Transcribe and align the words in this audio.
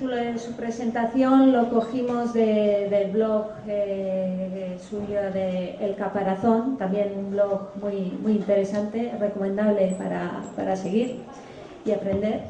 título 0.00 0.16
de 0.16 0.38
su 0.38 0.52
presentación 0.52 1.52
lo 1.52 1.68
cogimos 1.68 2.32
del 2.32 3.10
blog 3.10 3.48
eh, 3.68 4.78
suyo 4.88 5.30
de 5.30 5.76
El 5.78 5.94
Caparazón, 5.94 6.78
también 6.78 7.12
un 7.18 7.32
blog 7.32 7.68
muy, 7.82 8.16
muy 8.22 8.32
interesante, 8.32 9.12
recomendable 9.20 9.94
para, 10.56 10.74
seguir 10.74 11.18
y 11.84 11.92
aprender. 11.92 12.40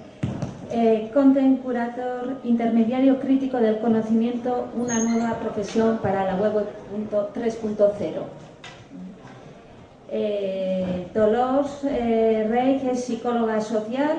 Eh, 0.71 1.11
content 1.13 1.61
Curator, 1.61 2.37
intermediario 2.45 3.19
crítico 3.19 3.57
del 3.57 3.81
conocimiento, 3.81 4.69
una 4.77 5.03
nueva 5.03 5.35
profesión 5.41 5.99
para 5.99 6.27
la 6.27 6.37
web 6.37 6.69
3.0. 7.35 8.11
Eh, 10.13 11.07
Dolores 11.13 11.85
eh, 11.85 12.47
Rey 12.49 12.81
es 12.93 13.05
psicóloga 13.05 13.61
social, 13.61 14.19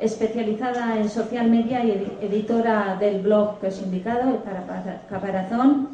especializada 0.00 0.98
en 0.98 1.08
social 1.08 1.48
media 1.50 1.84
y 1.84 2.18
editora 2.22 2.96
del 2.98 3.20
blog 3.20 3.60
que 3.60 3.68
os 3.68 3.80
he 3.80 3.84
indicado, 3.84 4.30
el 4.30 4.38
Caparazón. 5.08 5.88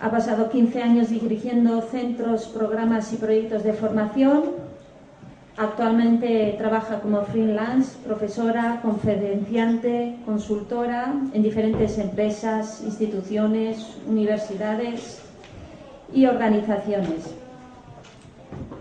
Ha 0.00 0.10
pasado 0.10 0.50
15 0.50 0.82
años 0.82 1.08
dirigiendo 1.10 1.80
centros, 1.82 2.46
programas 2.46 3.12
y 3.12 3.16
proyectos 3.16 3.64
de 3.64 3.72
formación. 3.72 4.44
Actualmente 5.56 6.54
trabaja 6.58 7.00
como 7.00 7.22
freelance, 7.22 7.96
profesora, 8.04 8.80
conferenciante, 8.82 10.16
consultora 10.26 11.14
en 11.32 11.42
diferentes 11.42 11.96
empresas, 11.98 12.82
instituciones, 12.84 13.96
universidades 14.06 15.22
y 16.12 16.26
organizaciones. 16.26 17.34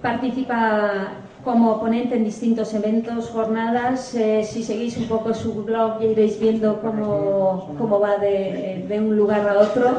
Participa 0.02 1.14
como 1.46 1.80
ponente 1.80 2.16
en 2.16 2.26
distintos 2.26 2.74
eventos, 2.74 3.30
jornadas. 3.30 4.16
Eh, 4.16 4.44
si 4.44 4.64
seguís 4.64 4.98
un 4.98 5.08
poco 5.08 5.34
su 5.34 5.54
blog 5.64 6.02
ya 6.02 6.08
iréis 6.08 6.40
viendo 6.40 6.82
cómo, 6.82 7.76
cómo 7.78 8.00
va 8.00 8.18
de, 8.18 8.84
de, 8.90 9.00
un 9.00 9.16
lugar 9.16 9.48
a 9.48 9.60
otro. 9.60 9.92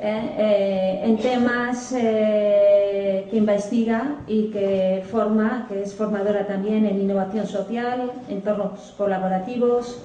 Eh, 0.00 0.30
eh, 0.38 1.00
en 1.04 1.16
temas 1.18 1.92
que 1.92 3.28
investiga 3.32 4.16
y 4.26 4.50
que 4.50 5.04
forma, 5.08 5.66
que 5.68 5.82
es 5.82 5.94
formadora 5.94 6.44
también 6.46 6.86
en 6.86 7.00
innovación 7.00 7.46
social, 7.46 8.10
entornos 8.28 8.94
colaborativos, 8.96 9.98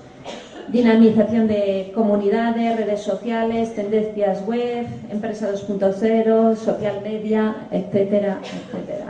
dinamización 0.67 1.47
de 1.47 1.91
comunidades, 1.95 2.77
redes 2.77 3.01
sociales, 3.01 3.73
tendencias 3.73 4.45
web, 4.45 4.85
empresa 5.09 5.51
2.0, 5.51 6.55
social 6.55 7.01
media, 7.03 7.55
etcétera, 7.71 8.37
etcétera 8.43 9.07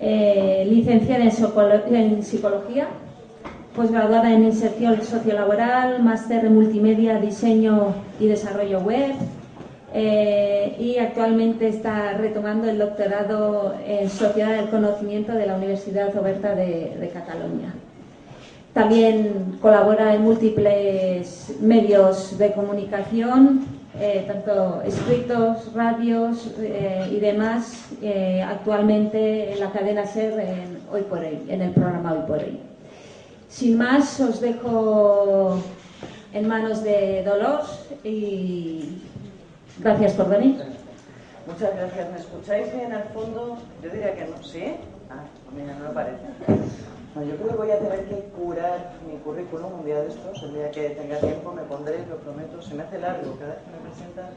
eh, 0.00 0.66
licenciada 0.68 1.24
en, 1.24 2.22
psicología, 2.22 2.88
posgraduada 3.76 4.32
en 4.32 4.44
inserción 4.44 5.02
sociolaboral, 5.02 6.02
máster 6.02 6.46
en 6.46 6.54
multimedia, 6.54 7.20
diseño 7.20 7.94
y 8.18 8.26
desarrollo 8.26 8.80
web. 8.80 9.12
Eh, 9.92 10.76
y 10.78 10.98
actualmente 10.98 11.66
está 11.68 12.12
retomando 12.14 12.70
el 12.70 12.78
doctorado 12.78 13.74
en 13.84 14.08
Sociedad 14.08 14.56
del 14.56 14.70
Conocimiento 14.70 15.32
de 15.32 15.46
la 15.46 15.56
Universidad 15.56 16.16
Oberta 16.16 16.54
de 16.54 17.10
Cataluña. 17.12 17.74
También 18.74 19.58
colabora 19.60 20.14
en 20.14 20.22
múltiples 20.22 21.56
medios 21.60 22.38
de 22.38 22.52
comunicación, 22.52 23.66
eh, 23.98 24.24
tanto 24.28 24.80
escritos, 24.82 25.74
radios 25.74 26.52
eh, 26.60 27.08
y 27.10 27.18
demás, 27.18 27.88
eh, 28.00 28.40
actualmente 28.40 29.52
en 29.52 29.60
la 29.60 29.72
cadena 29.72 30.06
SER 30.06 30.38
en 30.38 30.78
Hoy 30.92 31.02
por 31.02 31.18
Hoy, 31.18 31.42
en 31.48 31.62
el 31.62 31.72
programa 31.72 32.12
Hoy 32.12 32.22
por 32.28 32.38
Hoy. 32.38 32.60
Sin 33.48 33.76
más, 33.76 34.20
os 34.20 34.40
dejo 34.40 35.60
en 36.32 36.46
manos 36.46 36.84
de 36.84 37.24
Dolores 37.24 37.66
y 38.04 39.02
gracias 39.80 40.12
por 40.12 40.28
venir. 40.28 40.62
Muchas 41.48 41.74
gracias. 41.76 42.12
¿Me 42.12 42.18
escucháis 42.18 42.72
bien 42.72 42.92
al 42.92 43.04
fondo? 43.12 43.58
Yo 43.82 43.90
diría 43.90 44.14
que 44.14 44.26
no. 44.26 44.40
¿Sí? 44.44 44.76
Ah, 45.10 45.24
mira, 45.56 45.76
no 45.76 45.86
lo 45.86 45.92
parece. 45.92 46.99
No, 47.14 47.24
yo 47.24 47.36
creo 47.36 47.48
que 47.48 47.56
voy 47.56 47.70
a 47.72 47.78
tener 47.80 48.04
que 48.04 48.20
curar 48.38 48.92
mi 49.04 49.18
currículum 49.18 49.80
un 49.80 49.84
día 49.84 50.00
de 50.00 50.08
estos, 50.08 50.40
el 50.44 50.54
día 50.54 50.70
que 50.70 50.90
tenga 50.90 51.18
tiempo 51.18 51.52
me 51.52 51.62
pondré, 51.62 52.06
lo 52.06 52.16
prometo, 52.18 52.62
se 52.62 52.74
me 52.74 52.84
hace 52.84 53.00
largo, 53.00 53.36
cada 53.36 53.54
vez 53.54 53.62
que 53.64 53.70
me 53.70 53.90
presentan 53.90 54.30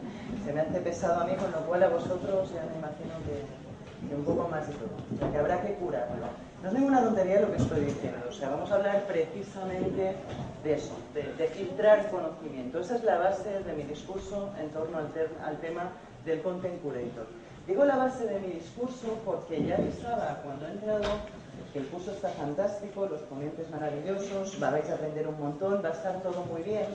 se 0.44 0.54
me 0.54 0.62
hace 0.62 0.80
pesado 0.80 1.22
a 1.22 1.26
mí, 1.26 1.36
con 1.36 1.52
lo 1.52 1.60
cual 1.68 1.84
a 1.84 1.90
vosotros 1.90 2.52
ya 2.52 2.66
me 2.66 2.80
imagino 2.80 3.14
que, 3.30 4.16
un 4.16 4.26
poco 4.26 4.48
más 4.50 4.68
de 4.68 4.74
todo, 4.74 4.90
o 4.90 5.18
sea 5.18 5.32
que 5.32 5.38
habrá 5.38 5.62
que 5.62 5.76
curarlo. 5.76 6.26
No 6.64 6.70
es 6.70 6.74
ninguna 6.74 7.04
tontería 7.04 7.42
lo 7.42 7.52
que 7.52 7.58
estoy 7.58 7.82
diciendo, 7.82 8.26
o 8.28 8.34
sea, 8.34 8.50
vamos 8.50 8.72
a 8.72 8.76
hablar 8.76 9.04
precisamente 9.06 10.16
de 10.64 10.74
eso, 10.74 10.94
de, 11.14 11.48
filtrar 11.50 12.10
conocimiento. 12.10 12.80
Esa 12.80 12.96
es 12.96 13.04
la 13.04 13.20
base 13.20 13.50
de 13.64 13.74
mi 13.74 13.84
discurso 13.84 14.50
en 14.60 14.70
torno 14.72 14.98
al, 14.98 15.12
al 15.46 15.58
tema 15.60 15.92
del 16.26 16.42
content 16.42 16.82
curator. 16.82 17.28
Digo 17.68 17.86
la 17.86 17.98
base 17.98 18.26
de 18.26 18.40
mi 18.40 18.48
discurso 18.48 19.20
porque 19.24 19.64
ya 19.64 19.76
avisaba 19.76 20.42
cuando 20.44 20.68
he 20.68 20.72
entrado 20.72 21.02
que 21.02 21.43
el 21.74 21.88
curso 21.88 22.12
está 22.12 22.30
fantástico, 22.30 23.08
los 23.08 23.22
ponentes 23.22 23.70
maravillosos, 23.70 24.60
vais 24.60 24.90
a 24.90 24.94
aprender 24.94 25.28
un 25.28 25.40
montón, 25.40 25.82
va 25.84 25.90
a 25.90 25.94
estar 25.94 26.22
todo 26.22 26.44
muy 26.46 26.62
bien, 26.62 26.86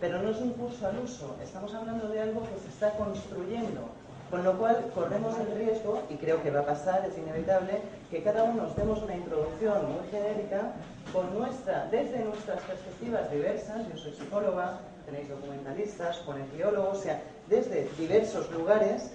pero 0.00 0.20
no 0.20 0.30
es 0.30 0.38
un 0.38 0.52
curso 0.52 0.86
al 0.86 0.98
uso, 0.98 1.36
estamos 1.42 1.74
hablando 1.74 2.08
de 2.08 2.20
algo 2.20 2.42
que 2.42 2.60
se 2.60 2.68
está 2.68 2.90
construyendo, 2.98 3.80
con 4.30 4.44
lo 4.44 4.58
cual 4.58 4.90
corremos 4.94 5.38
el 5.38 5.56
riesgo, 5.56 6.02
y 6.10 6.16
creo 6.16 6.42
que 6.42 6.50
va 6.50 6.60
a 6.60 6.66
pasar, 6.66 7.06
es 7.06 7.16
inevitable, 7.16 7.80
que 8.10 8.22
cada 8.22 8.44
uno 8.44 8.64
nos 8.64 8.76
demos 8.76 9.02
una 9.02 9.16
introducción 9.16 9.92
muy 9.92 10.06
genérica 10.10 10.72
con 11.12 11.38
nuestra, 11.38 11.86
desde 11.90 12.24
nuestras 12.24 12.60
perspectivas 12.62 13.30
diversas, 13.30 13.88
yo 13.88 13.96
soy 13.96 14.12
psicóloga, 14.12 14.80
tenéis 15.06 15.28
documentalistas, 15.28 16.18
fonetiólogos, 16.18 16.98
o 16.98 17.02
sea, 17.02 17.22
desde 17.48 17.88
diversos 17.96 18.50
lugares, 18.50 19.12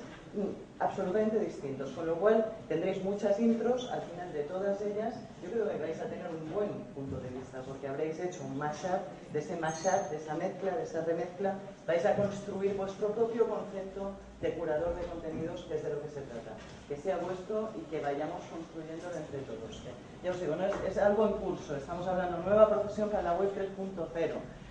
absolutamente 0.79 1.39
distintos, 1.39 1.91
con 1.91 2.07
lo 2.07 2.15
cual 2.15 2.45
tendréis 2.67 3.03
muchas 3.03 3.39
intros, 3.39 3.89
al 3.91 4.01
final 4.01 4.33
de 4.33 4.43
todas 4.43 4.81
ellas 4.81 5.13
yo 5.43 5.51
creo 5.51 5.69
que 5.69 5.77
vais 5.77 5.99
a 5.99 6.05
tener 6.05 6.27
un 6.27 6.53
buen 6.53 6.69
punto 6.95 7.19
de 7.19 7.29
vista, 7.29 7.61
porque 7.67 7.87
habréis 7.87 8.19
hecho 8.19 8.43
un 8.45 8.57
mashup, 8.57 9.01
de 9.33 9.39
ese 9.39 9.55
mashup, 9.57 10.09
de 10.09 10.17
esa 10.17 10.35
mezcla, 10.35 10.75
de 10.75 10.83
esa 10.83 11.03
remezcla, 11.03 11.55
vais 11.85 12.05
a 12.05 12.15
construir 12.15 12.75
vuestro 12.75 13.09
propio 13.09 13.47
concepto 13.47 14.11
de 14.41 14.53
curador 14.53 14.95
de 14.95 15.03
contenidos, 15.03 15.61
que 15.65 15.75
es 15.75 15.83
de 15.83 15.89
lo 15.89 16.01
que 16.01 16.09
se 16.09 16.21
trata, 16.21 16.57
que 16.87 16.95
sea 16.97 17.17
vuestro 17.17 17.69
y 17.77 17.81
que 17.91 18.01
vayamos 18.01 18.41
construyendo 18.49 19.05
entre 19.15 19.39
todos. 19.45 19.83
Ya 20.23 20.31
os 20.31 20.39
digo, 20.39 20.55
no 20.55 20.65
es, 20.65 20.97
algo 20.97 21.27
en 21.27 21.33
curso, 21.33 21.75
estamos 21.75 22.07
hablando 22.07 22.37
de 22.37 22.43
nueva 22.43 22.69
profesión 22.69 23.09
para 23.09 23.23
la 23.23 23.33
web 23.33 23.51
3.0 23.53 24.31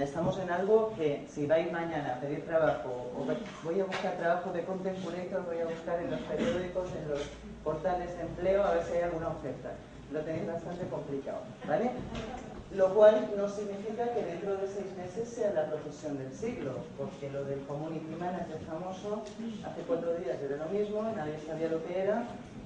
estamos 0.00 0.38
en 0.38 0.50
algo 0.50 0.92
que 0.96 1.26
si 1.28 1.46
vais 1.46 1.70
mañana 1.72 2.16
a 2.16 2.20
pedir 2.20 2.44
trabajo, 2.46 3.10
o 3.16 3.24
voy 3.64 3.80
a 3.80 3.84
buscar 3.84 4.16
trabajo 4.16 4.52
de 4.52 4.64
content 4.64 4.98
voy 5.02 5.58
a 5.60 5.64
buscar 5.64 6.00
en 6.00 6.10
los 6.10 6.20
periódicos, 6.20 6.88
en 6.92 7.10
los 7.10 7.22
portales 7.64 8.16
de 8.16 8.22
empleo, 8.22 8.62
a 8.62 8.74
ver 8.74 8.84
si 8.84 8.92
hay 8.92 9.02
alguna 9.02 9.28
oferta. 9.28 9.72
Lo 10.12 10.20
tenéis 10.20 10.46
bastante 10.46 10.86
complicado, 10.86 11.40
¿vale? 11.66 11.90
Lo 12.74 12.94
cual 12.94 13.28
no 13.36 13.48
significa 13.48 14.12
que 14.12 14.22
dentro 14.22 14.56
de 14.56 14.66
seis 14.68 14.86
meses 14.96 15.28
sea 15.28 15.52
la 15.52 15.66
profesión 15.66 16.18
del 16.18 16.32
siglo, 16.32 16.72
porque 16.98 17.30
lo 17.30 17.44
del 17.44 17.60
community 17.66 18.14
manager 18.14 18.58
famoso, 18.68 19.24
hace 19.64 19.80
cuatro 19.82 20.14
días 20.14 20.36
era 20.40 20.64
lo 20.64 20.70
mismo, 20.70 21.02
nadie 21.16 21.38
sabía 21.46 21.68
lo 21.68 21.84
que 21.86 21.98
era, 21.98 22.24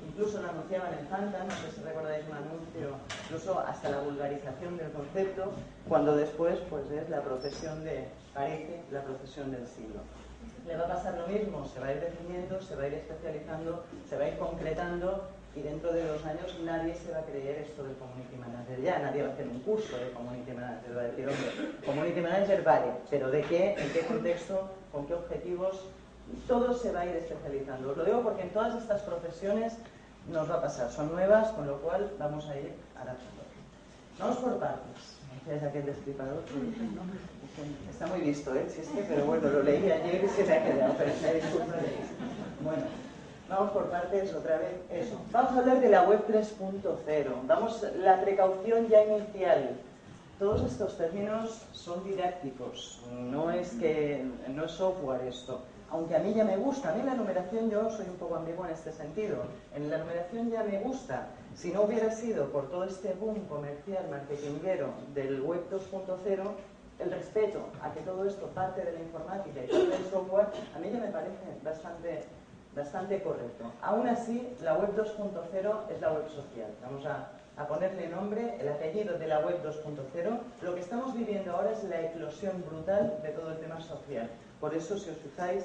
incluso 0.09 0.41
lo 0.41 0.49
anunciaban 0.49 0.93
en 0.99 1.07
Fanta, 1.07 1.45
no 1.45 1.51
sé 1.51 1.71
si 1.75 1.83
recordáis 1.83 2.25
un 2.27 2.37
anuncio, 2.37 2.97
incluso 3.25 3.61
hasta 3.61 3.89
la 3.91 4.01
vulgarización 4.01 4.77
del 4.77 4.91
concepto, 4.93 5.53
cuando 5.89 6.17
después 6.17 6.59
pues 6.69 6.91
es 6.91 7.09
la 7.09 7.23
profesión 7.23 7.85
de, 7.85 8.09
parece, 8.35 8.83
la 8.91 9.03
profesión 9.03 9.51
del 9.51 9.67
siglo. 9.67 10.01
Le 10.67 10.77
va 10.77 10.85
a 10.85 10.89
pasar 10.89 11.19
lo 11.19 11.27
mismo, 11.27 11.67
se 11.67 11.81
va 11.81 11.87
a 11.87 11.93
ir 11.93 12.01
definiendo, 12.01 12.61
se 12.61 12.77
va 12.77 12.85
a 12.85 12.87
ir 12.89 12.95
especializando, 12.95 13.85
se 14.09 14.17
va 14.17 14.25
a 14.25 14.29
ir 14.29 14.39
concretando 14.39 15.29
y 15.55 15.63
dentro 15.63 15.93
de 15.93 16.07
dos 16.07 16.25
años 16.25 16.57
nadie 16.65 16.95
se 16.95 17.11
va 17.11 17.19
a 17.19 17.25
creer 17.25 17.67
esto 17.67 17.83
del 17.83 17.97
community 17.97 18.37
manager 18.37 18.81
ya, 18.81 18.99
nadie 19.01 19.23
va 19.23 19.31
a 19.31 19.33
hacer 19.33 19.49
un 19.49 19.59
curso 19.61 19.97
de 19.97 20.11
community 20.13 20.53
manager, 20.53 20.97
va 20.97 21.01
a 21.01 21.05
decir, 21.05 21.29
hombre, 21.29 21.83
community 21.85 22.21
manager 22.21 22.63
vale, 22.63 22.93
pero 23.11 23.31
¿de 23.31 23.43
qué? 23.43 23.75
¿En 23.77 23.93
qué 23.93 24.01
contexto? 24.01 24.71
¿Con 24.93 25.07
qué 25.07 25.15
objetivos? 25.15 25.87
Todo 26.47 26.75
se 26.75 26.93
va 26.93 27.01
a 27.01 27.07
ir 27.07 27.17
especializando. 27.17 27.95
Lo 27.95 28.05
digo 28.05 28.23
porque 28.23 28.43
en 28.43 28.51
todas 28.51 28.75
estas 28.75 29.03
profesiones 29.03 29.75
nos 30.29 30.51
va 30.51 30.57
a 30.57 30.63
pasar. 30.63 30.91
Son 30.91 31.11
nuevas, 31.13 31.49
con 31.53 31.67
lo 31.67 31.79
cual 31.79 32.11
vamos 32.19 32.47
a 32.49 32.57
ir 32.59 32.75
adaptando. 32.95 33.41
Vamos 34.19 34.37
por 34.37 34.59
partes. 34.59 35.17
Es 35.49 35.63
aquel 35.63 35.87
destripador. 35.87 36.43
Está 37.91 38.07
muy 38.07 38.21
visto, 38.21 38.55
¿eh? 38.55 38.67
Que, 38.67 39.03
pero 39.03 39.25
bueno, 39.25 39.49
lo 39.49 39.63
leí 39.63 39.91
ayer 39.91 40.25
y 40.25 40.29
se 40.29 40.45
me 40.45 40.53
ha 40.53 40.65
quedado, 40.65 40.95
pero 40.99 41.13
me 41.23 41.35
disculpa 41.35 41.77
de 41.77 41.97
Bueno, 42.63 42.83
vamos 43.49 43.71
por 43.73 43.91
partes 43.91 44.35
otra 44.35 44.59
vez. 44.59 44.75
Eso. 44.91 45.21
Vamos 45.33 45.53
a 45.53 45.59
hablar 45.59 45.81
de 45.81 45.89
la 45.89 46.03
web 46.03 46.27
3.0. 46.29 47.27
Vamos, 47.47 47.87
la 47.99 48.21
precaución 48.21 48.89
ya 48.89 49.03
inicial. 49.05 49.71
Todos 50.39 50.71
estos 50.71 50.97
términos 50.97 51.63
son 51.73 52.03
didácticos, 52.03 53.03
no 53.13 53.51
es 53.51 53.73
que 53.73 54.25
no 54.49 54.65
es 54.65 54.73
software 54.73 55.21
esto. 55.29 55.61
Aunque 55.91 56.17
a 56.17 56.21
mí 56.21 56.33
ya 56.35 56.45
me 56.45 56.57
gusta, 56.57 56.91
a 56.91 56.95
mí 56.95 57.03
la 57.03 57.15
numeración 57.15 57.71
yo 57.71 57.91
soy 57.91 58.07
un 58.07 58.17
poco 58.17 58.37
ambiguo 58.37 58.65
en 58.65 58.73
este 58.73 58.93
sentido, 58.93 59.39
en 59.75 59.91
la 59.91 59.99
numeración 59.99 60.51
ya 60.51 60.63
me 60.63 60.79
gusta, 60.81 61.29
si 61.55 61.73
no 61.73 61.83
hubiera 61.83 62.11
sido 62.11 62.51
por 62.51 62.71
todo 62.71 62.85
este 62.85 63.13
boom 63.15 63.47
comercial, 63.47 64.09
marketinguero 64.11 64.89
del 65.15 65.43
web 65.43 65.63
2.0, 65.71 66.41
el 67.01 67.11
respeto 67.11 67.61
a 67.83 67.93
que 67.93 68.01
todo 68.01 68.25
esto 68.27 68.47
parte 68.49 68.85
de 68.85 68.93
la 68.93 69.01
informática 69.01 69.65
y 69.65 69.69
parte 69.69 69.87
del 69.87 70.11
software, 70.11 70.47
a 70.75 70.79
mí 70.79 70.91
ya 70.93 71.01
me 71.01 71.09
parece 71.09 71.59
bastante, 71.65 72.25
bastante 72.75 73.23
correcto. 73.23 73.65
Aún 73.83 74.07
así, 74.07 74.55
la 74.63 74.75
web 74.75 74.95
2.0 74.95 75.91
es 75.91 76.01
la 76.01 76.13
web 76.13 76.29
social. 76.29 76.71
Vamos 76.83 77.07
a, 77.07 77.31
a 77.57 77.67
ponerle 77.67 78.09
nombre, 78.09 78.57
el 78.61 78.69
apellido 78.69 79.19
de 79.19 79.27
la 79.27 79.41
web 79.41 79.63
2.0. 79.65 80.39
Lo 80.63 80.75
que 80.75 80.81
estamos 80.81 81.15
viviendo 81.15 81.57
ahora 81.57 81.73
es 81.73 81.83
la 81.85 82.03
eclosión 82.03 82.63
brutal 82.69 83.19
de 83.23 83.31
todo 83.31 83.51
el 83.51 83.59
tema 83.59 83.81
social. 83.81 84.31
Por 84.61 84.75
eso, 84.75 84.99
si 84.99 85.09
os 85.09 85.17
fijáis, 85.17 85.65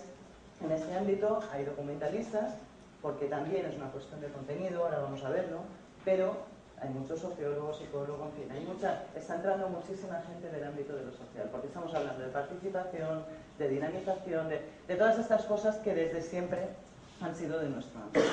en 0.65 0.71
este 0.71 0.95
ámbito 0.95 1.39
hay 1.51 1.63
documentalistas, 1.63 2.55
porque 3.01 3.27
también 3.27 3.65
es 3.65 3.75
una 3.75 3.91
cuestión 3.91 4.19
de 4.21 4.27
contenido, 4.27 4.83
ahora 4.83 4.99
vamos 4.99 5.23
a 5.23 5.29
verlo, 5.29 5.59
pero 6.03 6.35
hay 6.81 6.89
muchos 6.89 7.19
sociólogos, 7.19 7.77
psicólogos, 7.77 8.29
en 8.33 8.43
fin, 8.43 8.51
hay 8.51 8.65
mucha, 8.65 9.03
está 9.15 9.35
entrando 9.35 9.69
muchísima 9.69 10.21
gente 10.21 10.49
del 10.49 10.67
ámbito 10.67 10.95
de 10.95 11.05
lo 11.05 11.11
social, 11.11 11.49
porque 11.51 11.67
estamos 11.67 11.93
hablando 11.93 12.23
de 12.23 12.29
participación, 12.29 13.23
de 13.59 13.69
dinamización, 13.69 14.49
de, 14.49 14.61
de 14.87 14.95
todas 14.95 15.19
estas 15.19 15.43
cosas 15.45 15.77
que 15.77 15.93
desde 15.93 16.21
siempre 16.21 16.67
han 17.21 17.35
sido 17.35 17.59
de 17.59 17.69
nuestro 17.69 18.01
ámbito. 18.01 18.25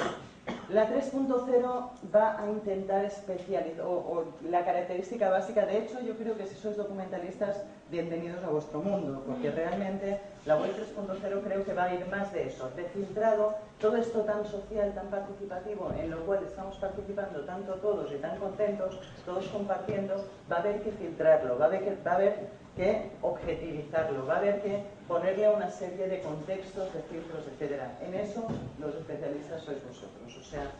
La 0.72 0.88
3.0 0.88 1.90
va 2.14 2.40
a 2.40 2.46
intentar 2.46 3.04
especializar, 3.04 3.84
o, 3.84 4.24
la 4.48 4.64
característica 4.64 5.28
básica, 5.28 5.66
de 5.66 5.80
hecho 5.80 6.00
yo 6.00 6.16
creo 6.16 6.34
que 6.34 6.46
si 6.46 6.54
sois 6.54 6.78
documentalistas, 6.78 7.62
bienvenidos 7.90 8.42
a 8.42 8.48
vuestro 8.48 8.80
mundo, 8.80 9.22
porque 9.26 9.50
realmente 9.50 10.18
la 10.46 10.56
web 10.56 10.72
3.0 10.72 11.42
creo 11.44 11.62
que 11.62 11.74
va 11.74 11.84
a 11.84 11.94
ir 11.94 12.06
más 12.06 12.32
de 12.32 12.46
eso, 12.46 12.70
de 12.74 12.84
filtrado, 12.84 13.54
todo 13.82 13.98
esto 13.98 14.20
tan 14.20 14.46
social, 14.46 14.94
tan 14.94 15.08
participativo, 15.08 15.92
en 16.00 16.10
lo 16.10 16.24
cual 16.24 16.42
estamos 16.42 16.76
participando 16.76 17.44
tanto 17.44 17.74
todos 17.74 18.10
y 18.10 18.16
tan 18.16 18.38
contentos, 18.38 18.98
todos 19.26 19.46
compartiendo, 19.48 20.24
va 20.50 20.56
a 20.56 20.60
haber 20.60 20.80
que 20.80 20.92
filtrarlo, 20.92 21.58
va 21.58 21.66
a 21.66 21.68
haber 21.68 21.84
que, 21.84 21.98
va 22.02 22.12
a 22.12 22.14
haber 22.14 22.48
que 22.76 23.10
objetivizarlo, 23.20 24.26
va 24.26 24.34
a 24.34 24.38
haber 24.38 24.62
que 24.62 24.82
ponerle 25.06 25.48
una 25.48 25.70
serie 25.70 26.08
de 26.08 26.20
contextos, 26.20 26.92
de 26.94 27.02
filtros, 27.02 27.44
etc. 27.46 27.82
En 28.00 28.14
eso 28.14 28.46
los 28.78 28.94
especialistas 28.94 29.62
sois 29.62 29.78
vosotros. 29.86 30.36
O 30.40 30.42
sea, 30.42 30.70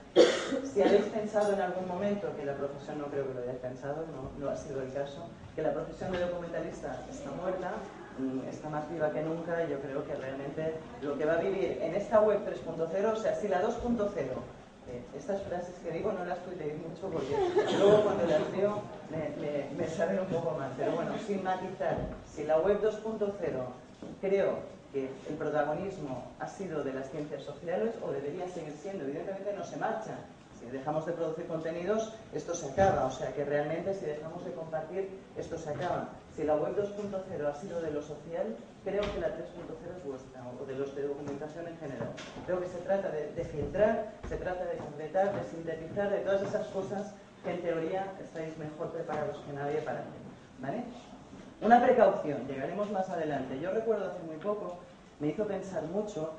si 0.65 0.83
habéis 0.83 1.05
pensado 1.07 1.53
en 1.53 1.61
algún 1.61 1.87
momento, 1.87 2.35
que 2.37 2.47
la 2.47 2.55
profesión 2.55 2.99
no 2.99 3.07
creo 3.07 3.29
que 3.29 3.35
lo 3.35 3.41
hayáis 3.43 3.59
pensado, 3.59 4.07
no, 4.09 4.31
no 4.39 4.51
ha 4.51 4.57
sido 4.57 4.81
el 4.83 4.93
caso, 4.93 5.29
que 5.55 5.63
la 5.63 5.73
profesión 5.73 6.13
de 6.13 6.21
documentalista 6.21 7.05
está 7.11 7.31
muerta, 7.33 7.73
mm, 8.19 8.49
está 8.49 8.71
más 8.71 8.89
viva 8.91 9.11
que 9.13 9.23
nunca, 9.23 9.63
y 9.65 9.71
yo 9.71 9.81
creo 9.81 10.05
que 10.07 10.15
realmente 10.15 10.75
lo 11.03 11.19
que 11.19 11.27
va 11.27 11.35
a 11.35 11.43
vivir 11.43 11.79
en 11.83 11.95
esta 11.95 12.21
web 12.21 12.41
3.0, 12.47 13.13
o 13.13 13.17
sea, 13.17 13.35
si 13.37 13.49
la 13.49 13.63
2.0 13.63 14.09
estas 15.17 15.43
frases 15.43 15.75
que 15.83 15.93
digo 15.93 16.13
no 16.13 16.25
las 16.25 16.39
tuiteéis 16.45 16.75
mucho 16.77 17.09
porque 17.09 17.35
luego 17.79 18.03
cuando 18.03 18.27
las 18.27 18.53
veo 18.53 18.83
me, 19.11 19.77
me, 19.77 20.21
un 20.21 20.27
poco 20.27 20.57
más. 20.59 20.71
Pero 20.77 20.93
bueno, 20.93 21.13
sin 21.27 21.43
matizar, 21.43 21.97
si 22.27 22.45
la 22.45 22.59
web 22.59 22.81
2.0 22.83 23.33
creo 24.21 24.59
que 24.93 25.09
el 25.29 25.35
protagonismo 25.37 26.33
ha 26.39 26.49
sido 26.49 26.83
de 26.83 26.93
las 26.93 27.11
ciencias 27.11 27.43
sociales 27.43 27.95
o 28.03 28.11
debería 28.11 28.49
seguir 28.49 28.75
siendo, 28.81 29.05
evidentemente 29.05 29.55
no 29.55 29.65
se 29.65 29.77
marcha. 29.77 30.19
Si 30.59 30.67
dejamos 30.71 31.07
de 31.07 31.13
producir 31.13 31.47
contenidos, 31.47 32.13
esto 32.33 32.55
se 32.55 32.71
acaba. 32.71 33.07
O 33.07 33.11
sea 33.11 33.33
que 33.33 33.45
realmente 33.45 33.95
si 33.95 34.05
dejamos 34.05 34.45
de 34.45 34.53
compartir, 34.53 35.09
esto 35.37 35.59
se 35.59 35.71
acaba. 35.71 36.11
Si 36.37 36.45
la 36.45 36.57
web 36.57 36.77
2.0 36.77 37.47
ha 37.47 37.55
sido 37.55 37.81
de 37.81 37.91
lo 37.91 38.03
social, 38.03 38.57
creo 38.85 39.03
que 39.03 39.21
la 39.21 39.29
3.0 39.29 39.97
es 39.97 40.05
vuestra, 40.05 40.43
o 40.61 40.65
de 40.65 40.75
los 40.75 40.95
de 40.95 41.03
documentación 41.03 41.69
en 41.69 41.77
general. 41.79 42.09
Creo 42.47 42.61
que 42.61 42.69
se 42.69 42.79
trata 42.79 43.11
de, 43.11 43.45
filtrar, 43.45 44.13
se 44.29 44.37
trata 44.37 44.65
de 44.65 44.77
completar, 44.77 45.35
de 45.35 45.49
sintetizar, 45.49 46.11
de 46.11 46.19
todas 46.19 46.43
esas 46.43 46.67
cosas 46.69 47.15
que 47.45 47.53
en 47.53 47.63
teoría 47.63 48.13
estáis 48.23 48.57
mejor 48.59 48.93
preparados 48.93 49.39
que 49.39 49.53
nadie 49.53 49.79
para 49.83 50.01
hacer. 50.01 50.23
¿Vale? 50.61 50.85
Una 51.61 51.83
precaución, 51.83 52.47
llegaremos 52.47 52.91
más 52.91 53.09
adelante. 53.09 53.59
Yo 53.61 53.71
recuerdo 53.71 54.11
hace 54.11 54.23
muy 54.25 54.37
poco, 54.37 54.79
me 55.21 55.29
hizo 55.29 55.47
pensar 55.47 55.85
mucho, 55.85 56.35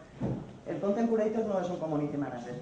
el 0.68 0.80
Content 0.80 1.10
Curator 1.10 1.46
no 1.46 1.60
es 1.60 1.70
un 1.70 1.78
community 1.78 2.18
manager. 2.18 2.56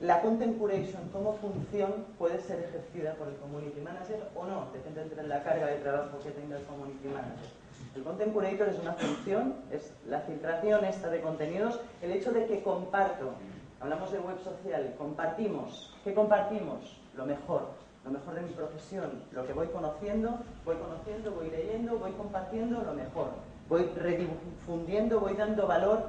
La 0.00 0.22
content 0.22 0.56
curation 0.58 1.08
como 1.12 1.32
función 1.38 2.06
puede 2.18 2.40
ser 2.40 2.60
ejercida 2.60 3.14
por 3.14 3.26
el 3.26 3.34
community 3.34 3.80
manager 3.80 4.28
o 4.36 4.46
no, 4.46 4.68
depende 4.72 5.04
de 5.04 5.26
la 5.26 5.42
carga 5.42 5.66
de 5.66 5.78
trabajo 5.78 6.20
que 6.20 6.30
tenga 6.30 6.56
el 6.56 6.62
community 6.66 7.08
manager. 7.08 7.57
El 7.94 8.02
content 8.04 8.32
curator 8.32 8.68
es 8.68 8.78
una 8.78 8.92
función, 8.92 9.54
es 9.72 9.92
la 10.06 10.20
filtración 10.20 10.84
esta 10.84 11.08
de 11.08 11.20
contenidos, 11.20 11.80
el 12.02 12.12
hecho 12.12 12.32
de 12.32 12.46
que 12.46 12.62
comparto, 12.62 13.32
hablamos 13.80 14.12
de 14.12 14.18
web 14.18 14.38
social, 14.38 14.94
compartimos, 14.98 15.94
¿qué 16.04 16.14
compartimos? 16.14 16.96
Lo 17.16 17.26
mejor, 17.26 17.68
lo 18.04 18.10
mejor 18.10 18.34
de 18.34 18.42
mi 18.42 18.50
profesión, 18.50 19.22
lo 19.32 19.46
que 19.46 19.52
voy 19.52 19.66
conociendo, 19.68 20.38
voy 20.64 20.76
conociendo, 20.76 21.32
voy 21.32 21.50
leyendo, 21.50 21.98
voy 21.98 22.12
compartiendo 22.12 22.82
lo 22.82 22.92
mejor, 22.92 23.30
voy 23.68 23.84
redifundiendo, 23.96 25.20
voy 25.20 25.34
dando 25.34 25.66
valor 25.66 26.04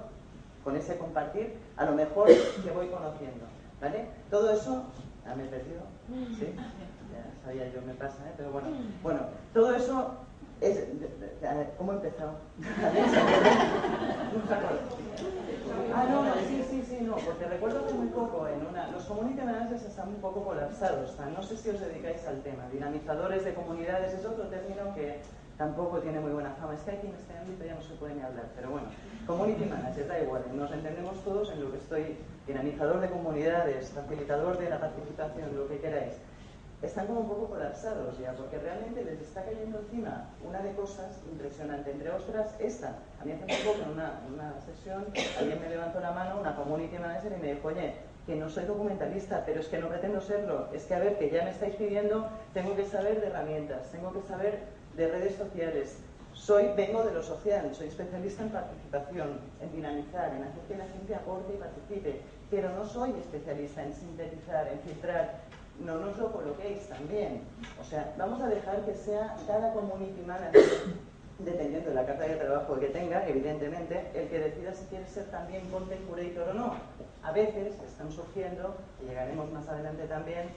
con 0.64 0.76
ese 0.76 0.98
compartir 0.98 1.56
a 1.78 1.86
lo 1.86 1.94
mejor 1.94 2.28
que 2.28 2.72
voy 2.72 2.88
conociendo. 2.88 3.46
¿Vale? 3.82 4.08
Todo 4.30 4.52
eso. 4.52 4.84
ya 5.26 5.36
me 5.36 5.46
he 5.46 5.48
perdido. 5.48 5.82
¿Sí? 6.38 6.54
Ya 7.10 7.26
sabía 7.44 7.68
yo, 7.74 7.82
me 7.82 7.96
pasa, 7.96 8.18
¿eh? 8.30 8.34
Pero 8.38 8.52
bueno. 8.52 8.68
Bueno, 9.02 9.22
todo 9.52 9.74
eso 9.74 10.14
es. 10.62 10.88
¿Cómo 11.78 11.94
he 11.94 11.96
empezado? 11.96 12.34
ah, 15.96 16.06
no, 16.10 16.26
sí, 16.48 16.64
sí, 16.70 16.84
sí, 16.88 16.98
no, 17.02 17.16
porque 17.16 17.46
recuerdo 17.46 17.88
que 17.88 17.94
muy 17.94 18.08
poco 18.08 18.48
en 18.48 18.66
una. 18.68 18.88
Los 18.92 19.06
community 19.06 19.42
managers 19.42 19.84
están 19.84 20.10
un 20.10 20.22
poco 20.22 20.44
colapsados. 20.44 21.16
No 21.36 21.42
sé 21.44 21.58
si 21.58 21.70
os 21.70 21.80
dedicáis 21.80 22.26
al 22.28 22.42
tema. 22.42 22.68
Dinamizadores 22.72 23.46
de 23.46 23.54
comunidades 23.54 24.14
es 24.14 24.26
otro 24.26 24.48
término 24.48 24.94
que 24.94 25.22
tampoco 25.60 26.00
tiene 26.00 26.20
muy 26.22 26.32
buena 26.32 26.52
fama. 26.52 26.74
Es 26.74 26.82
que 26.82 26.92
aquí 26.92 27.08
en 27.08 27.16
este 27.16 27.38
ámbito 27.38 27.66
ya 27.66 27.76
no 27.76 27.82
se 27.82 27.94
puede 27.96 28.16
ni 28.16 28.22
hablar, 28.22 28.46
pero 28.56 28.72
bueno, 28.72 28.88
community 29.28 29.66
manager, 29.66 30.08
da 30.08 30.20
igual, 30.22 30.44
nos 30.54 30.72
entendemos 30.72 31.22
todos 31.24 31.52
en 31.52 31.62
lo 31.62 31.72
que 31.72 31.78
estoy, 31.78 32.18
dinamizador 32.48 33.02
de 33.02 33.10
comunidades, 33.10 33.92
facilitador 33.92 34.58
de 34.58 34.70
la 34.70 34.80
participación, 34.80 35.56
lo 35.56 35.68
que 35.68 35.80
queráis. 35.80 36.14
Están 36.82 37.08
como 37.08 37.22
un 37.22 37.28
poco 37.28 37.50
colapsados 37.50 38.18
ya, 38.20 38.32
porque 38.34 38.58
realmente 38.58 39.04
les 39.04 39.20
está 39.20 39.44
cayendo 39.44 39.80
encima 39.80 40.30
una 40.48 40.60
de 40.60 40.72
cosas 40.74 41.20
impresionante. 41.30 41.92
Entre 41.92 42.10
otras, 42.10 42.56
esta. 42.58 42.96
A 43.20 43.26
mí 43.26 43.34
hace 43.34 43.66
poco 43.66 43.84
en 43.84 43.90
una, 43.90 44.22
una 44.34 44.62
sesión 44.62 45.06
alguien 45.38 45.60
me 45.60 45.70
levantó 45.70 46.00
la 46.00 46.12
mano, 46.12 46.40
una 46.40 46.56
community 46.56 46.98
manager, 46.98 47.34
y 47.38 47.42
me 47.42 47.54
dijo, 47.54 47.68
oye, 47.68 47.96
que 48.26 48.36
no 48.36 48.48
soy 48.48 48.66
documentalista, 48.66 49.44
pero 49.46 49.60
es 49.60 49.68
que 49.68 49.80
no 49.80 49.90
pretendo 49.90 50.22
serlo. 50.22 50.68
Es 50.72 50.86
que, 50.86 50.96
a 50.96 51.00
ver, 51.00 51.18
que 51.18 51.30
ya 51.30 51.44
me 51.44 51.50
estáis 51.50 51.76
pidiendo, 51.76 52.30
tengo 52.54 52.76
que 52.76 52.86
saber 52.86 53.20
de 53.20 53.28
herramientas, 53.28 53.92
tengo 53.92 54.14
que 54.14 54.22
saber 54.22 54.60
de 54.96 55.08
redes 55.08 55.36
sociales. 55.36 55.98
Soy, 56.34 56.70
vengo 56.78 57.04
de 57.04 57.12
lo 57.12 57.24
social, 57.24 57.74
soy 57.74 57.88
especialista 57.88 58.44
en 58.44 58.50
participación, 58.50 59.40
en 59.62 59.72
dinamizar, 59.72 60.34
en 60.34 60.44
hacer 60.44 60.62
que 60.68 60.78
la 60.78 60.86
gente 60.86 61.16
aporte 61.16 61.54
y 61.54 61.58
participe, 61.58 62.22
pero 62.50 62.70
no 62.70 62.86
soy 62.86 63.12
especialista 63.20 63.84
en 63.84 63.94
sintetizar, 63.94 64.68
en 64.68 64.80
filtrar. 64.80 65.49
No 65.86 65.98
nos 65.98 66.18
lo 66.18 66.32
coloquéis 66.32 66.88
también. 66.90 67.42
O 67.80 67.84
sea, 67.84 68.14
vamos 68.18 68.42
a 68.42 68.48
dejar 68.48 68.82
que 68.86 68.94
sea 68.94 69.36
cada 69.48 69.72
community 69.74 70.22
manager, 70.26 70.62
dependiendo 71.40 71.90
de 71.90 71.96
la 71.96 72.06
carta 72.06 72.24
de 72.24 72.36
trabajo 72.36 72.80
que 72.80 72.88
tenga, 72.88 73.28
evidentemente, 73.28 74.12
el 74.14 74.28
que 74.28 74.40
decida 74.40 74.74
si 74.74 74.86
quiere 74.86 75.08
ser 75.08 75.26
también 75.26 75.70
content 75.70 76.06
curator 76.08 76.50
o 76.50 76.54
no. 76.54 76.74
A 77.24 77.32
veces 77.32 77.76
están 77.82 78.12
surgiendo, 78.12 78.76
y 79.02 79.08
llegaremos 79.08 79.52
más 79.52 79.68
adelante 79.70 80.04
también, 80.08 80.50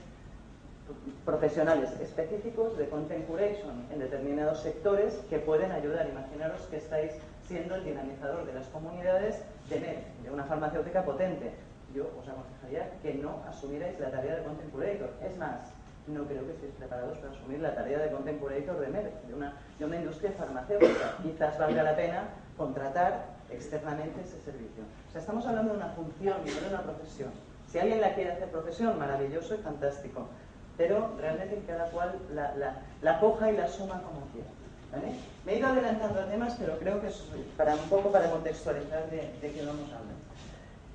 profesionales 1.25 1.91
específicos 2.01 2.77
de 2.77 2.89
content 2.89 3.25
curation 3.25 3.87
en 3.91 3.99
determinados 3.99 4.59
sectores 4.59 5.13
que 5.29 5.39
pueden 5.39 5.71
ayudar. 5.71 6.09
Imaginaros 6.09 6.61
que 6.63 6.77
estáis 6.77 7.13
siendo 7.47 7.75
el 7.75 7.85
dinamizador 7.85 8.45
de 8.45 8.53
las 8.53 8.67
comunidades 8.67 9.41
de 9.69 9.79
NET, 9.79 10.05
de 10.23 10.31
una 10.31 10.43
farmacéutica 10.43 11.03
potente. 11.03 11.51
Yo 11.93 12.09
os 12.19 12.27
aconsejaría 12.27 12.91
que 13.01 13.13
no 13.15 13.43
asumierais 13.47 13.99
la 13.99 14.11
tarea 14.11 14.37
de 14.37 14.43
content 14.43 14.71
curator. 14.71 15.13
Es 15.23 15.37
más, 15.37 15.71
no 16.07 16.25
creo 16.25 16.45
que 16.45 16.53
estéis 16.53 16.73
preparados 16.73 17.17
para 17.19 17.31
asumir 17.31 17.59
la 17.59 17.75
tarea 17.75 17.99
de 17.99 18.11
content 18.11 18.39
curator 18.39 18.79
de 18.79 18.87
MED, 18.87 19.09
de 19.27 19.33
una, 19.33 19.53
de 19.77 19.85
una 19.85 19.95
industria 19.97 20.31
farmacéutica. 20.31 21.17
Quizás 21.21 21.57
valga 21.57 21.83
la 21.83 21.95
pena 21.95 22.23
contratar 22.57 23.25
externamente 23.49 24.21
ese 24.21 24.39
servicio. 24.41 24.83
O 25.07 25.11
sea, 25.11 25.21
estamos 25.21 25.45
hablando 25.45 25.73
de 25.73 25.77
una 25.77 25.89
función 25.89 26.37
y 26.45 26.49
no 26.49 26.61
de 26.61 26.67
una 26.67 26.81
profesión. 26.81 27.31
Si 27.67 27.79
alguien 27.79 28.01
la 28.01 28.13
quiere 28.15 28.31
hacer 28.31 28.49
profesión, 28.49 28.97
maravilloso 28.97 29.55
y 29.55 29.57
fantástico 29.59 30.27
pero 30.77 31.11
realmente 31.19 31.61
cada 31.67 31.85
cual 31.85 32.19
la, 32.33 32.81
la, 33.01 33.19
coja 33.19 33.51
y 33.51 33.57
la 33.57 33.67
suma 33.67 34.01
como 34.01 34.25
quiera. 34.31 34.47
Me 35.45 35.53
he 35.53 35.57
ido 35.57 35.67
adelantando 35.67 36.21
a 36.21 36.25
temas, 36.25 36.55
pero 36.59 36.77
creo 36.77 37.01
que 37.01 37.07
es 37.07 37.23
para 37.57 37.73
un 37.75 37.89
poco 37.89 38.11
para 38.11 38.29
contextualizar 38.29 39.09
de 39.09 39.51
qué 39.51 39.65
vamos 39.65 39.91
a 39.91 39.97
hablar. 39.97 40.12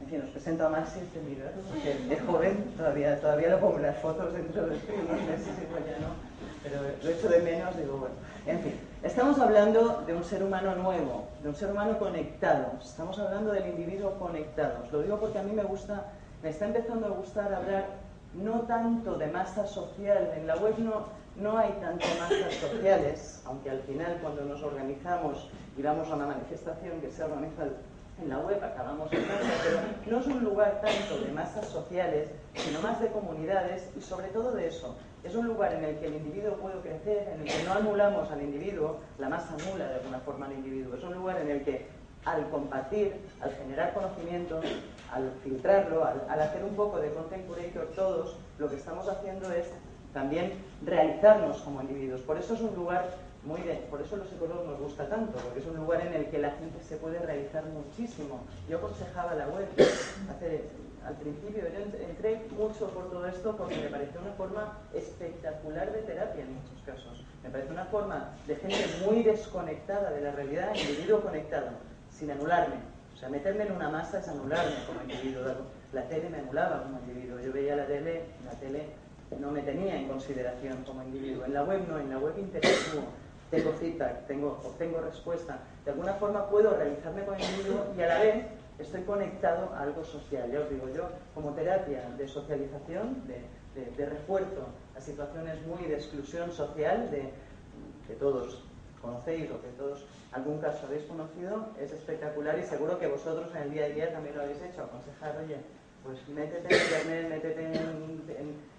En 0.01 0.07
fin, 0.07 0.23
os 0.23 0.31
presento 0.31 0.65
a 0.65 0.69
Maxi 0.71 1.01
este 1.01 1.21
libro, 1.23 1.51
porque 1.69 2.15
es 2.15 2.23
joven, 2.23 2.73
todavía, 2.77 3.21
todavía 3.21 3.51
lo 3.51 3.61
pongo 3.61 3.77
en 3.77 3.83
las 3.83 3.99
fotos 3.99 4.33
dentro 4.33 4.63
de 4.63 4.79
unos 4.79 5.21
meses, 5.27 5.53
igual 5.61 5.85
ya 5.85 5.99
no, 5.99 6.15
pero 6.63 6.77
lo 7.03 7.11
echo 7.11 7.29
de 7.29 7.43
menos, 7.43 7.77
digo, 7.77 7.99
bueno. 7.99 8.15
En 8.47 8.61
fin, 8.61 8.75
estamos 9.03 9.39
hablando 9.39 10.05
de 10.07 10.15
un 10.15 10.25
ser 10.25 10.43
humano 10.43 10.77
nuevo, 10.77 11.27
de 11.43 11.49
un 11.49 11.55
ser 11.55 11.71
humano 11.71 11.99
conectado, 11.99 12.79
estamos 12.81 13.19
hablando 13.19 13.53
del 13.53 13.67
individuo 13.67 14.13
conectado. 14.19 14.87
Lo 14.93 15.03
digo 15.03 15.19
porque 15.19 15.39
a 15.41 15.43
mí 15.43 15.53
me 15.53 15.65
gusta, 15.65 16.05
me 16.43 16.51
está 16.51 16.67
empezando 16.67 17.07
a 17.09 17.11
gustar 17.11 17.53
hablar 17.53 17.87
no 18.35 18.63
tanto 18.63 19.19
de 19.19 19.27
masa 19.27 19.67
social, 19.67 20.33
en 20.37 20.47
la 20.47 20.57
web 20.57 20.79
no, 20.79 21.07
no 21.37 21.59
hay 21.59 21.73
tanto 21.81 22.07
masas 22.21 22.55
sociales, 22.55 23.43
aunque 23.45 23.71
al 23.71 23.81
final 23.81 24.19
cuando 24.23 24.45
nos 24.45 24.63
organizamos 24.63 25.49
y 25.77 25.83
vamos 25.83 26.09
a 26.09 26.15
una 26.15 26.27
manifestación 26.27 27.01
que 27.01 27.11
se 27.11 27.25
organiza 27.25 27.65
en 28.21 28.29
la 28.31 28.39
web, 28.39 28.63
acabamos 28.63 29.09
casa, 29.11 29.53
pero 29.63 29.81
no 30.07 30.21
es 30.21 30.27
un 30.27 30.45
lugar 30.45 30.81
tanto 30.81 31.25
de 31.25 31.33
masas 31.33 31.67
sociales, 31.67 32.29
sino 32.55 32.81
más 32.81 33.01
de 33.01 33.09
comunidades 33.09 33.91
y 33.97 34.01
sobre 34.01 34.29
todo 34.29 34.53
de 34.53 34.69
eso. 34.69 34.97
Es 35.25 35.35
un 35.35 35.47
lugar 35.47 35.75
en 35.75 35.85
el 35.85 35.99
que 35.99 36.07
el 36.07 36.15
individuo 36.17 36.55
puede 36.57 36.81
crecer, 36.81 37.29
en 37.29 37.41
el 37.41 37.47
que 37.47 37.65
no 37.65 37.75
anulamos 37.75 38.31
al 38.31 38.43
individuo, 38.43 38.99
la 39.19 39.29
masa 39.29 39.55
anula 39.55 39.89
de 39.89 39.95
alguna 39.97 40.21
forma 40.21 40.47
al 40.47 40.53
individuo. 40.53 40.97
Es 40.97 41.05
un 41.05 41.15
lugar 41.15 41.41
en 41.41 41.51
el 41.51 41.65
que 41.65 41.87
al 42.25 42.49
compartir, 42.51 43.15
al 43.41 43.53
generar 43.53 43.95
conocimiento, 43.95 44.61
al 45.13 45.33
filtrarlo, 45.43 46.05
al, 46.05 46.41
hacer 46.41 46.65
un 46.65 46.75
poco 46.75 46.99
de 46.99 47.13
content 47.13 47.47
curator 47.47 47.87
todos, 47.95 48.37
lo 48.59 48.69
que 48.69 48.77
estamos 48.77 49.09
haciendo 49.09 49.51
es 49.53 49.67
también 50.13 50.53
realizarnos 50.85 51.59
como 51.59 51.83
individuos. 51.83 52.21
Por 52.23 52.39
eso 52.39 52.55
es 52.55 52.61
un 52.61 52.75
lugar 52.75 53.09
muy 53.49 53.63
de, 53.63 53.75
por 53.91 54.01
eso 54.03 54.17
los 54.19 54.29
psicólogos 54.29 54.67
nos 54.67 54.79
gusta 54.79 55.09
tanto, 55.09 55.39
porque 55.39 55.61
es 55.61 55.67
un 55.67 55.77
lugar 55.77 56.07
en 56.07 56.13
el 56.13 56.27
que 56.27 56.39
la 56.39 56.51
gente 56.51 56.85
se 56.85 56.99
puede 56.99 57.19
realizar 57.19 57.65
muchísimo. 57.65 58.41
Yo 58.69 58.77
aconsejaba 58.77 59.35
la 59.35 59.49
web 59.49 59.67
al 61.07 61.15
principio, 61.17 61.63
entré 61.67 62.43
mucho 62.51 62.89
por 62.91 63.11
todo 63.11 63.27
esto 63.27 63.57
porque 63.57 63.77
me 63.77 63.89
pareció 63.89 64.21
una 64.21 64.33
forma 64.33 64.79
espectacular 64.93 65.91
de 65.91 66.03
terapia 66.03 66.45
en 66.45 66.55
muchos 66.55 66.83
casos. 66.85 67.25
Me 67.43 67.49
parece 67.49 67.73
una 67.73 67.87
forma 67.87 68.35
de 68.47 68.57
gente 68.57 68.85
muy 69.07 69.23
desconectada 69.23 70.11
de 70.11 70.21
la 70.21 70.33
realidad, 70.33 70.75
individuo 70.75 71.23
conectado, 71.23 71.69
sin 72.11 72.31
anularme. 72.31 72.77
O 73.15 73.17
sea, 73.19 73.31
meterme 73.31 73.65
en 73.65 73.73
una 73.73 73.89
masa 73.89 74.19
es 74.19 74.29
anularme 74.29 74.77
como 74.87 75.01
individuo. 75.03 75.45
La 75.95 76.03
tele 76.03 76.29
me 76.29 76.39
anulaba 76.39 76.83
como 76.83 76.99
individuo. 77.01 77.41
Yo 77.41 77.53
veía 77.53 77.77
la 77.77 77.87
tele, 77.87 78.25
la 78.45 78.53
tele 78.61 78.91
no 79.41 79.51
me 79.51 79.63
tenía 79.63 79.97
en 79.97 80.09
consideración 80.09 80.85
como 80.85 81.03
individuo. 81.03 81.47
En 81.47 81.55
la 81.55 81.63
web 81.65 81.81
no, 81.89 81.99
en 81.99 82.11
la 82.11 82.19
web 82.19 82.35
interactúo, 82.39 83.05
tengo 83.51 83.73
feedback, 83.73 84.27
tengo, 84.27 84.61
obtengo 84.65 85.01
respuesta. 85.01 85.59
De 85.85 85.91
alguna 85.93 86.15
forma 86.15 86.49
puedo 86.49 86.77
realizarme 86.77 87.25
como 87.25 87.39
individuo 87.39 87.87
y 87.97 88.03
a 88.03 88.07
la 88.07 88.19
vez 88.21 88.45
estoy 88.79 89.03
conectado 89.03 89.75
a 89.75 89.83
algo 89.83 90.05
social. 90.05 90.51
Ya 90.51 90.61
os 90.61 90.71
digo, 90.71 90.89
yo 90.95 91.09
como 91.35 91.53
terapia 91.53 92.09
de 92.17 92.29
socialización, 92.29 93.23
de, 93.27 94.07
refuerzo 94.07 94.67
a 94.97 95.01
situaciones 95.01 95.65
muy 95.67 95.85
de 95.87 95.95
exclusión 95.95 96.51
social, 96.51 97.11
de, 97.11 97.31
que 98.07 98.15
todos 98.15 98.65
conocéis 99.01 99.51
o 99.53 99.61
que 99.61 99.69
todos 99.79 100.05
algún 100.33 100.59
caso 100.59 100.87
habéis 100.87 101.05
conocido, 101.05 101.69
es 101.81 101.93
espectacular 101.93 102.59
y 102.59 102.65
seguro 102.65 102.99
que 102.99 103.07
vosotros 103.07 103.49
en 103.55 103.63
el 103.63 103.71
día 103.71 103.85
a 103.85 103.89
día 103.89 104.13
también 104.13 104.37
lo 104.37 104.43
habéis 104.43 104.61
hecho, 104.63 104.83
aconsejar, 104.83 105.37
oye, 105.45 105.57
pues 106.05 106.29
métete 106.29 106.75
en 106.75 106.83
internet, 106.83 107.29
métete 107.29 107.65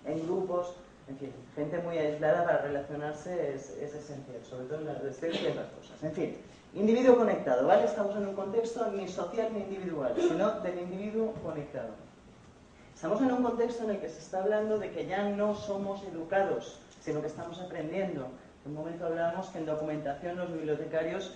en, 0.06 0.26
grupos, 0.26 0.76
en 1.10 1.18
fin, 1.18 1.34
gente 1.56 1.80
muy 1.80 1.98
aislada 1.98 2.46
para 2.46 2.62
relacionarse 2.62 3.56
es, 3.56 3.72
esencial, 3.72 4.39
sobre 4.48 4.66
todo 4.66 4.80
en 4.80 4.86
la 4.86 4.92
adolescencia 4.92 5.50
y 5.50 5.54
las 5.54 5.66
cosas. 5.68 6.04
En 6.04 6.12
fin, 6.12 6.38
individuo 6.75 7.18
conectado, 7.18 7.68
¿vale? 7.68 7.86
Estamos 7.86 8.16
en 8.16 8.28
un 8.28 8.36
contexto 8.36 8.92
ni 8.92 9.08
social 9.08 9.50
ni 9.51 9.62
individual, 9.62 10.13
sino 10.16 10.60
del 10.60 10.80
individuo 10.80 11.34
conectado. 11.44 11.89
Estamos 12.94 13.22
en 13.22 13.32
un 13.32 13.44
contexto 13.44 13.86
en 13.86 13.92
el 13.92 14.00
que 14.00 14.10
se 14.10 14.20
está 14.20 14.44
hablando 14.44 14.78
de 14.78 14.92
que 14.92 15.08
ya 15.08 15.28
no 15.30 15.56
somos 15.56 16.04
educados, 16.04 16.80
sino 17.01 17.22
que 17.22 17.28
estamos 17.28 17.60
aprendiendo. 17.60 18.28
En 18.66 18.72
un 18.72 18.78
momento 18.78 19.06
hablamos 19.06 19.48
que 19.48 19.60
en 19.60 19.66
documentación 19.66 20.38
los 20.38 20.54
bibliotecarios 20.54 21.34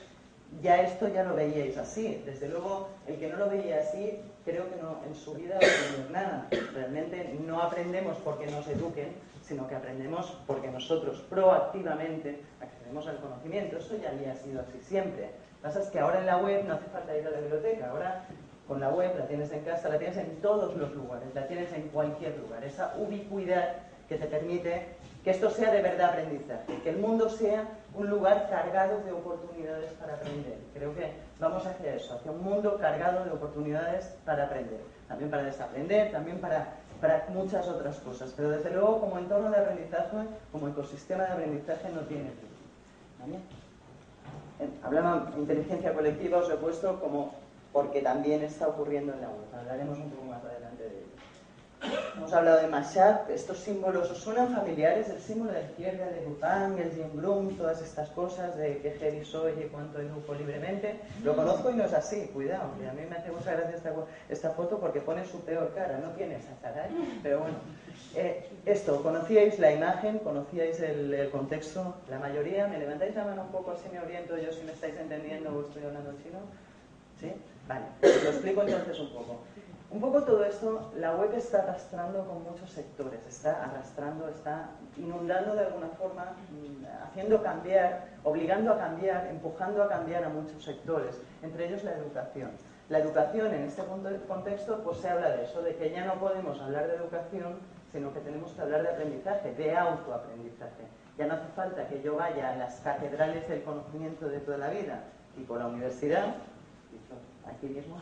ya 0.61 0.81
esto 0.81 1.07
ya 1.07 1.23
lo 1.23 1.35
veíais 1.35 1.77
así. 1.77 2.21
Desde 2.25 2.49
luego, 2.49 2.89
el 3.07 3.17
que 3.17 3.29
no 3.29 3.37
lo 3.37 3.49
veía 3.49 3.79
así, 3.79 4.19
creo 4.45 4.69
que 4.69 4.75
no, 4.81 4.99
en 5.07 5.15
su 5.15 5.33
vida 5.33 5.57
no 5.97 6.09
nada. 6.11 6.47
Realmente 6.73 7.39
no 7.45 7.61
aprendemos 7.61 8.17
porque 8.23 8.45
nos 8.47 8.67
eduquen, 8.67 9.13
sino 9.43 9.67
que 9.67 9.75
aprendemos 9.75 10.41
porque 10.47 10.71
nosotros 10.71 11.23
proactivamente 11.29 12.41
accedemos 12.59 13.07
al 13.07 13.17
conocimiento. 13.17 13.77
Eso 13.77 13.95
ya 13.97 14.09
había 14.09 14.35
sido 14.35 14.61
así 14.61 14.79
siempre. 14.81 15.23
Lo 15.23 15.29
que 15.29 15.61
pasa 15.61 15.81
es 15.81 15.89
que 15.89 15.99
ahora 15.99 16.19
en 16.19 16.25
la 16.25 16.37
web 16.37 16.65
no 16.65 16.73
hace 16.73 16.85
falta 16.85 17.17
ir 17.17 17.27
a 17.27 17.31
la 17.31 17.39
biblioteca. 17.39 17.89
Ahora 17.89 18.25
con 18.67 18.79
la 18.79 18.89
web 18.89 19.11
la 19.17 19.27
tienes 19.27 19.51
en 19.51 19.63
casa, 19.63 19.89
la 19.89 19.99
tienes 19.99 20.17
en 20.17 20.41
todos 20.41 20.75
los 20.77 20.93
lugares, 20.95 21.27
la 21.35 21.47
tienes 21.47 21.71
en 21.73 21.89
cualquier 21.89 22.37
lugar. 22.37 22.63
Esa 22.63 22.95
ubicuidad 22.97 23.75
que 24.07 24.15
te 24.15 24.25
permite 24.25 24.87
que 25.23 25.31
esto 25.31 25.49
sea 25.49 25.71
de 25.71 25.81
verdad 25.81 26.09
aprendizaje, 26.09 26.81
que 26.83 26.89
el 26.89 26.97
mundo 26.97 27.29
sea 27.29 27.65
un 27.95 28.09
lugar 28.09 28.49
cargado 28.49 29.01
de 29.03 29.11
oportunidades 29.11 29.91
para 29.93 30.15
aprender. 30.15 30.57
Creo 30.73 30.93
que 30.93 31.11
vamos 31.39 31.65
hacia 31.65 31.95
eso, 31.95 32.15
hacia 32.15 32.31
un 32.31 32.43
mundo 32.43 32.77
cargado 32.77 33.23
de 33.23 33.31
oportunidades 33.31 34.15
para 34.25 34.45
aprender, 34.45 34.81
también 35.07 35.29
para 35.29 35.43
desaprender, 35.43 36.11
también 36.11 36.39
para, 36.39 36.73
para 37.03 37.27
muchas 37.33 37.67
otras 37.67 37.97
cosas. 37.99 38.33
Pero 38.33 38.49
desde 38.49 38.71
luego 38.71 39.01
como 39.01 39.17
entorno 39.19 39.51
de 39.51 39.57
aprendizaje, 39.57 40.15
como 40.53 40.69
ecosistema 40.69 41.25
de 41.25 41.33
aprendizaje 41.33 41.89
no 41.93 41.99
tiene 42.01 42.29
fin. 42.31 42.49
¿Vale? 43.19 43.39
De 45.33 45.39
inteligencia 45.39 45.93
colectiva, 45.93 46.37
os 46.37 46.49
he 46.49 46.55
puesto 46.55 47.01
como 47.01 47.33
porque 47.73 48.01
también 48.01 48.41
está 48.43 48.69
ocurriendo 48.69 49.11
en 49.11 49.19
la 49.19 49.27
web. 49.27 49.53
Hablaremos 49.53 49.97
un 49.97 50.11
poco 50.11 50.25
más 50.27 50.41
de. 50.43 50.52
Hemos 52.15 52.31
hablado 52.31 52.61
de 52.61 52.67
Mashat, 52.67 53.29
estos 53.29 53.57
símbolos, 53.57 54.09
¿os 54.09 54.17
suenan 54.17 54.55
familiares? 54.55 55.09
El 55.09 55.19
símbolo 55.19 55.51
de 55.51 55.63
izquierda, 55.63 56.05
de 56.05 56.25
Bután, 56.25 56.77
el 56.79 56.91
Jim 56.91 57.09
Bloom, 57.13 57.57
todas 57.57 57.81
estas 57.81 58.09
cosas 58.09 58.55
de 58.55 58.77
que 58.77 58.91
heavy 58.91 59.25
soy 59.25 59.53
y 59.59 59.67
cuánto 59.69 59.99
educo 59.99 60.33
libremente. 60.33 60.99
Lo 61.23 61.35
conozco 61.35 61.71
y 61.71 61.73
no 61.73 61.83
es 61.83 61.93
así, 61.93 62.29
cuidado. 62.33 62.69
Y 62.81 62.87
a 62.87 62.93
mí 62.93 63.01
me 63.09 63.17
hace 63.17 63.31
mucha 63.31 63.51
gracia 63.51 63.81
esta, 64.29 64.51
foto 64.51 64.79
porque 64.79 65.01
pone 65.01 65.25
su 65.25 65.41
peor 65.41 65.73
cara, 65.73 65.97
no 65.97 66.11
tiene 66.11 66.35
esa 66.35 66.55
cara, 66.61 66.85
¿eh? 66.85 67.19
pero 67.21 67.39
bueno. 67.39 67.55
Eh, 68.15 68.49
esto, 68.65 69.01
¿conocíais 69.01 69.59
la 69.59 69.71
imagen? 69.71 70.19
¿Conocíais 70.19 70.79
el, 70.79 71.13
el, 71.13 71.29
contexto? 71.31 71.95
La 72.09 72.19
mayoría, 72.19 72.67
¿me 72.67 72.77
levantáis 72.77 73.15
la 73.15 73.25
mano 73.25 73.41
un 73.43 73.51
poco 73.51 73.71
así 73.71 73.89
me 73.91 73.99
oriento 73.99 74.37
yo 74.37 74.51
si 74.51 74.63
me 74.63 74.71
estáis 74.71 74.95
entendiendo 74.97 75.55
o 75.55 75.61
estoy 75.61 75.83
hablando 75.83 76.11
chino? 76.23 76.39
¿Sí? 77.19 77.33
Vale, 77.67 77.85
lo 78.01 78.29
explico 78.29 78.61
entonces 78.61 78.99
un 78.99 79.09
poco. 79.13 79.39
Un 79.93 80.01
poco 80.01 80.23
todo 80.23 80.43
esto, 80.43 80.91
la 80.95 81.15
web 81.15 81.35
está 81.35 81.59
arrastrando 81.59 82.25
con 82.25 82.43
muchos 82.43 82.67
sectores, 82.71 83.19
está 83.29 83.63
arrastrando, 83.63 84.27
está 84.27 84.71
inundando 84.97 85.53
de 85.53 85.65
alguna 85.65 85.89
forma, 85.89 86.33
mm, 86.49 86.83
haciendo 87.03 87.43
cambiar, 87.43 88.07
obligando 88.23 88.73
a 88.73 88.79
cambiar, 88.79 89.27
empujando 89.27 89.83
a 89.83 89.89
cambiar 89.89 90.23
a 90.23 90.29
muchos 90.29 90.63
sectores, 90.63 91.21
entre 91.43 91.67
ellos 91.67 91.83
la 91.83 91.91
educación. 91.91 92.49
La 92.89 92.97
educación 92.97 93.53
en 93.53 93.65
este 93.65 93.83
contexto 94.27 94.79
pues 94.83 94.97
se 94.97 95.09
habla 95.09 95.29
de 95.29 95.43
eso, 95.43 95.61
de 95.61 95.75
que 95.75 95.91
ya 95.91 96.05
no 96.05 96.15
podemos 96.15 96.59
hablar 96.59 96.87
de 96.87 96.95
educación, 96.95 97.59
sino 97.91 98.11
que 98.15 98.19
tenemos 98.21 98.51
que 98.53 98.61
hablar 98.63 98.81
de 98.81 98.89
aprendizaje, 98.89 99.53
de 99.53 99.77
autoaprendizaje. 99.77 100.87
Ya 101.19 101.27
no 101.27 101.35
hace 101.35 101.49
falta 101.55 101.87
que 101.87 102.01
yo 102.01 102.15
vaya 102.15 102.49
a 102.49 102.55
las 102.55 102.79
catedrales 102.79 103.47
del 103.47 103.61
conocimiento 103.61 104.27
de 104.27 104.39
toda 104.39 104.57
la 104.57 104.69
vida, 104.69 105.03
tipo 105.35 105.55
la 105.55 105.67
universidad, 105.67 106.33
aquí 107.47 107.67
mismo, 107.67 108.01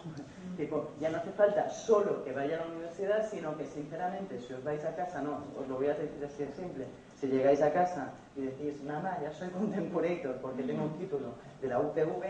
ya 1.00 1.10
no 1.10 1.18
hace 1.18 1.32
falta 1.32 1.70
solo 1.70 2.24
que 2.24 2.32
vaya 2.32 2.56
a 2.56 2.66
la 2.66 2.72
universidad, 2.72 3.30
sino 3.30 3.58
que 3.58 3.66
sinceramente, 3.66 4.40
si 4.40 4.54
os 4.54 4.64
vais 4.64 4.84
a 4.86 4.96
casa, 4.96 5.22
no, 5.22 5.44
os 5.60 5.68
lo 5.68 5.76
voy 5.76 5.88
a 5.88 5.94
decir 5.94 6.24
así 6.26 6.46
de 6.46 6.52
simple, 6.54 6.86
si 7.20 7.28
llegáis 7.28 7.62
a 7.62 7.72
casa 7.72 8.12
y 8.36 8.42
decís, 8.42 8.84
mamá, 8.84 9.18
ya 9.22 9.32
soy 9.32 9.50
contemporator 9.50 10.36
porque 10.38 10.64
tengo 10.64 10.84
un 10.84 10.98
título 10.98 11.34
de 11.62 11.68
la 11.68 11.80
UPV, 11.80 12.24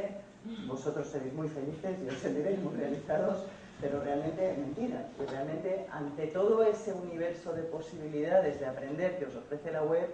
vosotros 0.67 1.07
seréis 1.07 1.33
muy 1.33 1.47
felices 1.47 1.97
y 2.03 2.07
os 2.07 2.15
sentiréis 2.15 2.59
muy 2.59 2.75
realizados, 2.75 3.45
pero 3.79 4.01
realmente 4.01 4.55
mentira, 4.57 5.07
que 5.17 5.25
realmente 5.25 5.87
ante 5.91 6.27
todo 6.27 6.63
ese 6.63 6.93
universo 6.93 7.53
de 7.53 7.63
posibilidades 7.63 8.59
de 8.59 8.65
aprender 8.65 9.17
que 9.17 9.25
os 9.25 9.35
ofrece 9.35 9.71
la 9.71 9.83
web, 9.83 10.07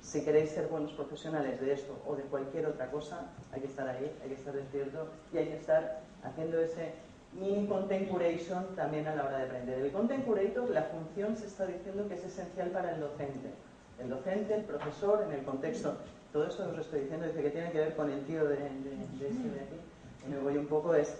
si 0.00 0.24
queréis 0.24 0.50
ser 0.50 0.68
buenos 0.68 0.92
profesionales 0.92 1.60
de 1.60 1.72
esto 1.72 1.98
o 2.06 2.14
de 2.14 2.22
cualquier 2.24 2.66
otra 2.66 2.90
cosa, 2.90 3.26
hay 3.52 3.60
que 3.60 3.66
estar 3.66 3.88
ahí, 3.88 4.16
hay 4.22 4.28
que 4.28 4.34
estar 4.34 4.54
despierto 4.54 5.08
y 5.32 5.38
hay 5.38 5.46
que 5.46 5.56
estar 5.56 6.00
haciendo 6.22 6.60
ese 6.60 6.92
mini 7.32 7.66
content 7.66 8.08
curation 8.08 8.74
también 8.76 9.06
a 9.06 9.14
la 9.14 9.24
hora 9.24 9.38
de 9.38 9.44
aprender. 9.44 9.78
El 9.80 9.92
content 9.92 10.24
curator, 10.24 10.70
la 10.70 10.82
función 10.84 11.36
se 11.36 11.46
está 11.46 11.66
diciendo 11.66 12.08
que 12.08 12.14
es 12.14 12.24
esencial 12.24 12.70
para 12.70 12.94
el 12.94 13.00
docente. 13.00 13.50
El 13.98 14.10
docente, 14.10 14.54
el 14.54 14.64
profesor, 14.64 15.24
en 15.26 15.32
el 15.32 15.44
contexto, 15.44 15.96
todo 16.32 16.46
esto 16.46 16.68
os 16.68 16.74
lo 16.74 16.82
estoy 16.82 17.00
diciendo, 17.00 17.26
dice 17.26 17.42
que 17.42 17.50
tiene 17.50 17.70
que 17.70 17.78
ver 17.78 17.96
con 17.96 18.10
el 18.10 18.24
tío 18.24 18.44
de, 18.44 18.56
de, 18.56 19.28
este 19.28 19.48
de 19.48 19.60
aquí, 19.60 19.80
me 20.28 20.38
voy 20.38 20.58
un 20.58 20.66
poco, 20.66 20.94
es, 20.94 21.16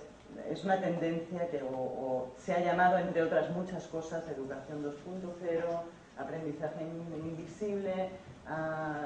es 0.50 0.64
una 0.64 0.80
tendencia 0.80 1.49
que 1.49 1.62
se 2.37 2.52
ha 2.52 2.61
llamado, 2.61 2.99
entre 2.99 3.23
otras 3.23 3.50
muchas 3.50 3.87
cosas, 3.87 4.28
educación 4.28 4.85
2.0, 4.85 4.92
aprendizaje 6.18 6.85
invisible, 6.85 8.11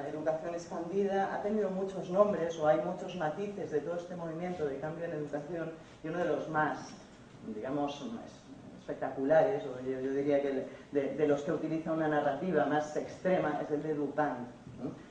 educación 0.08 0.54
expandida, 0.54 1.34
ha 1.34 1.42
tenido 1.42 1.70
muchos 1.70 2.10
nombres 2.10 2.58
o 2.58 2.66
hay 2.66 2.80
muchos 2.82 3.16
matices 3.16 3.70
de 3.70 3.80
todo 3.80 3.96
este 3.96 4.14
movimiento 4.16 4.66
de 4.66 4.78
cambio 4.78 5.06
en 5.06 5.12
educación 5.12 5.72
y 6.04 6.08
uno 6.08 6.18
de 6.18 6.26
los 6.26 6.48
más, 6.48 6.90
digamos, 7.54 8.04
espectaculares, 8.80 9.64
o 9.64 9.80
yo, 9.82 9.98
diría 10.14 10.42
que 10.42 10.66
de, 10.92 11.26
los 11.26 11.42
que 11.42 11.52
utiliza 11.52 11.92
una 11.92 12.08
narrativa 12.08 12.66
más 12.66 12.96
extrema, 12.96 13.60
es 13.62 13.70
el 13.70 13.82
de 13.82 13.94
Dupin. 13.94 14.60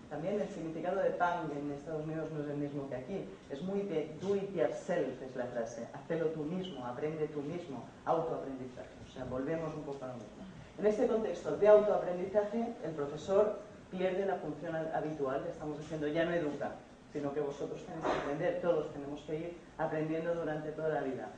También 0.10 0.42
el 0.42 0.50
significado 0.50 1.02
de 1.02 1.12
punk 1.12 1.56
en 1.56 1.72
Estados 1.72 2.04
Unidos 2.04 2.32
no 2.32 2.44
es 2.44 2.50
el 2.50 2.58
mismo 2.58 2.90
que 2.90 2.96
aquí. 2.96 3.26
Es 3.52 3.62
muy 3.62 3.84
de 3.84 4.16
do 4.20 4.36
it 4.36 4.52
yourself, 4.56 5.22
es 5.22 5.36
la 5.36 5.46
frase. 5.46 5.88
Hacelo 5.94 6.28
tú 6.28 6.44
mismo, 6.44 6.84
aprende 6.84 7.28
tú 7.28 7.42
mismo, 7.44 7.86
autoaprendizaje. 8.06 8.90
O 9.08 9.12
sea, 9.12 9.26
volvemos 9.26 9.74
un 9.76 9.84
poco 9.84 10.04
a 10.04 10.08
lo 10.08 10.14
mismo. 10.16 10.44
En 10.80 10.86
este 10.88 11.06
contexto 11.06 11.58
de 11.58 11.68
autoaprendizaje, 11.68 12.74
el 12.84 12.92
profesor 12.92 13.60
pierde 13.92 14.26
la 14.26 14.36
función 14.36 14.76
habitual, 14.76 15.46
estamos 15.50 15.80
diciendo, 15.80 16.08
ya 16.08 16.26
no 16.26 16.34
educa, 16.34 16.72
sino 17.12 17.34
que 17.34 17.42
vosotros 17.42 17.84
tenéis 17.86 18.06
que 18.06 18.20
aprender, 18.22 18.62
todos 18.62 18.94
tenemos 18.94 19.22
que 19.22 19.36
ir 19.36 19.58
aprendiendo 19.78 20.36
durante 20.36 20.72
toda 20.72 20.90
la 20.90 21.02
vida. 21.02 21.30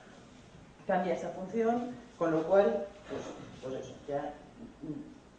Cambia 0.88 1.14
esa 1.14 1.30
función, 1.30 1.92
con 2.18 2.32
lo 2.32 2.44
cual, 2.44 2.86
pues, 3.10 3.22
pues 3.62 3.86
eso, 3.86 3.96
ya 4.08 4.34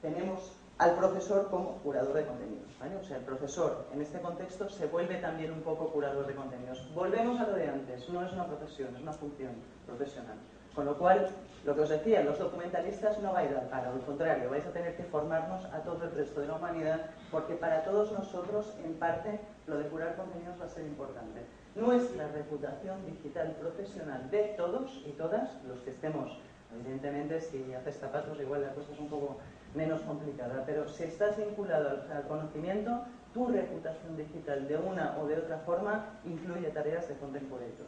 tenemos 0.00 0.52
al 0.78 0.97
profesor 0.97 1.49
como 1.50 1.78
curador 1.78 2.14
de 2.14 2.26
contenidos. 2.26 2.62
O 3.00 3.04
sea, 3.04 3.19
el 3.19 3.25
profesor 3.25 3.87
en 3.92 4.02
este 4.02 4.21
contexto 4.21 4.69
se 4.69 4.87
vuelve 4.87 5.16
también 5.16 5.52
un 5.52 5.61
poco 5.61 5.92
curador 5.92 6.26
de 6.26 6.35
contenidos. 6.35 6.92
Volvemos 6.95 7.40
a 7.40 7.47
lo 7.47 7.54
de 7.54 7.69
antes, 7.69 8.09
no 8.09 8.25
es 8.25 8.33
una 8.33 8.47
profesión, 8.47 8.95
es 8.97 9.02
una 9.02 9.12
función 9.12 9.52
profesional. 9.87 10.37
Con 10.75 10.87
lo 10.87 10.97
cual, 10.97 11.29
lo 11.64 11.75
que 11.75 11.83
os 11.83 11.88
decía, 11.91 12.23
los 12.23 12.38
documentalistas 12.38 13.21
no 13.21 13.33
vais 13.33 13.50
a 13.50 13.55
dar 13.55 13.69
para, 13.69 13.91
al 13.91 14.00
contrario, 14.00 14.49
vais 14.50 14.67
a 14.67 14.73
tener 14.73 14.97
que 14.97 15.05
formarnos 15.05 15.64
a 15.67 15.81
todo 15.81 16.05
el 16.05 16.12
resto 16.12 16.41
de 16.41 16.47
la 16.47 16.55
humanidad, 16.55 17.11
porque 17.31 17.55
para 17.55 17.85
todos 17.85 18.11
nosotros, 18.12 18.75
en 18.83 18.95
parte, 18.95 19.38
lo 19.67 19.76
de 19.76 19.85
curar 19.88 20.17
contenidos 20.17 20.61
va 20.61 20.64
a 20.64 20.69
ser 20.69 20.85
importante. 20.85 21.43
Nuestra 21.75 22.29
reputación 22.29 23.05
digital 23.07 23.55
profesional 23.61 24.31
de 24.31 24.55
todos 24.57 25.02
y 25.07 25.12
todas, 25.12 25.62
los 25.64 25.81
que 25.81 25.91
estemos, 25.91 26.38
evidentemente, 26.75 27.41
si 27.41 27.75
haces 27.75 27.99
zapatos, 27.99 28.41
igual 28.41 28.62
la 28.62 28.75
cosa 28.75 28.93
es 28.93 28.99
un 28.99 29.09
poco 29.09 29.37
menos 29.75 30.00
complicada, 30.02 30.64
pero 30.67 30.88
si 30.88 31.05
estás 31.05 31.37
vinculado 31.37 32.02
al, 32.11 32.23
conocimiento, 32.29 33.05
tu 33.33 33.47
reputación 33.47 34.17
digital 34.17 34.69
de 34.69 34.76
una 34.76 35.19
o 35.19 35.26
de 35.26 35.37
otra 35.37 35.59
forma 35.59 36.19
influye 36.25 36.69
tareas 36.69 37.09
de 37.09 37.14
content 37.17 37.49
curator. 37.49 37.87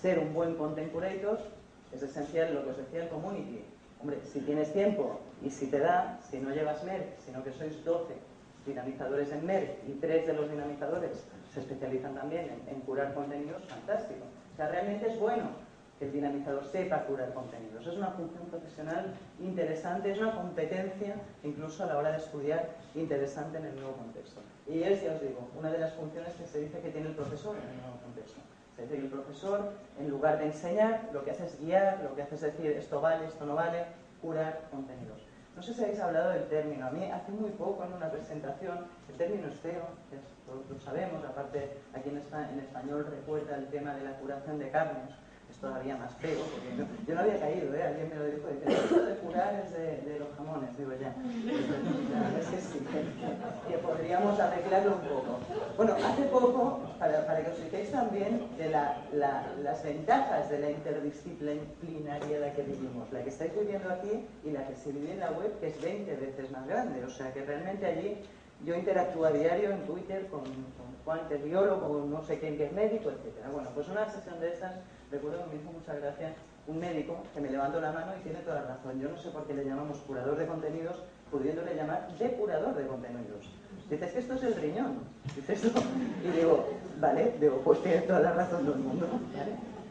Ser 0.00 0.18
un 0.18 0.32
buen 0.32 0.54
content 0.54 0.92
curator 0.92 1.38
es 1.92 2.02
esencial 2.02 2.54
lo 2.54 2.64
que 2.64 2.70
os 2.70 2.76
decía 2.76 3.04
el 3.04 3.08
community. 3.08 3.64
Hombre, 4.00 4.18
si 4.24 4.40
tienes 4.40 4.72
tiempo 4.72 5.20
y 5.42 5.50
si 5.50 5.66
te 5.66 5.78
da, 5.78 6.20
si 6.30 6.38
no 6.38 6.50
llevas 6.50 6.84
MERC, 6.84 7.18
sino 7.24 7.42
que 7.42 7.52
sois 7.52 7.84
12 7.84 8.14
dinamizadores 8.66 9.32
en 9.32 9.46
MERC 9.46 9.88
y 9.88 9.92
tres 9.94 10.26
de 10.26 10.34
los 10.34 10.50
dinamizadores 10.50 11.24
se 11.52 11.60
especializan 11.60 12.14
también 12.14 12.50
en, 12.50 12.74
en 12.74 12.80
curar 12.82 13.14
contenidos, 13.14 13.64
fantástico. 13.64 14.24
O 14.52 14.56
sea, 14.56 14.68
realmente 14.68 15.10
es 15.10 15.18
bueno 15.18 15.68
que 15.98 16.04
el 16.04 16.12
dinamizador 16.12 16.64
sepa 16.64 17.04
curar 17.04 17.32
contenidos. 17.34 17.86
Es 17.86 17.96
una 17.96 18.10
función 18.10 18.44
profesional 18.46 19.14
interesante, 19.40 20.12
es 20.12 20.18
una 20.18 20.34
competencia, 20.34 21.16
incluso 21.42 21.82
a 21.82 21.86
la 21.86 21.98
hora 21.98 22.12
de 22.12 22.18
estudiar, 22.18 22.76
interesante 22.94 23.58
en 23.58 23.64
el 23.64 23.74
nuevo 23.76 23.96
contexto. 23.96 24.40
Y 24.66 24.82
es, 24.82 25.02
ya 25.02 25.14
os 25.14 25.20
digo, 25.20 25.48
una 25.58 25.72
de 25.72 25.78
las 25.78 25.94
funciones 25.94 26.34
que 26.34 26.46
se 26.46 26.60
dice 26.60 26.80
que 26.80 26.90
tiene 26.90 27.08
el 27.08 27.14
profesor 27.14 27.56
en 27.56 27.68
el 27.68 27.76
nuevo 27.80 27.96
contexto. 28.04 28.40
Dice 28.78 28.94
que 28.94 29.02
el 29.02 29.10
profesor, 29.10 29.72
en 29.98 30.08
lugar 30.08 30.38
de 30.38 30.46
enseñar, 30.46 31.10
lo 31.12 31.24
que 31.24 31.32
hace 31.32 31.46
es 31.46 31.60
guiar, 31.60 32.00
lo 32.02 32.14
que 32.14 32.22
hace 32.22 32.36
es 32.36 32.40
decir 32.42 32.70
esto 32.70 33.00
vale, 33.00 33.26
esto 33.26 33.44
no 33.44 33.54
vale, 33.54 33.86
curar 34.22 34.62
contenidos. 34.70 35.26
No 35.56 35.62
sé 35.62 35.74
si 35.74 35.82
habéis 35.82 35.98
hablado 35.98 36.30
del 36.30 36.46
término. 36.46 36.86
A 36.86 36.90
mí 36.90 37.10
hace 37.10 37.32
muy 37.32 37.50
poco 37.50 37.84
en 37.84 37.92
una 37.92 38.08
presentación, 38.10 38.86
el 39.08 39.16
término 39.16 39.48
es 39.48 39.56
feo, 39.56 39.82
lo, 40.70 40.80
sabemos, 40.80 41.24
aparte 41.24 41.78
aquí 41.92 42.10
en, 42.10 42.18
en 42.18 42.58
español 42.60 43.06
recuerda 43.10 43.56
el 43.56 43.66
tema 43.66 43.94
de 43.94 44.04
la 44.04 44.12
curación 44.18 44.58
de 44.58 44.70
carnes 44.70 45.10
es 45.10 45.27
todavía 45.60 45.96
más 45.96 46.14
feo, 46.16 46.38
porque 46.52 46.76
yo, 47.06 47.14
no 47.14 47.20
había 47.20 47.40
caído, 47.40 47.74
¿eh? 47.74 47.82
alguien 47.82 48.08
me 48.10 48.14
lo 48.14 48.24
dijo, 48.26 48.48
dice, 48.48 48.80
esto 48.80 49.04
de 49.04 49.14
curar 49.16 49.54
es 49.64 49.72
de, 49.72 50.18
los 50.18 50.28
jamones, 50.36 50.76
digo 50.78 50.92
ya. 51.00 51.14
Es 52.38 52.46
que 52.46 52.60
sí, 52.60 52.86
que, 53.68 53.78
podríamos 53.78 54.38
arreglarlo 54.38 54.94
un 54.94 55.00
poco. 55.00 55.38
Bueno, 55.76 55.94
hace 56.04 56.22
poco, 56.24 56.80
para, 56.98 57.26
para 57.26 57.44
que 57.44 57.50
os 57.50 57.58
fijéis 57.58 57.90
también 57.90 58.46
de 58.56 58.70
la, 58.70 59.02
las 59.12 59.82
ventajas 59.82 60.48
de 60.48 60.60
la 60.60 60.70
interdisciplinariedad 60.70 62.52
que 62.54 62.62
vivimos, 62.62 63.10
la 63.12 63.22
que 63.22 63.30
estáis 63.30 63.52
viviendo 63.58 63.90
aquí 63.90 64.26
y 64.44 64.50
la 64.50 64.66
que 64.66 64.76
se 64.76 64.92
vive 64.92 65.12
en 65.12 65.20
la 65.20 65.32
web, 65.32 65.58
que 65.58 65.68
es 65.68 65.82
20 65.82 66.14
veces 66.16 66.50
más 66.52 66.66
grande, 66.68 67.04
o 67.04 67.10
sea 67.10 67.32
que 67.32 67.44
realmente 67.44 67.86
allí 67.86 68.18
yo 68.64 68.74
interactúo 68.74 69.24
a 69.24 69.30
diario 69.30 69.70
en 69.70 69.86
Twitter 69.86 70.26
con, 70.28 70.40
con 70.42 70.88
Juan, 71.04 71.28
que 71.28 71.36
es 71.36 71.44
biólogo, 71.44 72.04
no 72.04 72.22
sé 72.22 72.38
quién 72.38 72.56
que 72.56 72.66
es 72.66 72.72
médico, 72.72 73.10
etc. 73.10 73.46
Bueno, 73.52 73.70
pues 73.74 73.88
una 73.88 74.08
sesión 74.08 74.40
de 74.40 74.52
estas 74.52 74.74
recuerdo 75.10 75.44
que 75.44 75.56
me 75.56 75.62
hizo 75.62 75.72
mucha 75.72 75.94
gracia 75.94 76.34
un 76.66 76.78
médico 76.78 77.22
que 77.34 77.40
me 77.40 77.50
levantó 77.50 77.80
la 77.80 77.92
mano 77.92 78.12
y 78.18 78.22
tiene 78.22 78.40
toda 78.40 78.60
la 78.62 78.68
razón. 78.68 79.00
Yo 79.00 79.08
no 79.08 79.18
sé 79.18 79.30
por 79.30 79.46
qué 79.46 79.54
le 79.54 79.64
llamamos 79.64 79.98
curador 79.98 80.36
de 80.36 80.46
contenidos, 80.46 80.96
pudiéndole 81.30 81.74
llamar 81.74 82.08
depurador 82.18 82.74
de 82.74 82.86
contenidos. 82.86 83.50
Dices 83.88 84.12
que 84.12 84.18
esto 84.18 84.34
es 84.34 84.42
el 84.42 84.54
riñón. 84.54 84.98
Dices 85.34 85.64
esto. 85.64 85.82
Y 86.22 86.36
digo, 86.36 86.68
vale, 87.00 87.34
digo, 87.40 87.62
pues 87.64 87.82
tiene 87.82 88.02
toda 88.02 88.20
la 88.20 88.32
razón 88.32 88.66
del 88.66 88.76
mundo. 88.76 89.06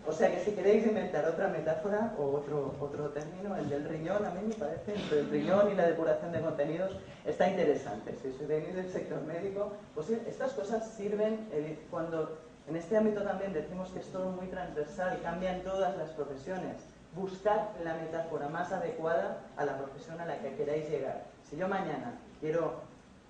O 0.08 0.14
sea 0.14 0.32
que 0.32 0.40
si 0.40 0.52
queréis 0.52 0.86
inventar 0.86 1.26
otra 1.26 1.50
metáfora 1.50 2.14
o 2.18 2.38
otro, 2.38 2.76
otro 2.80 3.10
término, 3.10 3.58
el 3.58 3.68
del 3.68 3.90
riñón, 3.90 4.24
a 4.24 4.30
mí 4.30 4.40
me 4.48 4.56
parece, 4.56 4.96
entre 4.96 5.20
el 5.20 5.30
riñón 5.30 5.72
y 5.72 5.76
la 5.76 5.88
depuración 5.88 6.32
de 6.32 6.40
contenidos, 6.40 6.92
está 7.26 7.50
interesante. 7.50 8.16
Si 8.22 8.32
sois 8.32 8.48
del 8.48 8.90
sector 8.90 9.22
médico, 9.24 9.74
pues 9.96 10.10
estas 10.12 10.54
cosas 10.54 10.88
sirven 10.92 11.50
eh, 11.52 11.78
cuando 11.90 12.38
en 12.68 12.76
este 12.76 12.98
ámbito 12.98 13.22
también 13.22 13.54
decimos 13.54 13.90
que 13.92 14.00
es 14.00 14.12
todo 14.12 14.30
muy 14.32 14.48
transversal, 14.48 15.20
cambia 15.24 15.56
en 15.56 15.64
todas 15.64 15.98
las 15.98 16.10
profesiones. 16.10 16.76
Buscar 17.16 17.72
la 17.84 17.96
metáfora 17.96 18.50
más 18.50 18.74
adecuada 18.74 19.38
a 19.56 19.64
la 19.64 19.78
profesión 19.78 20.20
a 20.20 20.26
la 20.26 20.38
que 20.40 20.54
queráis 20.56 20.90
llegar. 20.90 21.24
Si 21.44 21.56
yo 21.56 21.70
mañana 21.70 22.20
quiero 22.42 22.82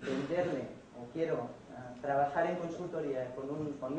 venderle 0.02 0.64
o 1.00 1.14
quiero 1.14 1.50
ah, 1.76 1.94
trabajar 2.02 2.48
en 2.48 2.56
consultoría 2.56 3.34
con 3.36 3.50
un 3.50 3.74
con 3.74 3.96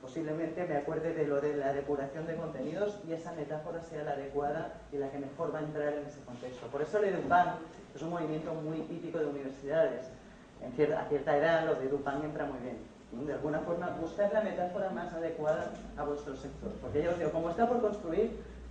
posiblemente 0.00 0.64
me 0.64 0.76
acuerde 0.76 1.14
de 1.14 1.26
lo 1.26 1.40
de 1.40 1.56
la 1.56 1.72
depuración 1.72 2.26
de 2.26 2.36
contenidos 2.36 3.00
y 3.06 3.12
esa 3.12 3.32
metáfora 3.32 3.82
sea 3.82 4.04
la 4.04 4.12
adecuada 4.12 4.74
y 4.92 4.98
la 4.98 5.10
que 5.10 5.18
mejor 5.18 5.52
va 5.52 5.58
a 5.58 5.62
entrar 5.62 5.92
en 5.94 6.06
ese 6.06 6.20
contexto. 6.24 6.68
Por 6.68 6.80
eso 6.80 6.98
el 6.98 7.06
EduPan 7.06 7.56
es 7.94 8.00
un 8.00 8.10
movimiento 8.10 8.54
muy 8.54 8.82
típico 8.82 9.18
de 9.18 9.26
universidades. 9.26 10.08
A 10.64 11.04
cierta 11.08 11.36
edad 11.36 11.66
lo 11.66 11.74
de 11.74 11.86
EduPan 11.86 12.22
entra 12.22 12.46
muy 12.46 12.60
bien 12.60 12.89
de 13.12 13.32
alguna 13.32 13.60
forma 13.60 13.96
buscar 14.00 14.32
la 14.32 14.42
metáfora 14.42 14.90
más 14.90 15.12
adecuada 15.12 15.72
a 15.96 16.04
vuestro 16.04 16.36
sector. 16.36 16.70
Porque 16.80 17.02
yo 17.02 17.10
os 17.10 17.18
digo, 17.18 17.30
como 17.32 17.50
está 17.50 17.68
por 17.68 17.80
construir, 17.80 18.30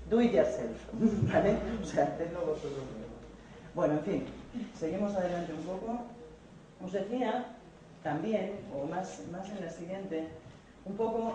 do 0.10 0.22
it 0.22 0.32
yourself, 0.32 0.78
¿vale? 1.34 1.58
O 1.82 1.86
sea, 1.86 2.06
hacedlo 2.06 2.40
vosotros 2.42 2.72
mismos. 2.72 3.10
Bueno, 3.76 3.94
en 3.96 4.02
fin, 4.02 4.26
seguimos 4.78 5.16
adelante 5.16 5.54
un 5.54 5.64
poco. 5.64 6.00
Os 6.84 6.92
decía 6.92 7.46
también, 8.04 8.54
o 8.74 8.86
más, 8.88 9.22
más 9.32 9.50
en 9.50 9.66
la 9.66 9.70
siguiente, 9.70 10.28
un 10.86 10.96
poco 10.96 11.34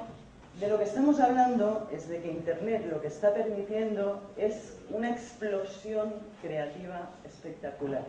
de 0.59 0.69
lo 0.69 0.79
que 0.79 0.85
estamos 0.85 1.21
hablando 1.21 1.89
es 1.93 2.09
de 2.09 2.21
que 2.21 2.31
Internet 2.31 2.87
lo 2.91 3.01
que 3.01 3.09
está 3.09 3.35
permitiendo 3.35 4.23
es 4.37 4.77
una 4.91 5.11
explosión 5.11 6.15
creativa 6.41 7.11
espectacular. 7.25 8.05